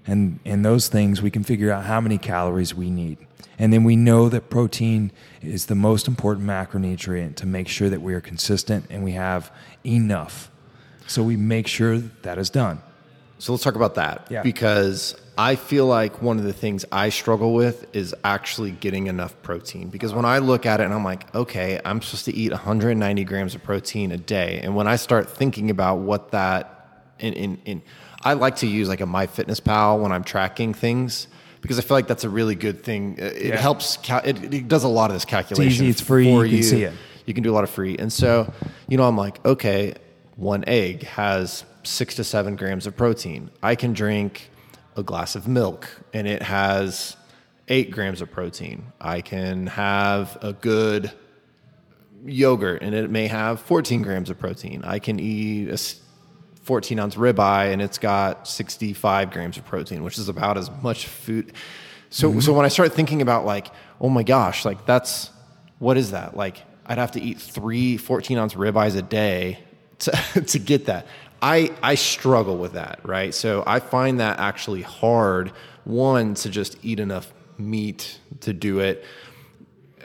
and 0.07 0.39
and 0.45 0.65
those 0.65 0.89
things 0.89 1.23
we 1.23 1.31
can 1.31 1.45
figure 1.45 1.71
out 1.73 1.85
how 1.85 2.01
many 2.01 2.19
calories 2.19 2.75
we 2.75 2.91
need 2.91 3.17
and 3.59 3.73
then 3.73 3.85
we 3.85 3.97
know 3.97 4.29
that 4.29 4.51
protein 4.51 5.11
is 5.41 5.67
the 5.67 5.75
most 5.75 6.09
important 6.09 6.47
macronutrient 6.47 7.37
to 7.37 7.47
make 7.47 7.69
sure 7.69 7.89
that 7.89 8.03
we 8.03 8.13
are 8.13 8.21
consistent 8.21 8.85
and 8.91 9.03
we 9.03 9.13
have 9.13 9.51
enough 9.87 10.51
so 11.07 11.23
we 11.23 11.37
make 11.37 11.67
sure 11.67 11.99
that 11.99 12.37
is 12.39 12.51
done 12.51 12.81
So 13.39 13.53
let's 13.53 13.65
talk 13.65 13.75
about 13.75 13.97
that. 13.97 14.29
Yeah. 14.31 14.43
Because 14.43 15.17
I 15.39 15.57
feel 15.57 15.87
like 15.87 16.21
one 16.21 16.39
of 16.39 16.45
the 16.45 16.53
things 16.53 16.85
I 16.93 17.09
struggle 17.09 17.55
with 17.55 17.87
is 17.97 18.15
actually 18.23 18.73
getting 18.73 19.07
enough 19.07 19.35
protein. 19.43 19.89
Because 19.89 20.13
when 20.13 20.25
I 20.27 20.39
look 20.39 20.67
at 20.67 20.81
it 20.81 20.85
and 20.85 20.93
I'm 20.93 21.05
like, 21.05 21.35
okay, 21.35 21.81
I'm 21.85 22.03
supposed 22.03 22.27
to 22.27 22.35
eat 22.35 22.51
190 22.53 23.25
grams 23.25 23.55
of 23.55 23.63
protein 23.63 24.13
a 24.13 24.19
day. 24.19 24.61
And 24.63 24.77
when 24.77 24.87
I 24.87 24.97
start 24.97 25.31
thinking 25.31 25.71
about 25.71 25.97
what 26.01 26.33
that 26.33 26.79
in 27.19 27.33
in, 27.33 27.59
in 27.65 27.83
I 28.25 28.35
like 28.35 28.57
to 28.57 28.67
use 28.67 28.89
like 28.89 29.01
a 29.01 29.07
MyFitnessPal 29.07 30.01
when 30.01 30.13
I'm 30.13 30.23
tracking 30.23 30.75
things 30.75 31.27
because 31.61 31.79
I 31.79 31.83
feel 31.83 31.97
like 31.97 32.07
that's 32.09 32.25
a 32.25 32.29
really 32.31 32.55
good 32.55 32.83
thing. 32.85 33.19
Uh, 33.21 33.25
It 33.27 33.47
Yeah. 33.47 33.57
helps. 33.57 33.97
Cal- 33.97 34.23
it, 34.25 34.53
it 34.55 34.69
does 34.69 34.85
a 34.85 34.89
lot 34.89 35.11
of 35.11 35.15
this 35.17 35.25
calculation. 35.25 35.73
easy, 35.87 35.89
it's 35.89 36.01
free, 36.01 36.27
for 36.27 36.45
you 36.45 36.59
can 36.59 36.63
see 36.67 36.83
it. 36.85 36.93
you 37.27 37.35
can 37.35 37.43
do 37.43 37.51
a 37.53 37.55
lot 37.55 37.65
of 37.65 37.71
free. 37.71 37.97
And 37.99 38.13
so, 38.13 38.53
you 38.89 38.97
know, 38.97 39.05
I'm 39.09 39.17
like, 39.17 39.45
okay, 39.47 39.95
one 40.37 40.63
egg 40.67 41.05
has 41.05 41.65
six 41.85 42.15
to 42.17 42.25
seven 42.25 42.55
grams 42.57 42.87
of 42.87 42.97
protein. 42.97 43.51
I 43.63 43.75
can 43.77 43.93
drink 43.93 44.51
a 44.97 45.03
glass 45.03 45.35
of 45.35 45.49
milk 45.49 45.89
and 46.13 46.27
it 46.27 46.43
has 46.43 47.17
eight 47.69 47.91
grams 47.91 48.21
of 48.21 48.31
protein. 48.31 48.93
I 49.01 49.21
can 49.21 49.67
have 49.69 50.37
a 50.43 50.53
good 50.53 51.13
yogurt 52.25 52.83
and 52.83 52.95
it 52.95 53.11
may 53.11 53.27
have 53.27 53.61
14 53.61 54.03
grams 54.03 54.31
of 54.31 54.39
protein. 54.39 54.83
I 54.85 54.99
can 54.99 55.19
eat 55.19 55.69
a 55.69 55.79
14 56.63 56.99
ounce 56.99 57.15
ribeye 57.17 57.73
and 57.73 57.81
it's 57.81 57.99
got 57.99 58.47
65 58.47 59.31
grams 59.31 59.57
of 59.57 59.65
protein, 59.65 60.03
which 60.03 60.19
is 60.19 60.29
about 60.29 60.59
as 60.59 60.71
much 60.83 61.07
food. 61.07 61.53
So, 62.11 62.31
mm-hmm. 62.31 62.41
so 62.41 62.53
when 62.53 62.65
I 62.65 62.69
start 62.69 62.93
thinking 62.93 63.23
about 63.23 63.45
like, 63.47 63.69
oh 64.01 64.09
my 64.09 64.23
gosh, 64.23 64.65
like 64.65 64.85
that's, 64.87 65.31
what 65.79 65.97
is 65.97 66.11
that? 66.11 66.37
Like 66.37 66.63
I'd 66.87 66.99
have 66.99 67.13
to 67.13 67.21
eat 67.21 67.41
three 67.41 67.97
14 67.97 68.39
ounce 68.39 68.55
ribeyes 68.55 68.97
a 68.97 69.03
day 69.03 69.59
to, 70.01 70.11
to 70.47 70.59
get 70.59 70.87
that. 70.87 71.07
I, 71.43 71.73
I 71.83 71.97
struggle 71.97 72.57
with 72.57 72.75
that, 72.75 73.01
right? 73.03 73.35
So 73.35 73.65
I 73.67 73.81
find 73.81 74.21
that 74.21 74.39
actually 74.39 74.83
hard, 74.83 75.53
one, 75.85 76.35
to 76.35 76.49
just 76.49 76.79
eat 76.83 77.01
enough 77.01 77.33
meat 77.59 78.19
to 78.41 78.53
do 78.53 78.79
it 78.79 79.05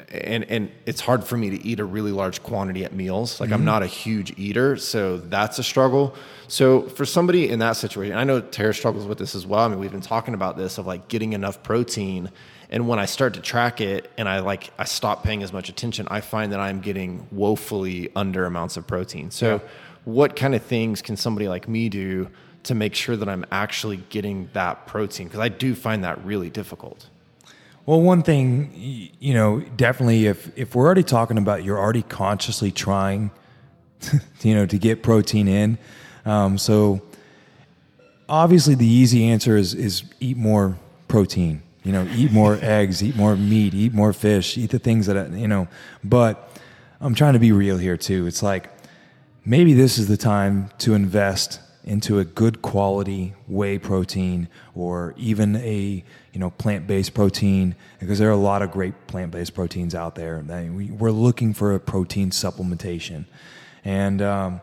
and 0.10 0.46
and 0.46 0.72
it's 0.86 1.02
hard 1.02 1.24
for 1.24 1.38
me 1.38 1.50
to 1.50 1.66
eat 1.66 1.80
a 1.80 1.86
really 1.86 2.12
large 2.12 2.42
quantity 2.44 2.86
at 2.86 2.94
meals. 2.94 3.40
Like 3.40 3.52
I'm 3.52 3.60
mm-hmm. 3.60 3.66
not 3.66 3.84
a 3.84 3.88
huge 3.88 4.38
eater, 4.38 4.78
so 4.78 5.18
that's 5.18 5.60
a 5.60 5.64
struggle. 5.64 6.16
So 6.48 6.84
for 6.84 7.06
somebody 7.06 7.50
in 7.50 7.60
that 7.60 7.74
situation, 7.74 8.16
I 8.16 8.24
know 8.24 8.40
Tara 8.40 8.74
struggles 8.74 9.06
with 9.06 9.18
this 9.18 9.36
as 9.36 9.46
well. 9.46 9.62
I 9.62 9.68
mean, 9.68 9.80
we've 9.80 9.92
been 9.92 10.02
talking 10.02 10.34
about 10.34 10.58
this 10.58 10.78
of 10.78 10.88
like 10.88 11.08
getting 11.08 11.34
enough 11.34 11.62
protein. 11.62 12.32
And 12.70 12.88
when 12.88 13.00
I 13.00 13.06
start 13.06 13.34
to 13.36 13.42
track 13.42 13.80
it 13.82 14.10
and 14.18 14.28
I 14.30 14.40
like 14.40 14.72
I 14.78 14.86
stop 14.86 15.24
paying 15.24 15.44
as 15.44 15.52
much 15.52 15.68
attention, 15.70 16.08
I 16.10 16.22
find 16.22 16.52
that 16.54 16.60
I'm 16.60 16.80
getting 16.80 17.28
woefully 17.32 18.10
under 18.16 18.46
amounts 18.46 18.78
of 18.78 18.88
protein. 18.88 19.32
So 19.32 19.62
what 20.08 20.38
kind 20.38 20.56
of 20.56 20.64
things 20.64 21.02
can 21.02 21.18
somebody 21.18 21.50
like 21.50 21.68
me 21.68 21.90
do 21.90 22.30
to 22.64 22.74
make 22.74 22.96
sure 22.96 23.18
that 23.18 23.28
I'm 23.28 23.46
actually 23.52 23.98
getting 24.10 24.50
that 24.54 24.88
protein? 24.88 25.28
Because 25.28 25.42
I 25.42 25.50
do 25.50 25.76
find 25.76 26.06
that 26.06 26.24
really 26.24 26.50
difficult. 26.50 27.10
Well, 27.86 28.02
one 28.02 28.24
thing, 28.24 28.72
you 29.20 29.34
know, 29.34 29.60
definitely 29.60 30.28
if 30.28 30.58
if 30.58 30.76
we're 30.76 30.86
already 30.86 31.04
talking 31.04 31.38
about 31.38 31.66
you're 31.66 31.78
already 31.78 32.04
consciously 32.04 32.72
trying, 32.72 33.32
you 34.42 34.56
know, 34.56 34.66
to 34.66 34.78
get 34.78 35.04
protein 35.04 35.50
in. 35.50 35.78
Um, 36.26 36.58
so 36.58 37.02
obviously, 38.30 38.76
the 38.76 38.88
easy 38.88 39.26
answer 39.26 39.58
is 39.58 39.74
is 39.74 40.04
eat 40.22 40.38
more 40.38 40.78
protein. 41.10 41.64
You 41.84 41.92
know, 41.92 42.08
eat 42.16 42.32
more 42.32 42.58
eggs, 42.62 43.04
eat 43.04 43.18
more 43.18 43.36
meat, 43.36 43.74
eat 43.74 43.94
more 43.94 44.14
fish, 44.14 44.58
eat 44.58 44.70
the 44.70 44.80
things 44.80 45.08
that 45.08 45.32
you 45.32 45.50
know. 45.50 45.68
But 46.02 46.50
I'm 47.02 47.14
trying 47.14 47.34
to 47.34 47.40
be 47.40 47.52
real 47.52 47.78
here 47.78 47.98
too. 47.98 48.26
It's 48.26 48.42
like 48.42 48.72
maybe 49.48 49.74
this 49.74 49.98
is 49.98 50.10
the 50.10 50.18
time 50.18 50.70
to 50.78 50.94
invest 50.94 51.62
into 51.86 52.20
a 52.20 52.26
good 52.26 52.62
quality 52.62 53.34
whey 53.48 53.80
protein 53.80 54.50
or 54.76 55.14
even 55.16 55.56
a 55.56 56.04
you 56.34 56.40
know 56.40 56.50
plant-based 56.50 57.14
protein 57.14 57.74
because 58.00 58.20
there 58.20 58.28
are 58.28 58.34
a 58.34 58.36
lot 58.36 58.62
of 58.62 58.70
great 58.72 59.08
plant-based 59.08 59.56
proteins 59.56 59.96
out 59.96 60.16
there. 60.16 60.44
We, 60.70 60.92
we're 60.92 61.12
looking 61.12 61.54
for 61.54 61.74
a 61.74 61.80
protein 61.80 62.32
supplementation, 62.32 63.26
and 63.86 64.22
um, 64.22 64.60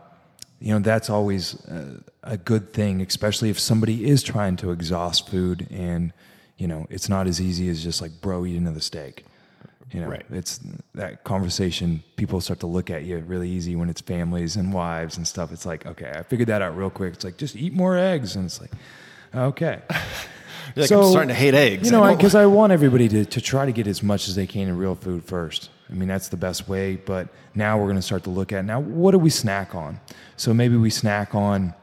you 0.61 0.75
know 0.75 0.81
that's 0.81 1.09
always 1.09 1.55
a, 1.65 2.05
a 2.23 2.37
good 2.37 2.75
thing, 2.75 3.01
especially 3.01 3.49
if 3.49 3.59
somebody 3.59 4.05
is 4.05 4.23
trying 4.23 4.57
to 4.57 4.71
exhaust 4.71 5.31
food 5.31 5.67
and 5.71 6.13
you 6.59 6.69
know 6.69 6.87
it's 6.91 7.09
not 7.09 7.27
as 7.27 7.41
easy 7.41 7.71
as 7.71 7.83
just 7.83 8.03
like 8.03 8.21
bro 8.21 8.45
eat 8.45 8.59
another 8.59 8.81
steak. 8.81 9.25
You 9.93 10.01
know, 10.01 10.09
Right. 10.09 10.25
it's 10.31 10.61
that 10.95 11.25
conversation. 11.25 12.03
People 12.17 12.41
start 12.41 12.61
to 12.61 12.67
look 12.67 12.91
at 12.91 13.05
you 13.05 13.19
really 13.19 13.49
easy 13.49 13.77
when 13.77 13.89
it's 13.89 14.01
families 14.01 14.57
and 14.57 14.73
wives 14.73 15.17
and 15.17 15.27
stuff. 15.27 15.53
It's 15.53 15.67
like, 15.67 15.87
okay, 15.87 16.13
I 16.15 16.23
figured 16.23 16.49
that 16.49 16.63
out 16.63 16.77
real 16.77 16.91
quick. 16.91 17.15
It's 17.15 17.25
like 17.25 17.37
just 17.37 17.55
eat 17.55 17.73
more 17.73 17.97
eggs, 17.97 18.35
and 18.35 18.47
it's 18.47 18.61
like, 18.61 18.73
okay. 19.35 19.83
You're 20.75 20.85
like, 20.85 20.93
I'm 20.93 21.05
starting 21.11 21.29
to 21.29 21.35
hate 21.35 21.55
eggs. 21.55 21.87
You 21.87 21.93
know, 21.93 22.03
I 22.03 22.15
because 22.17 22.35
I, 22.35 22.47
want 22.47 22.73
everybody 22.73 23.09
to, 23.09 23.25
to 23.25 23.41
try 23.41 23.67
to 23.67 23.73
get 23.73 23.87
as 23.87 24.03
much 24.03 24.29
as 24.29 24.35
they 24.35 24.47
can 24.47 24.69
in 24.69 24.77
real 24.77 24.95
food 24.95 25.25
first. 25.25 25.71
I 25.91 25.95
mean, 25.95 26.09
that's 26.09 26.29
the 26.29 26.37
best 26.37 26.69
way. 26.69 26.97
But 26.97 27.29
now 27.55 27.79
we're 27.79 27.85
going 27.85 27.97
to 27.97 28.03
start 28.03 28.25
to 28.25 28.31
look 28.31 28.53
at 28.53 28.65
now 28.65 28.81
what 28.81 29.13
do 29.13 29.19
we 29.19 29.31
snack 29.31 29.75
on? 29.75 30.01
So 30.37 30.53
maybe 30.55 30.77
we 30.77 30.91
snack 30.91 31.35
on 31.35 31.75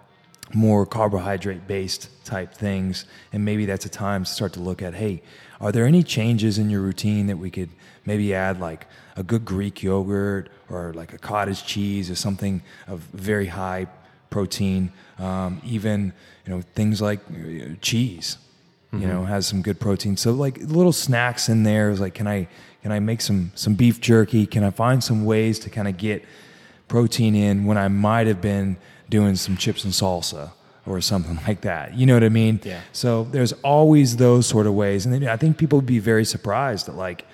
more 0.54 0.86
carbohydrate 0.86 1.68
based 1.68 2.10
type 2.26 2.54
things. 2.54 3.06
And 3.32 3.46
maybe 3.46 3.66
that's 3.66 3.86
a 3.86 3.90
time 3.90 4.26
to 4.26 4.30
start 4.30 4.54
to 4.54 4.60
look 4.60 4.82
at 4.82 4.96
hey, 4.96 5.22
are 5.62 5.72
there 5.72 5.86
any 5.86 6.04
changes 6.04 6.58
in 6.58 6.70
your 6.70 6.82
routine 6.82 7.28
that 7.28 7.38
we 7.38 7.50
could 7.50 7.70
maybe 8.06 8.34
add, 8.34 8.60
like 8.60 8.88
a 9.16 9.24
good 9.24 9.46
Greek 9.46 9.84
yogurt 9.84 10.50
or 10.70 10.94
like 10.94 11.14
a 11.14 11.18
cottage 11.18 11.66
cheese 11.66 12.10
or 12.10 12.16
something 12.16 12.62
of 12.88 13.00
very 13.14 13.48
high 13.48 13.88
protein? 14.30 14.92
Um, 15.20 15.62
even, 15.64 16.14
you 16.46 16.54
know, 16.54 16.62
things 16.76 17.02
like 17.02 17.20
uh, 17.30 17.76
cheese 17.82 18.38
you 18.94 19.08
know 19.08 19.24
has 19.24 19.48
some 19.48 19.62
good 19.62 19.80
protein. 19.80 20.18
So 20.18 20.32
like 20.32 20.58
little 20.58 20.92
snacks 20.92 21.48
in 21.50 21.64
there 21.64 21.90
is 21.92 22.02
like 22.02 22.14
can 22.14 22.28
i 22.28 22.48
can 22.84 22.92
i 22.92 23.00
make 23.00 23.22
some 23.22 23.52
some 23.56 23.76
beef 23.76 24.02
jerky? 24.02 24.46
Can 24.46 24.64
i 24.64 24.70
find 24.70 25.04
some 25.04 25.26
ways 25.26 25.60
to 25.60 25.70
kind 25.70 25.88
of 25.88 25.98
get 25.98 26.26
protein 26.88 27.36
in 27.36 27.66
when 27.66 27.78
i 27.78 27.88
might 27.88 28.28
have 28.28 28.42
been 28.42 28.78
doing 29.10 29.36
some 29.36 29.56
chips 29.56 29.84
and 29.86 29.94
salsa 29.94 30.52
or 30.86 31.00
something 31.00 31.40
like 31.48 31.62
that? 31.62 31.96
You 31.96 32.06
know 32.06 32.14
what 32.16 32.24
i 32.24 32.30
mean? 32.30 32.60
Yeah. 32.64 32.82
so 32.92 33.24
there's 33.32 33.54
always 33.64 34.18
those 34.18 34.46
sort 34.46 34.68
of 34.68 34.74
ways. 34.74 35.06
And 35.06 35.14
then 35.14 35.28
i 35.28 35.38
think 35.38 35.58
people 35.58 35.78
would 35.78 35.86
be 35.86 36.00
very 36.00 36.26
surprised 36.26 36.88
that 36.88 36.96
like 36.96 37.26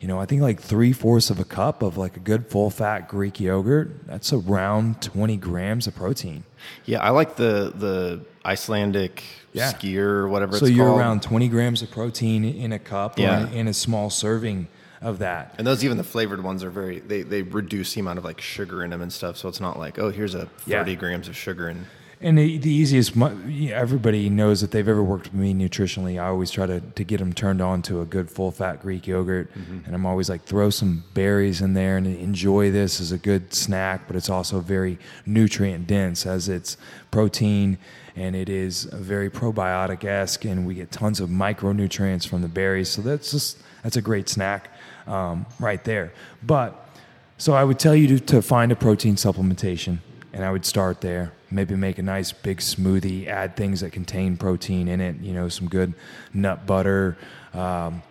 you 0.00 0.08
know 0.08 0.18
i 0.20 0.26
think 0.26 0.42
like 0.42 0.60
three-fourths 0.60 1.30
of 1.30 1.38
a 1.40 1.44
cup 1.44 1.82
of 1.82 1.96
like 1.96 2.16
a 2.16 2.20
good 2.20 2.46
full 2.46 2.70
fat 2.70 3.08
greek 3.08 3.40
yogurt 3.40 4.06
that's 4.06 4.32
around 4.32 5.00
20 5.02 5.36
grams 5.36 5.86
of 5.86 5.94
protein 5.94 6.44
yeah, 6.86 7.02
I 7.02 7.10
like 7.10 7.36
the 7.36 7.72
the 7.76 8.22
Icelandic 8.42 9.22
Yeah. 9.52 9.70
skyr 9.72 9.98
or 9.98 10.28
whatever 10.28 10.56
so 10.56 10.64
it's 10.64 10.74
you're 10.74 10.86
called. 10.86 10.98
around 11.00 11.22
20 11.22 11.48
grams 11.48 11.82
of 11.82 11.90
protein 11.90 12.42
in 12.44 12.72
a 12.72 12.78
cup 12.78 13.18
Yeah. 13.18 13.44
or 13.44 13.46
in 13.52 13.68
a 13.68 13.74
small 13.74 14.08
serving 14.08 14.68
of 15.02 15.18
that. 15.18 15.54
And 15.58 15.66
those 15.66 15.84
even 15.84 15.98
the 15.98 16.04
flavored 16.04 16.42
ones 16.42 16.64
are 16.64 16.70
very 16.70 17.00
they 17.00 17.20
they 17.20 17.42
reduce 17.42 17.92
the 17.92 18.00
amount 18.00 18.18
of 18.18 18.24
like 18.24 18.40
sugar 18.40 18.82
in 18.82 18.88
them 18.90 19.02
and 19.02 19.12
stuff. 19.12 19.36
So 19.36 19.46
it's 19.50 19.60
not 19.60 19.78
like 19.78 19.98
oh 19.98 20.08
here's 20.10 20.34
a 20.34 20.48
Yeah. 20.64 20.78
thirty 20.78 20.96
grams 20.96 21.28
of 21.28 21.36
sugar 21.36 21.68
and 21.68 21.84
And 22.24 22.38
the, 22.38 22.56
the 22.56 22.70
easiest, 22.70 23.14
everybody 23.18 24.30
knows 24.30 24.62
that 24.62 24.70
they've 24.70 24.88
ever 24.88 25.02
worked 25.02 25.24
with 25.24 25.34
me 25.34 25.52
nutritionally. 25.52 26.18
I 26.18 26.28
always 26.28 26.50
try 26.50 26.64
to, 26.64 26.80
to 26.80 27.04
get 27.04 27.18
them 27.18 27.34
turned 27.34 27.60
on 27.60 27.82
to 27.82 28.00
a 28.00 28.06
good 28.06 28.30
full 28.30 28.50
fat 28.50 28.80
Greek 28.80 29.06
yogurt. 29.06 29.50
And 29.84 29.94
I'm 29.94 30.06
always 30.06 30.30
like, 30.30 30.44
throw 30.44 30.70
some 30.70 31.04
berries 31.12 31.60
in 31.60 31.74
there 31.74 31.98
and 31.98 32.06
enjoy 32.06 32.70
this 32.70 32.98
as 32.98 33.12
a 33.12 33.18
good 33.18 33.52
snack, 33.52 34.06
but 34.06 34.16
it's 34.16 34.30
also 34.30 34.60
very 34.60 34.98
nutrient 35.26 35.86
dense 35.86 36.24
as 36.24 36.48
it's 36.48 36.78
protein 37.10 37.76
and 38.16 38.34
it 38.34 38.48
is 38.48 38.84
very 38.84 39.28
probiotic 39.28 40.04
esque. 40.04 40.46
And 40.46 40.66
we 40.66 40.74
get 40.74 40.90
tons 40.90 41.20
of 41.20 41.28
micronutrients 41.28 42.26
from 42.26 42.40
the 42.40 42.48
berries. 42.48 42.88
So 42.88 43.02
that's 43.02 43.32
just, 43.32 43.58
that's 43.82 43.96
a 43.96 44.02
great 44.02 44.30
snack 44.30 44.70
um, 45.06 45.44
right 45.60 45.84
there. 45.84 46.10
But 46.42 46.88
so 47.36 47.52
I 47.52 47.64
would 47.64 47.78
tell 47.78 47.94
you 47.94 48.18
to, 48.18 48.20
to 48.26 48.40
find 48.40 48.72
a 48.72 48.76
protein 48.76 49.16
supplementation, 49.16 49.98
and 50.32 50.42
I 50.42 50.50
would 50.50 50.64
start 50.64 51.02
there. 51.02 51.32
Maybe 51.54 51.76
make 51.76 51.98
a 51.98 52.02
nice 52.02 52.32
big 52.32 52.58
smoothie, 52.58 53.28
add 53.28 53.56
things 53.56 53.80
that 53.80 53.92
contain 53.92 54.36
protein 54.36 54.88
in 54.88 55.00
it. 55.00 55.20
You 55.20 55.32
know, 55.32 55.48
some 55.48 55.68
good 55.68 55.94
nut 56.32 56.66
butter. 56.66 57.16
Um, 57.52 58.02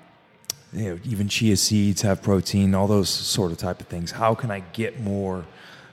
you 0.72 0.89
know, 0.89 1.00
even 1.04 1.28
chia 1.28 1.58
seeds 1.58 2.02
have 2.04 2.22
protein. 2.22 2.74
All 2.74 2.88
those 2.88 3.10
sort 3.10 3.52
of 3.52 3.58
type 3.58 3.82
of 3.82 3.88
things. 3.88 4.12
How 4.12 4.34
can 4.34 4.50
I 4.50 4.62
get 4.72 5.02
more 5.02 5.44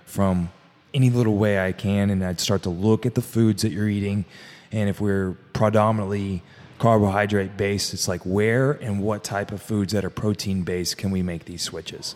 from 0.07 0.51
any 0.95 1.11
little 1.11 1.37
way 1.37 1.59
I 1.59 1.73
can? 1.73 2.11
And 2.11 2.25
I'd 2.25 2.39
start 2.39 2.63
to 2.63 2.71
look 2.71 3.05
at 3.05 3.17
the 3.17 3.23
foods 3.23 3.63
that 3.63 3.73
you're 3.73 3.89
eating, 3.89 4.25
and 4.71 4.89
if 4.89 5.01
we're 5.01 5.37
predominantly 5.53 6.43
carbohydrate 6.79 7.57
based, 7.57 7.93
it's 7.93 8.07
like 8.07 8.23
where 8.23 8.73
and 8.73 9.03
what 9.03 9.25
type 9.25 9.51
of 9.51 9.61
foods 9.61 9.93
that 9.93 10.05
are 10.05 10.11
protein 10.11 10.63
based 10.63 10.97
can 10.97 11.11
we 11.11 11.23
make 11.23 11.47
these 11.47 11.63
switches? 11.63 12.15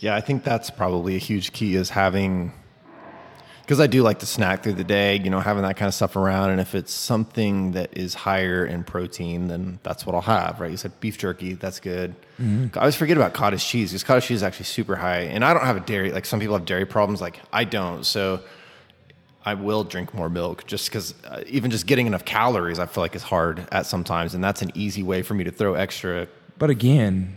Yeah, 0.00 0.16
I 0.16 0.20
think 0.20 0.42
that's 0.42 0.68
probably 0.68 1.14
a 1.14 1.18
huge 1.18 1.52
key 1.52 1.76
is 1.76 1.90
having 1.90 2.52
because 3.64 3.80
I 3.80 3.86
do 3.86 4.02
like 4.02 4.18
to 4.18 4.26
snack 4.26 4.62
through 4.62 4.74
the 4.74 4.84
day, 4.84 5.16
you 5.16 5.30
know, 5.30 5.40
having 5.40 5.62
that 5.62 5.78
kind 5.78 5.88
of 5.88 5.94
stuff 5.94 6.16
around. 6.16 6.50
And 6.50 6.60
if 6.60 6.74
it's 6.74 6.92
something 6.92 7.72
that 7.72 7.96
is 7.96 8.12
higher 8.12 8.66
in 8.66 8.84
protein, 8.84 9.48
then 9.48 9.78
that's 9.82 10.04
what 10.04 10.14
I'll 10.14 10.20
have, 10.20 10.60
right? 10.60 10.70
You 10.70 10.76
said 10.76 11.00
beef 11.00 11.16
jerky, 11.16 11.54
that's 11.54 11.80
good. 11.80 12.14
I 12.74 12.80
always 12.80 12.94
forget 12.94 13.16
about 13.16 13.32
cottage 13.32 13.64
cheese 13.64 13.90
because 13.90 14.04
cottage 14.04 14.26
cheese 14.26 14.38
is 14.38 14.42
actually 14.42 14.66
super 14.66 14.96
high. 14.96 15.20
And 15.20 15.42
I 15.42 15.54
don't 15.54 15.64
have 15.64 15.78
a 15.78 15.80
dairy, 15.80 16.12
like 16.12 16.26
some 16.26 16.40
people 16.40 16.54
have 16.56 16.66
dairy 16.66 16.84
problems, 16.84 17.22
like 17.22 17.40
I 17.54 17.64
don't. 17.64 18.04
So 18.04 18.42
I 19.46 19.54
will 19.54 19.82
drink 19.82 20.12
more 20.12 20.28
milk 20.28 20.66
just 20.66 20.90
because 20.90 21.14
uh, 21.24 21.42
even 21.46 21.70
just 21.70 21.86
getting 21.86 22.06
enough 22.06 22.26
calories, 22.26 22.78
I 22.78 22.84
feel 22.84 23.02
like 23.02 23.16
is 23.16 23.22
hard 23.22 23.66
at 23.72 23.86
sometimes. 23.86 24.34
And 24.34 24.44
that's 24.44 24.60
an 24.60 24.72
easy 24.74 25.02
way 25.02 25.22
for 25.22 25.32
me 25.32 25.44
to 25.44 25.50
throw 25.50 25.72
extra. 25.72 26.28
But 26.58 26.68
again, 26.68 27.34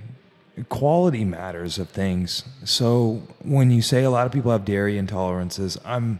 quality 0.69 1.23
matters 1.23 1.77
of 1.77 1.89
things. 1.89 2.43
So 2.63 3.21
when 3.43 3.71
you 3.71 3.81
say 3.81 4.03
a 4.03 4.09
lot 4.09 4.25
of 4.25 4.31
people 4.31 4.51
have 4.51 4.65
dairy 4.65 4.95
intolerances, 4.95 5.77
I'm 5.85 6.19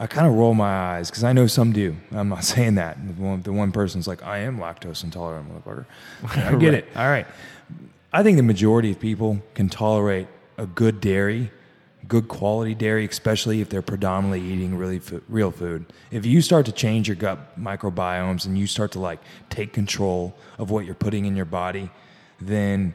I 0.00 0.06
kind 0.06 0.28
of 0.28 0.34
roll 0.34 0.54
my 0.54 0.94
eyes 0.94 1.10
because 1.10 1.24
I 1.24 1.32
know 1.32 1.46
some 1.48 1.72
do. 1.72 1.96
I'm 2.12 2.28
not 2.28 2.44
saying 2.54 2.76
that. 2.76 2.96
The 3.04 3.20
one, 3.20 3.42
the 3.42 3.52
one 3.52 3.72
person's 3.72 4.06
like, 4.06 4.22
I 4.22 4.38
am 4.38 4.58
lactose 4.58 5.02
intolerant, 5.02 5.48
motherfucker. 5.52 5.86
I 6.36 6.54
get 6.56 6.74
it. 6.74 6.88
All 6.94 7.08
right. 7.08 7.26
I 8.12 8.22
think 8.22 8.36
the 8.36 8.42
majority 8.42 8.92
of 8.92 9.00
people 9.00 9.42
can 9.54 9.68
tolerate 9.68 10.28
a 10.56 10.66
good 10.66 11.00
dairy, 11.00 11.50
good 12.06 12.28
quality 12.28 12.74
dairy, 12.74 13.04
especially 13.06 13.60
if 13.60 13.68
they're 13.68 13.82
predominantly 13.82 14.40
eating 14.40 14.76
really 14.76 14.98
fo- 14.98 15.20
real 15.28 15.50
food. 15.50 15.84
If 16.10 16.24
you 16.24 16.40
start 16.42 16.64
to 16.66 16.72
change 16.72 17.08
your 17.08 17.16
gut 17.16 17.60
microbiomes 17.60 18.46
and 18.46 18.56
you 18.56 18.66
start 18.66 18.92
to 18.92 19.00
like 19.00 19.18
take 19.50 19.72
control 19.72 20.34
of 20.58 20.70
what 20.70 20.86
you're 20.86 20.94
putting 20.94 21.26
in 21.26 21.36
your 21.36 21.44
body, 21.44 21.90
then 22.40 22.94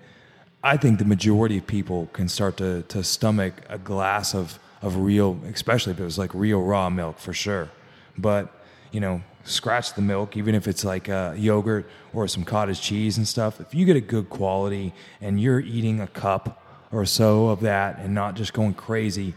I 0.63 0.77
think 0.77 0.97
the 0.97 1.05
majority 1.05 1.57
of 1.57 1.67
people 1.67 2.07
can 2.13 2.29
start 2.29 2.55
to, 2.57 2.83
to 2.83 3.03
stomach 3.03 3.53
a 3.67 3.77
glass 3.77 4.33
of, 4.33 4.59
of 4.81 4.97
real, 4.97 5.37
especially 5.53 5.91
if 5.91 5.99
it 5.99 6.03
was 6.03 6.17
like 6.17 6.33
real 6.33 6.61
raw 6.61 6.89
milk 6.89 7.19
for 7.19 7.33
sure. 7.33 7.69
But, 8.17 8.49
you 8.91 9.01
know, 9.01 9.21
scratch 9.43 9.93
the 9.93 10.01
milk, 10.01 10.37
even 10.37 10.55
if 10.55 10.67
it's 10.67 10.85
like 10.85 11.09
uh, 11.09 11.33
yogurt 11.35 11.89
or 12.13 12.29
some 12.29 12.45
cottage 12.45 12.79
cheese 12.79 13.17
and 13.17 13.27
stuff. 13.27 13.59
If 13.59 13.75
you 13.75 13.85
get 13.85 13.97
a 13.97 14.01
good 14.01 14.29
quality 14.29 14.93
and 15.19 15.41
you're 15.41 15.59
eating 15.59 15.99
a 15.99 16.07
cup 16.07 16.63
or 16.93 17.05
so 17.05 17.49
of 17.49 17.59
that 17.61 17.99
and 17.99 18.13
not 18.13 18.35
just 18.35 18.53
going 18.53 18.73
crazy, 18.73 19.33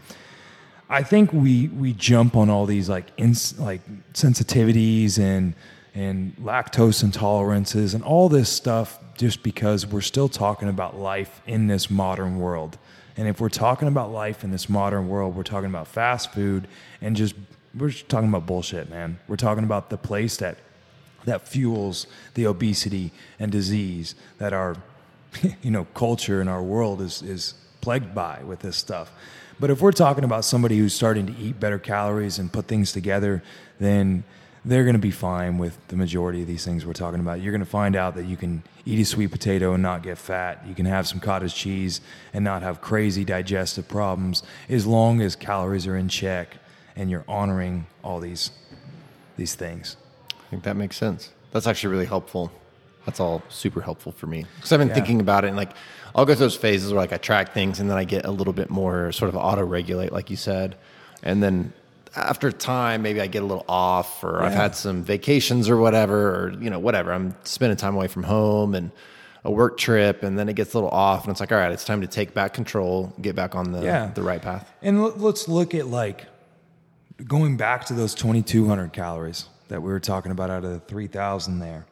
I 0.89 1.03
think 1.03 1.33
we 1.33 1.67
we 1.67 1.91
jump 1.91 2.37
on 2.37 2.49
all 2.49 2.65
these 2.65 2.87
like 2.87 3.07
ins, 3.17 3.59
like 3.59 3.81
sensitivities 4.13 5.19
and 5.19 5.53
and 5.97 6.35
lactose 6.37 7.03
intolerances 7.03 7.95
and 7.95 8.03
all 8.03 8.29
this 8.29 8.49
stuff 8.49 8.99
just 9.17 9.41
because 9.41 9.83
we're 9.87 9.99
still 9.99 10.29
talking 10.29 10.69
about 10.69 10.95
life 10.95 11.41
in 11.47 11.65
this 11.65 11.89
modern 11.89 12.37
world. 12.37 12.77
And 13.17 13.27
if 13.27 13.41
we're 13.41 13.49
talking 13.49 13.87
about 13.87 14.11
life 14.11 14.43
in 14.43 14.51
this 14.51 14.69
modern 14.69 15.09
world, 15.09 15.35
we're 15.35 15.41
talking 15.41 15.71
about 15.71 15.87
fast 15.87 16.31
food 16.31 16.67
and 17.01 17.15
just 17.15 17.33
we're 17.75 17.89
just 17.89 18.07
talking 18.09 18.29
about 18.29 18.45
bullshit, 18.45 18.91
man. 18.91 19.17
We're 19.27 19.37
talking 19.37 19.63
about 19.63 19.89
the 19.89 19.97
place 19.97 20.37
that 20.37 20.59
that 21.25 21.47
fuels 21.47 22.05
the 22.35 22.45
obesity 22.45 23.11
and 23.39 23.51
disease 23.51 24.13
that 24.37 24.53
our 24.53 24.77
you 25.63 25.71
know 25.71 25.85
culture 25.95 26.39
and 26.41 26.47
our 26.47 26.61
world 26.61 27.01
is 27.01 27.23
is 27.23 27.55
plagued 27.81 28.13
by 28.13 28.43
with 28.43 28.59
this 28.59 28.77
stuff. 28.77 29.11
But 29.59 29.71
if 29.71 29.81
we're 29.81 29.91
talking 29.93 30.23
about 30.23 30.45
somebody 30.45 30.77
who's 30.77 30.93
starting 30.93 31.25
to 31.25 31.35
eat 31.41 31.59
better 31.59 31.79
calories 31.79 32.37
and 32.37 32.53
put 32.53 32.67
things 32.67 32.91
together, 32.91 33.41
then 33.79 34.23
they're 34.67 34.83
going 34.83 34.95
to 34.95 34.99
be 35.01 35.11
fine 35.11 35.57
with 35.57 35.77
the 35.87 35.95
majority 35.95 36.41
of 36.41 36.47
these 36.47 36.65
things 36.65 36.85
we're 36.85 36.93
talking 36.93 37.19
about. 37.19 37.41
You're 37.41 37.51
going 37.53 37.63
to 37.63 37.69
find 37.69 37.95
out 37.95 38.15
that 38.15 38.25
you 38.25 38.35
can 38.35 38.63
eat 38.85 38.99
a 38.99 39.05
sweet 39.05 39.31
potato 39.31 39.73
and 39.73 39.81
not 39.81 40.03
get 40.03 40.17
fat. 40.17 40.63
You 40.67 40.75
can 40.75 40.85
have 40.85 41.07
some 41.07 41.19
cottage 41.19 41.55
cheese 41.55 42.01
and 42.33 42.43
not 42.43 42.61
have 42.63 42.81
crazy 42.81 43.23
digestive 43.23 43.87
problems 43.87 44.43
as 44.69 44.85
long 44.85 45.21
as 45.21 45.35
calories 45.35 45.87
are 45.87 45.95
in 45.95 46.09
check 46.09 46.57
and 46.95 47.09
you're 47.09 47.23
honoring 47.27 47.87
all 48.03 48.19
these 48.19 48.51
these 49.37 49.53
things. 49.55 49.95
I 50.31 50.49
think 50.49 50.63
that 50.63 50.75
makes 50.75 50.97
sense. 50.97 51.29
That's 51.51 51.67
actually 51.67 51.91
really 51.91 52.05
helpful. 52.05 52.51
That's 53.05 53.19
all 53.19 53.43
super 53.49 53.81
helpful 53.81 54.11
for 54.11 54.27
me 54.27 54.45
because 54.55 54.71
I've 54.73 54.79
been 54.79 54.89
Yeah. 54.89 54.95
thinking 54.95 55.19
about 55.21 55.45
it 55.45 55.49
and 55.49 55.55
like 55.57 55.71
I'll 56.15 56.25
go 56.25 56.33
through 56.33 56.45
those 56.45 56.55
phases 56.57 56.91
where 56.91 56.99
like 57.01 57.13
I 57.13 57.17
track 57.17 57.53
things 57.53 57.79
and 57.79 57.89
then 57.89 57.97
I 57.97 58.03
get 58.03 58.25
a 58.25 58.31
little 58.31 58.53
bit 58.53 58.69
more 58.69 59.11
sort 59.11 59.29
of 59.29 59.35
auto 59.37 59.63
regulate, 59.63 60.11
like 60.11 60.29
you 60.29 60.35
said, 60.35 60.75
and 61.23 61.41
then 61.43 61.71
after 62.17 62.51
time 62.51 63.01
maybe 63.03 63.21
I 63.21 63.27
get 63.27 63.43
a 63.43 63.45
little 63.45 63.65
off 63.69 64.23
or 64.23 64.41
I've 64.41 64.53
had 64.53 64.75
some 64.75 65.03
vacations 65.03 65.69
or 65.69 65.77
whatever 65.77 66.35
or 66.35 66.51
you 66.59 66.69
know 66.69 66.79
whatever 66.79 67.13
I'm 67.13 67.35
spending 67.43 67.77
time 67.77 67.95
away 67.95 68.07
from 68.07 68.23
home 68.23 68.73
and 68.75 68.91
a 69.45 69.51
work 69.51 69.77
trip 69.77 70.23
and 70.23 70.37
then 70.37 70.49
it 70.49 70.53
gets 70.55 70.73
a 70.73 70.77
little 70.77 70.89
off 70.89 71.23
and 71.25 71.31
it's 71.31 71.39
like 71.39 71.51
all 71.51 71.57
right 71.57 71.71
it's 71.71 71.85
time 71.85 72.01
to 72.01 72.07
take 72.07 72.33
back 72.33 72.53
control 72.53 73.13
get 73.21 73.35
back 73.35 73.55
on 73.55 73.71
the 73.71 73.83
Yeah. 73.83 74.11
the 74.13 74.23
right 74.23 74.41
path 74.41 74.69
And 74.81 74.97
l- 74.97 75.13
let's 75.17 75.47
look 75.47 75.75
at 75.75 75.87
like 75.87 76.25
going 77.25 77.55
back 77.57 77.85
to 77.85 77.93
those 77.93 78.13
2,200 78.15 78.91
calories 78.93 79.45
that 79.69 79.81
we 79.81 79.89
were 79.91 79.99
talking 79.99 80.31
about 80.31 80.49
out 80.49 80.63
of 80.63 80.71
the 80.71 80.79
3,000 80.79 81.59
there. 81.59 81.85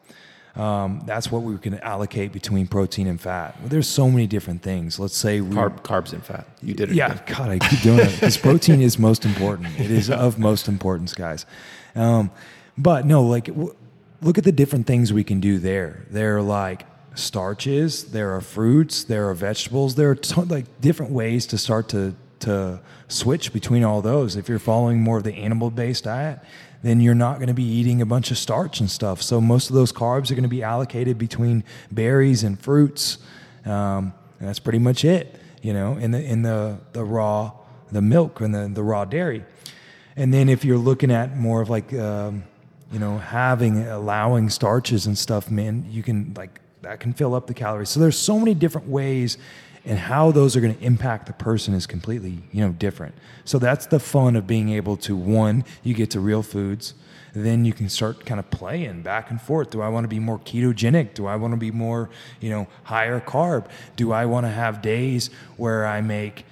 Um, 0.56 1.02
that's 1.06 1.32
what 1.32 1.42
we 1.42 1.58
can 1.58 1.80
allocate 1.80 2.32
between 2.32 2.68
protein 2.68 3.08
and 3.08 3.20
fat. 3.20 3.60
Well, 3.60 3.68
there's 3.68 3.90
so 3.90 4.10
many 4.10 4.26
different 4.26 4.62
things. 4.62 4.98
Let's 5.00 5.18
say 5.18 5.42
we, 5.42 5.54
Carb, 5.54 5.82
carbs 5.82 6.14
and 6.14 6.24
fat 6.24 6.48
you 6.62 6.74
did 6.74 6.92
it 6.92 6.96
yeah, 6.96 7.12
again. 7.12 7.36
God, 7.36 7.50
I 7.50 7.60
keep 7.60 7.82
doing 7.82 8.00
it 8.00 8.14
because 8.14 8.38
protein 8.38 8.82
is 8.82 8.98
most 8.98 9.26
important. 9.26 9.78
It 9.80 9.92
is 9.92 10.10
of 10.10 10.40
most 10.40 10.68
importance, 10.70 11.14
guys. 11.14 11.46
Um, 11.94 12.32
but 12.78 13.06
no, 13.06 13.24
like 13.24 13.46
w- 13.46 13.76
look 14.22 14.38
at 14.38 14.46
the 14.46 14.52
different 14.52 14.88
things 14.88 15.12
we 15.12 15.24
can 15.24 15.42
do 15.42 15.60
there. 15.60 16.06
There 16.10 16.38
are 16.38 16.42
like 16.42 16.86
starches, 17.16 18.12
there 18.12 18.34
are 18.34 18.42
fruits, 18.42 19.04
there 19.04 19.30
are 19.30 19.34
vegetables, 19.34 19.96
there 19.96 20.12
are 20.12 20.46
like 20.46 20.66
different 20.80 21.12
ways 21.12 21.46
to 21.48 21.58
start 21.58 21.90
to 21.90 22.16
to 22.40 22.80
switch 23.08 23.54
between 23.54 23.84
all 23.84 24.02
those. 24.02 24.36
If 24.36 24.50
you're 24.50 24.60
following 24.60 25.02
more 25.02 25.18
of 25.18 25.24
the 25.24 25.34
animal 25.34 25.72
based 25.72 26.04
diet, 26.06 26.40
then 26.86 27.00
you're 27.00 27.16
not 27.16 27.38
going 27.38 27.48
to 27.48 27.54
be 27.56 27.64
eating 27.64 28.00
a 28.00 28.06
bunch 28.06 28.30
of 28.30 28.38
starch 28.38 28.80
and 28.80 28.92
stuff. 28.92 29.20
So 29.20 29.42
most 29.42 29.72
of 29.72 29.76
those 29.76 29.92
carbs 29.92 30.30
are 30.30 30.36
going 30.36 30.44
to 30.44 30.50
be 30.50 30.62
allocated 30.62 31.18
between 31.18 31.64
berries 31.92 32.44
and 32.44 32.60
fruits, 32.60 33.18
um, 33.66 34.14
and 34.40 34.48
that's 34.48 34.60
pretty 34.60 34.78
much 34.78 35.04
it. 35.04 35.40
You 35.64 35.74
know, 35.74 35.98
in 35.98 36.12
the 36.12 36.24
in 36.24 36.44
the 36.44 36.78
the 36.94 37.04
raw 37.04 37.54
the 37.92 38.04
milk 38.04 38.40
and 38.40 38.54
the 38.54 38.70
the 38.72 38.84
raw 38.84 39.04
dairy, 39.04 39.44
and 40.16 40.32
then 40.32 40.48
if 40.48 40.64
you're 40.64 40.78
looking 40.78 41.10
at 41.10 41.36
more 41.36 41.60
of 41.60 41.72
like 41.72 41.92
um, 41.96 42.44
you 42.92 43.00
know 43.00 43.18
having 43.18 43.88
allowing 43.88 44.52
starches 44.52 45.08
and 45.08 45.18
stuff, 45.18 45.50
man, 45.50 45.88
you 45.90 46.04
can 46.04 46.36
like 46.38 46.60
that 46.84 47.00
can 47.00 47.14
fill 47.14 47.34
up 47.34 47.48
the 47.48 47.56
calories. 47.56 47.90
So 47.90 48.00
there's 48.00 48.18
so 48.18 48.38
many 48.38 48.54
different 48.54 48.88
ways. 48.88 49.40
And 49.86 50.00
how 50.00 50.32
those 50.32 50.56
are 50.56 50.62
going 50.62 50.76
to 50.76 50.84
impact 50.84 51.28
the 51.28 51.34
person 51.34 51.76
is 51.76 51.86
completely, 51.86 52.44
you 52.52 52.66
know, 52.66 52.72
different. 52.72 53.14
So 53.44 53.60
that's 53.60 53.86
the 53.86 54.00
fun 54.00 54.36
of 54.36 54.48
being 54.48 54.70
able 54.70 54.98
to 54.98 55.16
one, 55.16 55.64
you 55.84 55.94
get 55.94 56.10
to 56.12 56.20
real 56.20 56.42
foods, 56.42 56.96
then 57.34 57.66
you 57.66 57.74
can 57.74 57.90
start 57.90 58.26
kind 58.26 58.40
of 58.40 58.50
playing 58.50 59.02
back 59.02 59.30
and 59.30 59.40
forth. 59.40 59.70
Do 59.70 59.82
I 59.82 59.90
want 59.90 60.06
to 60.06 60.08
be 60.08 60.20
more 60.20 60.40
ketogenic? 60.40 61.14
Do 61.14 61.28
I 61.28 61.36
want 61.36 61.52
to 61.54 61.58
be 61.58 61.70
more, 61.70 62.10
you 62.40 62.50
know, 62.50 62.68
higher 62.84 63.20
carb? 63.20 63.68
Do 63.96 64.12
I 64.12 64.26
want 64.26 64.46
to 64.46 64.50
have 64.50 64.82
days 64.82 65.30
where 65.58 65.86
I 65.86 66.02
make 66.02 66.46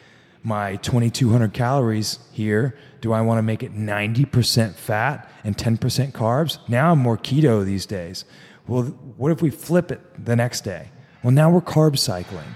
my 0.43 0.75
2200 0.77 1.53
calories 1.53 2.19
here? 2.33 2.77
Do 3.01 3.13
I 3.13 3.21
want 3.21 3.37
to 3.37 3.43
make 3.43 3.63
it 3.63 3.73
90% 3.73 4.75
fat 4.75 5.31
and 5.43 5.57
10% 5.57 6.11
carbs? 6.11 6.59
Now 6.67 6.91
I'm 6.91 6.99
more 6.99 7.17
keto 7.17 7.65
these 7.65 7.85
days. 7.85 8.25
Well, 8.67 8.83
what 9.17 9.31
if 9.31 9.41
we 9.41 9.49
flip 9.49 9.91
it 9.91 10.01
the 10.23 10.35
next 10.35 10.61
day? 10.61 10.89
Well, 11.23 11.31
now 11.31 11.49
we're 11.49 11.61
carb 11.61 11.97
cycling. 11.97 12.55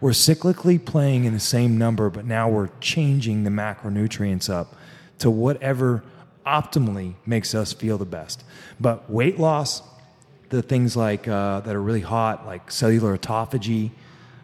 We're 0.00 0.10
cyclically 0.10 0.82
playing 0.82 1.24
in 1.24 1.34
the 1.34 1.40
same 1.40 1.76
number, 1.76 2.08
but 2.08 2.24
now 2.24 2.48
we're 2.48 2.70
changing 2.80 3.44
the 3.44 3.50
macronutrients 3.50 4.48
up 4.48 4.74
to 5.18 5.30
whatever 5.30 6.02
optimally 6.46 7.14
makes 7.26 7.54
us 7.54 7.72
feel 7.72 7.98
the 7.98 8.06
best. 8.06 8.44
But 8.80 9.10
weight 9.10 9.38
loss, 9.38 9.82
the 10.48 10.62
things 10.62 10.96
like 10.96 11.28
uh, 11.28 11.60
that 11.60 11.74
are 11.76 11.82
really 11.82 12.00
hot, 12.00 12.46
like 12.46 12.70
cellular 12.70 13.16
autophagy, 13.16 13.90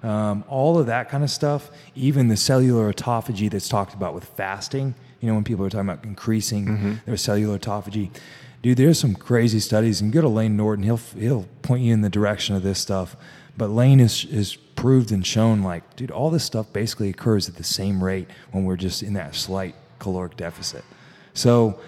um, 0.02 0.44
all 0.46 0.78
of 0.78 0.86
that 0.86 1.08
kind 1.08 1.24
of 1.24 1.30
stuff, 1.30 1.70
even 1.94 2.28
the 2.28 2.36
cellular 2.36 2.92
autophagy 2.92 3.50
that's 3.50 3.68
talked 3.68 3.94
about 3.94 4.14
with 4.14 4.24
fasting, 4.24 4.94
you 5.20 5.28
know, 5.28 5.34
when 5.34 5.42
people 5.44 5.64
are 5.64 5.70
talking 5.70 5.88
about 5.88 6.04
increasing 6.04 7.00
their 7.06 7.16
cellular 7.16 7.58
autophagy. 7.58 8.10
Dude, 8.62 8.76
there's 8.76 8.98
some 8.98 9.14
crazy 9.14 9.60
studies, 9.60 10.00
and 10.00 10.12
go 10.12 10.20
to 10.20 10.28
Layne 10.28 10.56
Norton. 10.56 10.84
He'll 10.84 11.00
he'll 11.18 11.46
point 11.62 11.82
you 11.82 11.92
in 11.92 12.02
the 12.02 12.10
direction 12.10 12.54
of 12.54 12.62
this 12.62 12.78
stuff. 12.78 13.16
But 13.56 13.70
Layne 13.70 14.00
is 14.00 14.24
is 14.26 14.56
proved 14.56 15.10
and 15.10 15.26
shown 15.26 15.62
like, 15.62 15.96
dude, 15.96 16.10
all 16.10 16.30
this 16.30 16.44
stuff 16.44 16.72
basically 16.72 17.08
occurs 17.08 17.48
at 17.48 17.56
the 17.56 17.64
same 17.64 18.04
rate 18.04 18.28
when 18.52 18.64
we're 18.64 18.76
just 18.76 19.02
in 19.02 19.14
that 19.14 19.34
slight 19.34 19.74
caloric 19.98 20.36
deficit. 20.36 20.84
So 21.32 21.80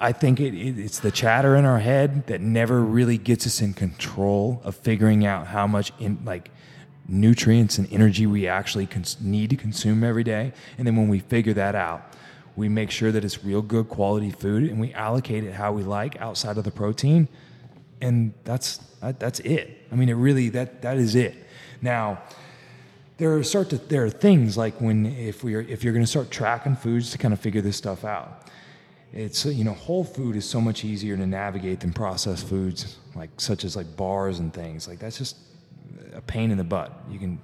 I 0.00 0.12
think 0.12 0.40
it, 0.40 0.54
it, 0.54 0.78
it's 0.78 0.98
the 0.98 1.10
chatter 1.10 1.54
in 1.56 1.64
our 1.64 1.78
head 1.78 2.26
that 2.26 2.40
never 2.40 2.80
really 2.80 3.18
gets 3.18 3.46
us 3.46 3.60
in 3.60 3.74
control 3.74 4.60
of 4.64 4.74
figuring 4.74 5.24
out 5.24 5.46
how 5.46 5.66
much 5.66 5.92
in 6.00 6.18
like 6.24 6.50
nutrients 7.06 7.78
and 7.78 7.90
energy 7.92 8.26
we 8.26 8.48
actually 8.48 8.86
cons- 8.86 9.20
need 9.20 9.50
to 9.50 9.56
consume 9.56 10.02
every 10.02 10.24
day. 10.24 10.52
And 10.78 10.86
then 10.86 10.96
when 10.96 11.08
we 11.08 11.20
figure 11.20 11.54
that 11.54 11.74
out, 11.74 12.02
we 12.56 12.68
make 12.68 12.90
sure 12.90 13.12
that 13.12 13.24
it's 13.24 13.44
real 13.44 13.62
good 13.62 13.88
quality 13.88 14.30
food 14.30 14.64
and 14.64 14.80
we 14.80 14.92
allocate 14.94 15.44
it 15.44 15.52
how 15.54 15.72
we 15.72 15.82
like 15.82 16.20
outside 16.20 16.56
of 16.56 16.64
the 16.64 16.70
protein. 16.70 17.28
And 18.04 18.34
that's 18.44 18.76
that, 19.00 19.18
that's 19.18 19.40
it. 19.40 19.86
I 19.90 19.94
mean, 19.94 20.10
it 20.10 20.14
really 20.14 20.50
that 20.50 20.82
that 20.82 20.98
is 20.98 21.14
it. 21.14 21.34
Now, 21.80 22.20
there 23.16 23.34
are 23.34 23.42
start 23.42 23.70
to 23.70 23.78
there 23.78 24.04
are 24.04 24.10
things 24.10 24.58
like 24.58 24.78
when 24.78 25.06
if 25.06 25.42
we 25.42 25.54
are 25.54 25.62
if 25.62 25.82
you're 25.82 25.94
going 25.94 26.04
to 26.04 26.10
start 26.10 26.30
tracking 26.30 26.76
foods 26.76 27.10
to 27.12 27.18
kind 27.18 27.32
of 27.32 27.40
figure 27.40 27.62
this 27.62 27.78
stuff 27.78 28.04
out. 28.04 28.50
It's 29.14 29.46
you 29.46 29.64
know 29.64 29.72
whole 29.72 30.04
food 30.04 30.36
is 30.36 30.44
so 30.44 30.60
much 30.60 30.84
easier 30.84 31.16
to 31.16 31.26
navigate 31.26 31.80
than 31.80 31.92
processed 31.94 32.46
foods 32.46 32.98
like 33.14 33.30
such 33.38 33.64
as 33.64 33.74
like 33.74 33.96
bars 33.96 34.40
and 34.40 34.52
things 34.52 34.88
like 34.88 34.98
that's 34.98 35.16
just 35.16 35.36
a 36.14 36.20
pain 36.20 36.50
in 36.50 36.58
the 36.58 36.64
butt. 36.64 36.92
You 37.08 37.18
can 37.18 37.40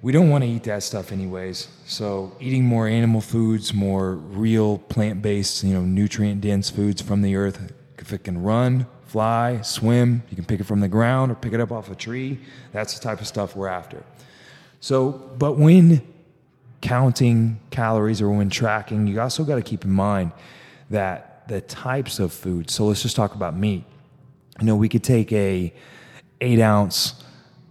we 0.00 0.12
don't 0.12 0.30
want 0.30 0.44
to 0.44 0.50
eat 0.50 0.64
that 0.64 0.82
stuff 0.82 1.12
anyways. 1.12 1.68
So 1.84 2.36
eating 2.40 2.64
more 2.64 2.88
animal 2.88 3.20
foods, 3.20 3.72
more 3.72 4.14
real 4.14 4.78
plant-based, 4.78 5.62
you 5.62 5.74
know, 5.74 5.82
nutrient-dense 5.82 6.70
foods 6.70 7.00
from 7.00 7.22
the 7.22 7.36
earth. 7.36 7.72
If 8.02 8.12
it 8.12 8.24
can 8.24 8.42
run, 8.42 8.86
fly, 9.06 9.62
swim, 9.62 10.22
you 10.28 10.36
can 10.36 10.44
pick 10.44 10.60
it 10.60 10.64
from 10.64 10.80
the 10.80 10.88
ground 10.88 11.30
or 11.30 11.36
pick 11.36 11.52
it 11.52 11.60
up 11.60 11.70
off 11.70 11.90
a 11.90 11.94
tree. 11.94 12.38
That's 12.72 12.98
the 12.98 13.00
type 13.00 13.20
of 13.20 13.26
stuff 13.26 13.56
we're 13.56 13.68
after. 13.68 14.02
So, 14.80 15.12
but 15.38 15.56
when 15.56 16.02
counting 16.80 17.60
calories 17.70 18.20
or 18.20 18.28
when 18.30 18.50
tracking, 18.50 19.06
you 19.06 19.20
also 19.20 19.44
got 19.44 19.54
to 19.54 19.62
keep 19.62 19.84
in 19.84 19.92
mind 19.92 20.32
that 20.90 21.46
the 21.48 21.60
types 21.60 22.18
of 22.18 22.32
food. 22.32 22.70
So 22.70 22.86
let's 22.86 23.02
just 23.02 23.14
talk 23.14 23.34
about 23.34 23.56
meat. 23.56 23.84
You 24.58 24.66
know, 24.66 24.76
we 24.76 24.88
could 24.88 25.04
take 25.04 25.32
a 25.32 25.72
eight 26.40 26.60
ounce 26.60 27.22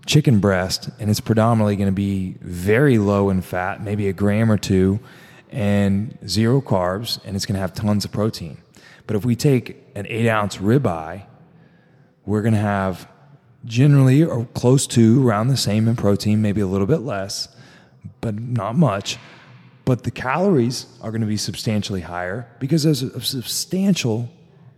chicken 0.05 0.39
breast 0.39 0.89
and 0.99 1.09
it's 1.09 1.19
predominantly 1.19 1.75
going 1.75 1.89
to 1.89 1.91
be 1.91 2.35
very 2.39 2.97
low 2.97 3.29
in 3.29 3.41
fat, 3.41 3.83
maybe 3.83 4.07
a 4.07 4.13
gram 4.13 4.51
or 4.51 4.57
two, 4.57 4.99
and 5.51 6.17
zero 6.25 6.61
carbs, 6.61 7.19
and 7.25 7.35
it's 7.35 7.45
going 7.45 7.55
to 7.55 7.59
have 7.59 7.73
tons 7.73 8.05
of 8.05 8.11
protein. 8.11 8.57
But 9.07 9.15
if 9.15 9.25
we 9.25 9.35
take 9.35 9.77
an 9.95 10.05
eight 10.07 10.27
ounce 10.27 10.57
ribeye, 10.57 11.25
we're 12.25 12.41
going 12.41 12.53
to 12.53 12.59
have 12.59 13.07
generally 13.65 14.23
or 14.23 14.45
close 14.53 14.87
to 14.87 15.27
around 15.27 15.47
the 15.47 15.57
same 15.57 15.87
in 15.87 15.95
protein, 15.95 16.41
maybe 16.41 16.61
a 16.61 16.67
little 16.67 16.87
bit 16.87 17.01
less, 17.01 17.47
but 18.21 18.35
not 18.39 18.75
much. 18.75 19.17
But 19.85 20.03
the 20.03 20.11
calories 20.11 20.85
are 21.01 21.11
going 21.11 21.21
to 21.21 21.27
be 21.27 21.37
substantially 21.37 22.01
higher 22.01 22.47
because 22.59 22.83
there's 22.83 23.03
a 23.03 23.21
substantial 23.21 24.29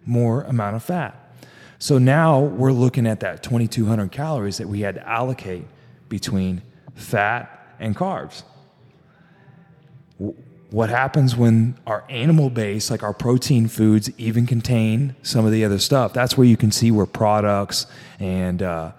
more 0.06 0.44
amount 0.44 0.76
of 0.76 0.84
fat. 0.84 1.20
So 1.80 1.98
now 1.98 2.40
we're 2.40 2.72
looking 2.72 3.06
at 3.06 3.20
that 3.22 3.44
2,200 3.44 4.12
calories 4.12 4.58
that 4.58 4.68
we 4.68 4.82
had 4.82 4.96
to 4.96 5.08
allocate 5.08 5.66
between 6.08 6.62
fat 6.96 7.76
and 7.80 7.96
carbs. 7.96 8.44
What 10.74 10.90
happens 10.90 11.36
when 11.36 11.76
our 11.86 12.04
animal 12.10 12.50
base, 12.50 12.90
like 12.90 13.04
our 13.04 13.14
protein 13.14 13.68
foods, 13.68 14.10
even 14.18 14.48
contain 14.48 15.16
some 15.22 15.46
of 15.46 15.52
the 15.52 15.64
other 15.64 15.78
stuff? 15.78 16.14
That's 16.14 16.36
where 16.36 16.48
you 16.48 16.58
can 16.58 16.72
see 16.72 16.90
where 16.90 17.06
products 17.06 17.86
and 18.20 18.64
uh, 18.64 18.94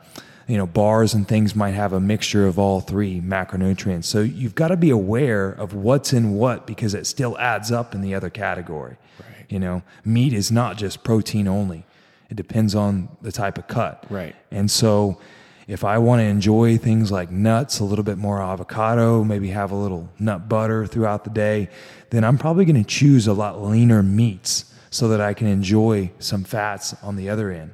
you 0.47 0.57
know 0.57 0.69
bars 0.69 1.15
and 1.15 1.27
things 1.27 1.57
might 1.57 1.73
have 1.73 1.93
a 1.93 1.99
mixture 1.99 2.47
of 2.47 2.61
all 2.61 2.81
three 2.81 3.21
macronutrients. 3.21 4.05
So 4.05 4.21
you've 4.21 4.55
got 4.55 4.69
to 4.69 4.77
be 4.77 4.91
aware 4.91 5.51
of 5.51 5.75
what's 5.75 6.13
in 6.13 6.35
what 6.35 6.65
because 6.65 6.95
it 6.95 7.09
still 7.09 7.37
adds 7.39 7.73
up 7.73 7.93
in 7.93 8.03
the 8.03 8.15
other 8.15 8.31
category. 8.31 8.97
Right. 9.19 9.47
You 9.49 9.59
know, 9.59 9.83
meat 10.05 10.33
is 10.33 10.53
not 10.53 10.77
just 10.77 11.03
protein 11.03 11.49
only. 11.49 11.85
It 12.31 12.37
depends 12.37 12.77
on 12.77 13.09
the 13.21 13.33
type 13.33 13.59
of 13.59 13.67
cut. 13.67 14.07
Right. 14.09 14.37
And 14.53 14.71
so 14.71 15.19
If 15.67 15.83
I 15.83 15.99
want 15.99 16.21
to 16.21 16.25
enjoy 16.25 16.77
things 16.77 17.11
like 17.11 17.31
nuts, 17.31 17.81
a 17.81 17.85
little 17.85 18.05
bit 18.05 18.19
more 18.19 18.43
avocado, 18.43 19.25
maybe 19.25 19.49
have 19.49 19.71
a 19.71 19.77
little 19.77 20.11
nut 20.19 20.49
butter 20.49 20.87
throughout 20.87 21.25
the 21.25 21.31
day, 21.31 21.71
then 22.11 22.23
I'm 22.23 22.37
probably 22.37 22.65
going 22.65 22.83
to 22.83 22.89
choose 22.89 23.27
a 23.27 23.33
lot 23.33 23.63
leaner 23.63 24.03
meats 24.03 24.73
so 24.91 25.09
that 25.09 25.21
I 25.21 25.33
can 25.33 25.47
enjoy 25.47 26.11
some 26.19 26.45
fats 26.45 26.95
on 27.03 27.17
the 27.17 27.31
other 27.31 27.51
end. 27.51 27.73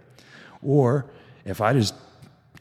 Or 0.62 1.06
if 1.44 1.60
I 1.60 1.72
just 1.72 1.94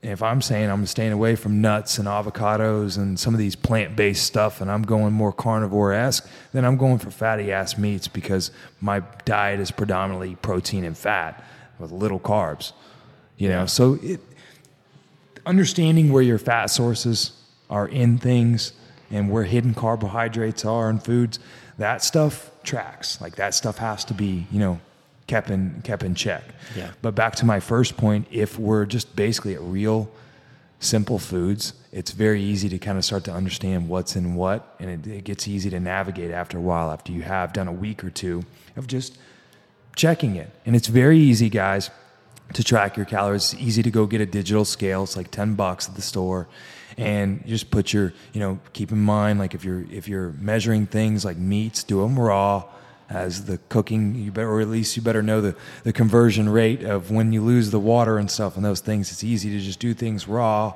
if 0.01 0.23
I'm 0.23 0.41
saying 0.41 0.69
I'm 0.69 0.86
staying 0.86 1.11
away 1.11 1.36
from 1.36 1.59
nuts 1.59 1.97
and 1.97 2.07
avocados 2.07 2.97
and 2.97 3.19
some 3.19 3.34
of 3.34 3.38
these 3.38 3.55
plant 3.55 3.95
based 3.97 4.25
stuff 4.25 4.61
and 4.61 4.71
I'm 4.71 4.84
going 4.84 5.13
more 5.13 5.34
carnivore 5.34 5.91
esque, 5.91 6.27
then 6.53 6.63
I'm 6.63 6.77
going 6.77 6.99
for 6.99 7.11
fatty 7.11 7.51
ass 7.51 7.77
meats 7.77 8.07
because 8.07 8.51
my 8.80 9.01
diet 9.25 9.59
is 9.59 9.71
predominantly 9.71 10.36
protein 10.36 10.86
and 10.86 10.97
fat 10.97 11.43
with 11.80 11.91
little 11.91 12.19
carbs. 12.19 12.71
You 13.38 13.49
know, 13.49 13.65
so 13.65 13.99
it, 14.01 14.21
understanding 15.50 16.12
where 16.14 16.22
your 16.22 16.38
fat 16.38 16.68
sources 16.68 17.32
are 17.70 17.88
in 17.88 18.20
things 18.20 18.72
and 19.10 19.32
where 19.32 19.43
hidden 19.43 19.74
carbohydrates 19.74 20.64
are 20.64 20.89
in 20.89 21.00
foods, 21.00 21.39
that 21.80 22.04
stuff 22.04 22.52
tracks. 22.64 23.20
Like 23.20 23.36
that 23.38 23.56
stuff 23.56 23.80
has 23.80 24.06
to 24.06 24.14
be, 24.14 24.45
you 24.52 24.60
know, 24.60 24.80
kept 25.26 25.50
in 25.50 25.82
kept 25.84 26.04
in 26.04 26.14
check. 26.14 26.43
Yeah. 26.78 26.91
But 27.02 27.16
back 27.16 27.36
to 27.38 27.45
my 27.45 27.60
first 27.60 27.97
point, 27.97 28.28
if 28.30 28.60
we're 28.60 28.86
just 28.86 29.16
basically 29.16 29.56
at 29.56 29.62
real 29.62 30.12
simple 30.80 31.18
foods, 31.18 31.74
it's 31.91 32.12
very 32.12 32.41
easy 32.41 32.70
to 32.70 32.78
kind 32.78 32.97
of 32.97 33.04
start 33.04 33.24
to 33.26 33.34
understand 33.34 33.89
what's 33.89 34.16
in 34.16 34.36
what, 34.36 34.76
and 34.80 35.08
it, 35.08 35.12
it 35.12 35.24
gets 35.24 35.47
easy 35.47 35.70
to 35.72 35.80
navigate 35.80 36.32
after 36.32 36.60
a 36.60 36.62
while. 36.62 36.91
After 36.91 37.12
you 37.12 37.24
have 37.24 37.54
done 37.54 37.68
a 37.68 37.74
week 37.74 38.04
or 38.04 38.12
two 38.12 38.43
of 38.76 38.86
just 38.86 39.18
checking 39.95 40.36
it, 40.36 40.52
and 40.66 40.76
it's 40.76 40.88
very 40.88 41.18
easy, 41.18 41.50
guys, 41.50 41.89
to 42.54 42.64
track 42.64 42.97
your 42.97 43.06
calories. 43.06 43.54
It's 43.54 43.62
easy 43.62 43.84
to 43.84 43.91
go 43.91 44.06
get 44.06 44.22
a 44.22 44.26
digital 44.26 44.66
scale. 44.66 45.04
It's 45.04 45.18
like 45.18 45.32
ten 45.32 45.56
bucks 45.56 45.88
at 45.89 45.95
the 45.95 46.02
store, 46.02 46.47
and 46.97 47.41
you 47.45 47.50
just 47.50 47.72
put 47.72 47.93
your, 47.93 48.14
you 48.34 48.39
know, 48.39 48.60
keep 48.74 48.91
in 48.91 49.00
mind 49.00 49.39
like 49.39 49.54
if 49.54 49.64
you're 49.64 49.86
if 49.91 50.08
you're 50.08 50.34
measuring 50.39 50.86
things 50.88 51.24
like 51.26 51.38
meats, 51.38 51.84
do 51.84 52.02
them 52.02 52.20
raw 52.20 52.64
as 53.10 53.45
the 53.45 53.58
cooking 53.70 54.14
you 54.14 54.32
better 54.32 54.47
or 54.47 54.62
at 54.62 54.68
least 54.68 54.95
you 54.95 55.02
better 55.02 55.24
know 55.24 55.41
the, 55.41 55.56
the 55.84 55.91
conversion 55.91 56.47
rate 56.47 56.84
of 56.84 57.10
when 57.10 57.34
you 57.34 57.41
lose 57.41 57.72
the 57.72 57.80
water 57.80 58.20
and 58.20 58.30
stuff 58.30 58.56
and 58.56 58.64
those 58.64 58.82
things 58.82 59.12
it's 59.12 59.24
easy 59.24 59.50
to 59.50 59.60
just 59.60 59.80
do 59.80 59.95
things 59.95 60.28
raw 60.28 60.72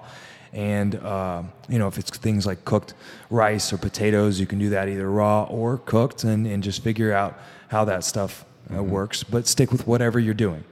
and 0.51 0.95
uh, 0.95 1.43
you 1.69 1.77
know 1.77 1.87
if 1.87 1.99
it's 1.99 2.09
things 2.17 2.47
like 2.47 2.65
cooked 2.65 2.95
rice 3.29 3.71
or 3.71 3.77
potatoes 3.77 4.39
you 4.39 4.47
can 4.47 4.57
do 4.57 4.69
that 4.69 4.89
either 4.89 5.07
raw 5.11 5.43
or 5.43 5.77
cooked 5.77 6.23
and, 6.23 6.47
and 6.47 6.63
just 6.63 6.81
figure 6.83 7.13
out 7.13 7.37
how 7.67 7.85
that 7.85 8.03
stuff 8.03 8.45
uh, 8.71 8.73
Mm-hmm. 8.77 8.89
works 8.89 9.23
but 9.23 9.45
stick 9.45 9.71
with 9.71 9.85
whatever 9.85 10.19
you're 10.19 10.33
doing 10.33 10.63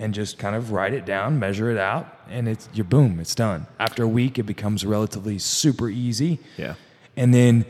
and 0.00 0.12
just 0.12 0.36
kind 0.38 0.56
of 0.56 0.72
write 0.72 0.92
it 0.92 1.04
down 1.04 1.38
measure 1.38 1.70
it 1.70 1.78
out 1.78 2.04
and 2.28 2.48
it's 2.48 2.68
you 2.72 2.82
boom 2.82 3.20
it's 3.20 3.34
done 3.36 3.66
after 3.78 4.02
a 4.02 4.08
week 4.08 4.38
it 4.38 4.44
becomes 4.44 4.84
relatively 4.84 5.38
super 5.38 5.88
easy 5.88 6.40
Yeah. 6.56 6.74
and 7.16 7.32
then 7.32 7.64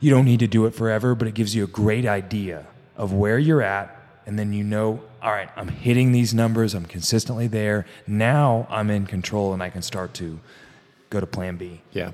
you 0.00 0.10
don't 0.10 0.26
need 0.26 0.38
to 0.40 0.46
do 0.46 0.64
it 0.66 0.74
forever, 0.76 1.14
but 1.16 1.26
it 1.26 1.34
gives 1.34 1.56
you 1.56 1.64
a 1.64 1.66
great 1.66 2.06
idea 2.06 2.64
of 2.96 3.12
where 3.12 3.36
you're 3.36 3.62
at. 3.62 3.96
And 4.26 4.38
then 4.38 4.52
you 4.52 4.62
know, 4.62 5.02
all 5.20 5.32
right, 5.32 5.50
I'm 5.56 5.66
hitting 5.66 6.12
these 6.12 6.32
numbers, 6.32 6.72
I'm 6.72 6.84
consistently 6.84 7.48
there. 7.48 7.84
Now 8.06 8.68
I'm 8.70 8.90
in 8.90 9.06
control 9.06 9.52
and 9.52 9.60
I 9.60 9.70
can 9.70 9.82
start 9.82 10.14
to 10.14 10.38
go 11.10 11.18
to 11.18 11.26
plan 11.26 11.56
B. 11.56 11.80
Yeah, 11.92 12.12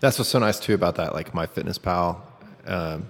that's 0.00 0.18
what's 0.18 0.30
so 0.30 0.40
nice 0.40 0.58
too 0.58 0.74
about 0.74 0.96
that, 0.96 1.14
like 1.14 1.30
MyFitnessPal, 1.32 2.20
um, 2.66 3.08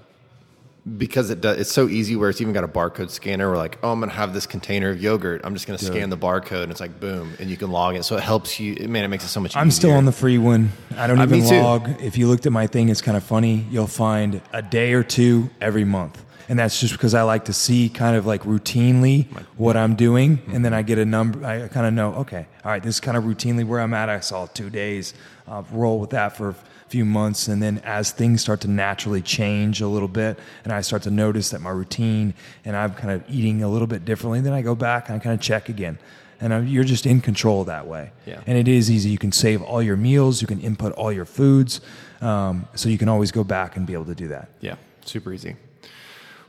because 0.98 1.30
it 1.30 1.40
does. 1.40 1.58
It's 1.58 1.72
so 1.72 1.88
easy 1.88 2.16
where 2.16 2.28
it's 2.30 2.40
even 2.40 2.52
got 2.52 2.64
a 2.64 2.68
barcode 2.68 3.10
scanner. 3.10 3.50
We're 3.50 3.56
like, 3.56 3.78
oh, 3.82 3.92
I'm 3.92 4.00
gonna 4.00 4.12
have 4.12 4.34
this 4.34 4.46
container 4.46 4.90
of 4.90 5.00
yogurt. 5.02 5.40
I'm 5.44 5.54
just 5.54 5.66
gonna 5.66 5.78
scan 5.78 6.10
the 6.10 6.16
barcode, 6.18 6.64
and 6.64 6.72
it's 6.72 6.80
like 6.80 6.98
boom, 6.98 7.32
and 7.38 7.48
you 7.48 7.56
can 7.56 7.70
log 7.70 7.94
it. 7.96 8.04
So 8.04 8.16
it 8.16 8.22
helps 8.22 8.58
you. 8.58 8.88
Man, 8.88 9.04
it 9.04 9.08
makes 9.08 9.24
it 9.24 9.28
so 9.28 9.40
much. 9.40 9.52
Easier. 9.52 9.60
I'm 9.60 9.70
still 9.70 9.92
on 9.92 10.04
the 10.04 10.12
free 10.12 10.38
one. 10.38 10.72
I 10.96 11.06
don't 11.06 11.20
Uh, 11.20 11.24
even 11.24 11.46
log. 11.62 11.88
If 12.02 12.18
you 12.18 12.26
looked 12.28 12.46
at 12.46 12.52
my 12.52 12.66
thing, 12.66 12.88
it's 12.88 13.02
kind 13.02 13.16
of 13.16 13.22
funny. 13.22 13.66
You'll 13.70 13.86
find 13.86 14.40
a 14.52 14.62
day 14.62 14.92
or 14.92 15.02
two 15.02 15.50
every 15.60 15.84
month. 15.84 16.22
And 16.48 16.58
that's 16.58 16.80
just 16.80 16.92
because 16.92 17.14
I 17.14 17.22
like 17.22 17.44
to 17.46 17.52
see 17.52 17.88
kind 17.88 18.14
of 18.16 18.26
like 18.26 18.42
routinely 18.42 19.26
what 19.56 19.76
I'm 19.76 19.94
doing. 19.94 20.40
And 20.52 20.64
then 20.64 20.74
I 20.74 20.82
get 20.82 20.98
a 20.98 21.04
number. 21.04 21.46
I 21.46 21.68
kind 21.68 21.86
of 21.86 21.94
know, 21.94 22.14
okay, 22.14 22.46
all 22.64 22.70
right, 22.72 22.82
this 22.82 22.96
is 22.96 23.00
kind 23.00 23.16
of 23.16 23.24
routinely 23.24 23.64
where 23.64 23.80
I'm 23.80 23.94
at. 23.94 24.08
I 24.10 24.20
saw 24.20 24.46
two 24.46 24.68
days. 24.68 25.14
I'll 25.46 25.66
roll 25.72 25.98
with 26.00 26.10
that 26.10 26.36
for 26.36 26.54
few 26.92 27.04
months. 27.06 27.48
And 27.48 27.62
then 27.62 27.78
as 27.84 28.12
things 28.12 28.42
start 28.42 28.60
to 28.60 28.68
naturally 28.68 29.22
change 29.22 29.80
a 29.80 29.88
little 29.88 30.08
bit, 30.08 30.38
and 30.62 30.72
I 30.72 30.82
start 30.82 31.02
to 31.04 31.10
notice 31.10 31.50
that 31.50 31.62
my 31.62 31.70
routine 31.70 32.34
and 32.66 32.76
I'm 32.76 32.92
kind 32.92 33.10
of 33.12 33.24
eating 33.30 33.62
a 33.62 33.68
little 33.68 33.88
bit 33.88 34.04
differently, 34.04 34.42
then 34.42 34.52
I 34.52 34.60
go 34.60 34.74
back 34.74 35.08
and 35.08 35.16
I 35.16 35.18
kind 35.18 35.34
of 35.34 35.40
check 35.40 35.70
again. 35.70 35.98
And 36.38 36.52
I'm, 36.52 36.66
you're 36.66 36.84
just 36.84 37.06
in 37.06 37.20
control 37.22 37.64
that 37.64 37.86
way. 37.86 38.12
Yeah. 38.26 38.42
And 38.46 38.58
it 38.58 38.68
is 38.68 38.90
easy. 38.90 39.08
You 39.08 39.16
can 39.16 39.32
save 39.32 39.62
all 39.62 39.82
your 39.82 39.96
meals. 39.96 40.42
You 40.42 40.46
can 40.46 40.60
input 40.60 40.92
all 40.92 41.10
your 41.10 41.24
foods. 41.24 41.80
Um, 42.20 42.68
so 42.74 42.90
you 42.90 42.98
can 42.98 43.08
always 43.08 43.32
go 43.32 43.42
back 43.42 43.76
and 43.76 43.86
be 43.86 43.94
able 43.94 44.04
to 44.06 44.14
do 44.14 44.28
that. 44.28 44.50
Yeah, 44.60 44.76
super 45.04 45.32
easy. 45.32 45.56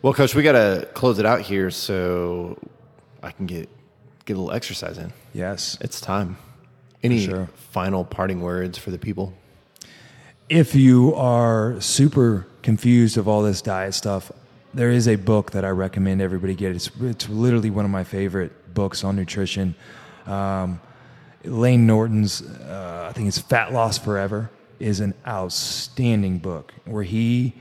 Well, 0.01 0.13
Coach, 0.13 0.35
we 0.35 0.43
gotta 0.43 0.89
close 0.93 1.19
it 1.19 1.25
out 1.25 1.41
here 1.41 1.71
so 1.71 2.57
I 3.23 3.31
can 3.31 3.45
get 3.45 3.69
get 4.25 4.35
a 4.35 4.39
little 4.39 4.53
exercise 4.53 4.97
in. 4.97 5.13
Yes. 5.33 5.77
It's 5.79 6.01
time. 6.01 6.37
Any 7.01 7.25
sure. 7.25 7.49
final 7.71 8.03
parting 8.03 8.41
words 8.41 8.77
for 8.77 8.91
the 8.91 8.97
people? 8.97 9.33
If 10.53 10.75
you 10.75 11.15
are 11.15 11.81
super 11.81 12.45
confused 12.61 13.17
of 13.17 13.27
all 13.27 13.41
this 13.41 13.59
diet 13.59 13.95
stuff, 13.95 14.31
there 14.71 14.91
is 14.91 15.07
a 15.07 15.15
book 15.15 15.49
that 15.53 15.65
I 15.65 15.69
recommend 15.69 16.21
everybody 16.21 16.53
get. 16.53 16.75
It's, 16.75 16.91
it's 17.01 17.27
literally 17.27 17.71
one 17.71 17.85
of 17.85 17.89
my 17.89 18.03
favorite 18.03 18.51
books 18.71 19.03
on 19.03 19.15
nutrition. 19.15 19.73
Um, 20.27 20.79
Layne 21.43 21.87
Norton's, 21.87 22.43
uh, 22.43 23.07
I 23.09 23.13
think 23.13 23.29
it's 23.29 23.39
Fat 23.39 23.73
Loss 23.73 23.97
Forever, 23.97 24.51
is 24.79 24.99
an 24.99 25.15
outstanding 25.25 26.37
book 26.37 26.71
where 26.85 27.01
he 27.01 27.55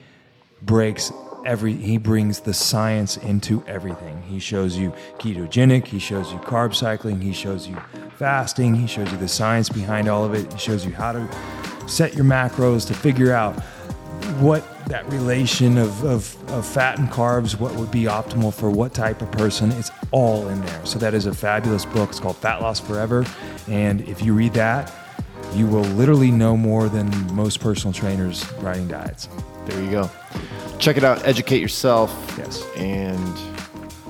breaks 0.60 1.10
every 1.46 1.72
he 1.72 1.96
brings 1.96 2.40
the 2.40 2.52
science 2.52 3.16
into 3.16 3.64
everything 3.66 4.22
he 4.22 4.38
shows 4.38 4.76
you 4.76 4.92
ketogenic 5.18 5.86
he 5.86 5.98
shows 5.98 6.30
you 6.30 6.38
carb 6.38 6.72
cycling 6.72 7.20
he 7.20 7.32
shows 7.32 7.66
you 7.66 7.76
fasting 8.16 8.76
he 8.76 8.86
shows 8.86 9.10
you 9.10 9.18
the 9.18 9.26
science 9.26 9.68
behind 9.68 10.08
all 10.08 10.24
of 10.24 10.34
it 10.34 10.52
he 10.52 10.58
shows 10.60 10.86
you 10.86 10.92
how 10.92 11.10
to 11.10 11.28
set 11.86 12.14
your 12.14 12.24
macros 12.24 12.86
to 12.86 12.94
figure 12.94 13.32
out 13.32 13.54
what 14.40 14.64
that 14.86 15.10
relation 15.12 15.78
of, 15.78 16.04
of, 16.04 16.50
of 16.50 16.66
fat 16.66 16.98
and 16.98 17.08
carbs 17.08 17.58
what 17.58 17.74
would 17.74 17.90
be 17.90 18.04
optimal 18.04 18.52
for 18.52 18.70
what 18.70 18.92
type 18.94 19.22
of 19.22 19.30
person 19.32 19.70
it's 19.72 19.90
all 20.10 20.48
in 20.48 20.60
there 20.62 20.86
so 20.86 20.98
that 20.98 21.14
is 21.14 21.26
a 21.26 21.34
fabulous 21.34 21.84
book 21.84 22.10
it's 22.10 22.20
called 22.20 22.36
fat 22.36 22.60
loss 22.60 22.80
forever 22.80 23.24
and 23.68 24.00
if 24.02 24.22
you 24.22 24.34
read 24.34 24.52
that 24.52 24.92
you 25.54 25.66
will 25.66 25.82
literally 25.82 26.30
know 26.30 26.56
more 26.56 26.88
than 26.88 27.10
most 27.34 27.60
personal 27.60 27.92
trainers 27.92 28.50
writing 28.54 28.88
diets 28.88 29.28
There 29.66 29.82
you 29.82 29.90
go. 29.90 30.10
Check 30.78 30.96
it 30.96 31.04
out. 31.04 31.24
Educate 31.24 31.60
yourself. 31.60 32.10
Yes. 32.36 32.64
And 32.76 33.38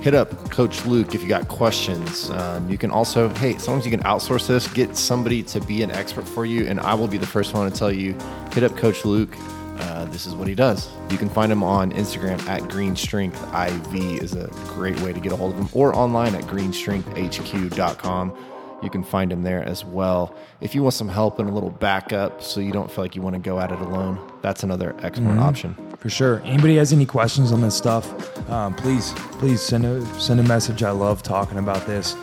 hit 0.03 0.13
up 0.13 0.51
Coach 0.51 0.85
Luke 0.85 1.15
if 1.15 1.23
you 1.23 1.29
got 1.29 1.47
questions. 1.47 2.29
Um, 2.31 2.69
you 2.69 2.77
can 2.77 2.91
also, 2.91 3.29
hey, 3.29 3.57
sometimes 3.57 3.85
you 3.85 3.91
can 3.91 4.01
outsource 4.01 4.47
this, 4.47 4.67
get 4.67 4.97
somebody 4.97 5.41
to 5.43 5.61
be 5.61 5.81
an 5.81 5.91
expert 5.91 6.27
for 6.27 6.45
you, 6.45 6.67
and 6.67 6.81
I 6.81 6.93
will 6.93 7.07
be 7.07 7.17
the 7.17 7.25
first 7.25 7.53
one 7.53 7.71
to 7.71 7.77
tell 7.77 7.89
you, 7.91 8.13
hit 8.51 8.63
up 8.63 8.75
Coach 8.75 9.05
Luke. 9.05 9.33
Uh, 9.79 10.03
this 10.05 10.25
is 10.25 10.35
what 10.35 10.49
he 10.49 10.55
does. 10.55 10.89
You 11.09 11.17
can 11.17 11.29
find 11.29 11.49
him 11.49 11.63
on 11.63 11.93
Instagram 11.93 12.45
at 12.49 12.67
Green 12.67 12.97
Strength 12.97 13.41
IV 13.53 14.21
is 14.21 14.35
a 14.35 14.49
great 14.67 14.99
way 14.99 15.13
to 15.13 15.21
get 15.21 15.31
a 15.31 15.37
hold 15.37 15.53
of 15.53 15.59
him, 15.59 15.69
or 15.71 15.95
online 15.95 16.35
at 16.35 16.43
greenstrengthhq.com. 16.43 18.37
You 18.83 18.89
can 18.89 19.03
find 19.03 19.31
him 19.31 19.43
there 19.43 19.63
as 19.63 19.85
well. 19.85 20.35
If 20.59 20.75
you 20.75 20.83
want 20.83 20.95
some 20.95 21.07
help 21.07 21.39
and 21.39 21.49
a 21.49 21.53
little 21.53 21.69
backup 21.69 22.43
so 22.43 22.59
you 22.59 22.73
don't 22.73 22.91
feel 22.91 23.05
like 23.05 23.15
you 23.15 23.21
want 23.21 23.35
to 23.35 23.41
go 23.41 23.57
at 23.57 23.71
it 23.71 23.79
alone, 23.79 24.19
that's 24.41 24.63
another 24.63 24.93
excellent 25.01 25.39
option. 25.39 25.77
For 26.03 26.09
sure. 26.09 26.41
Anybody 26.43 26.75
has 26.75 26.91
any 26.91 27.05
questions 27.05 27.53
on 27.53 27.61
this 27.61 27.75
stuff? 27.75 28.05
Um, 28.49 28.75
please, 28.75 29.13
please 29.39 29.61
send 29.61 29.85
a 29.85 30.05
send 30.19 30.39
a 30.41 30.43
message. 30.43 30.83
I 30.83 30.91
love 30.91 31.23
talking 31.23 31.57
about 31.57 31.87
this. 31.87 32.15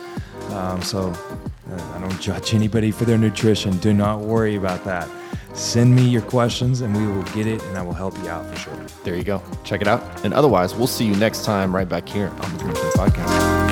Um, 0.51 0.81
so 0.83 1.09
uh, 1.09 1.93
I 1.95 1.99
don't 1.99 2.21
judge 2.21 2.53
anybody 2.53 2.91
for 2.91 3.05
their 3.05 3.17
nutrition. 3.17 3.75
Do 3.79 3.91
not 3.91 4.19
worry 4.19 4.55
about 4.55 4.83
that. 4.85 5.09
Send 5.53 5.95
me 5.95 6.07
your 6.07 6.21
questions 6.21 6.81
and 6.81 6.95
we 6.95 7.05
will 7.07 7.23
get 7.33 7.47
it, 7.47 7.61
and 7.63 7.77
I 7.77 7.81
will 7.81 7.93
help 7.93 8.15
you 8.19 8.29
out 8.29 8.45
for 8.45 8.55
sure. 8.55 8.85
There 9.03 9.15
you 9.15 9.23
go. 9.23 9.41
Check 9.63 9.81
it 9.81 9.87
out. 9.87 10.23
And 10.23 10.33
otherwise, 10.33 10.75
we'll 10.75 10.87
see 10.87 11.05
you 11.05 11.15
next 11.15 11.43
time 11.43 11.75
right 11.75 11.89
back 11.89 12.07
here 12.07 12.27
on 12.27 12.57
the 12.57 12.63
Green 12.63 12.75
Podcast. 12.75 13.70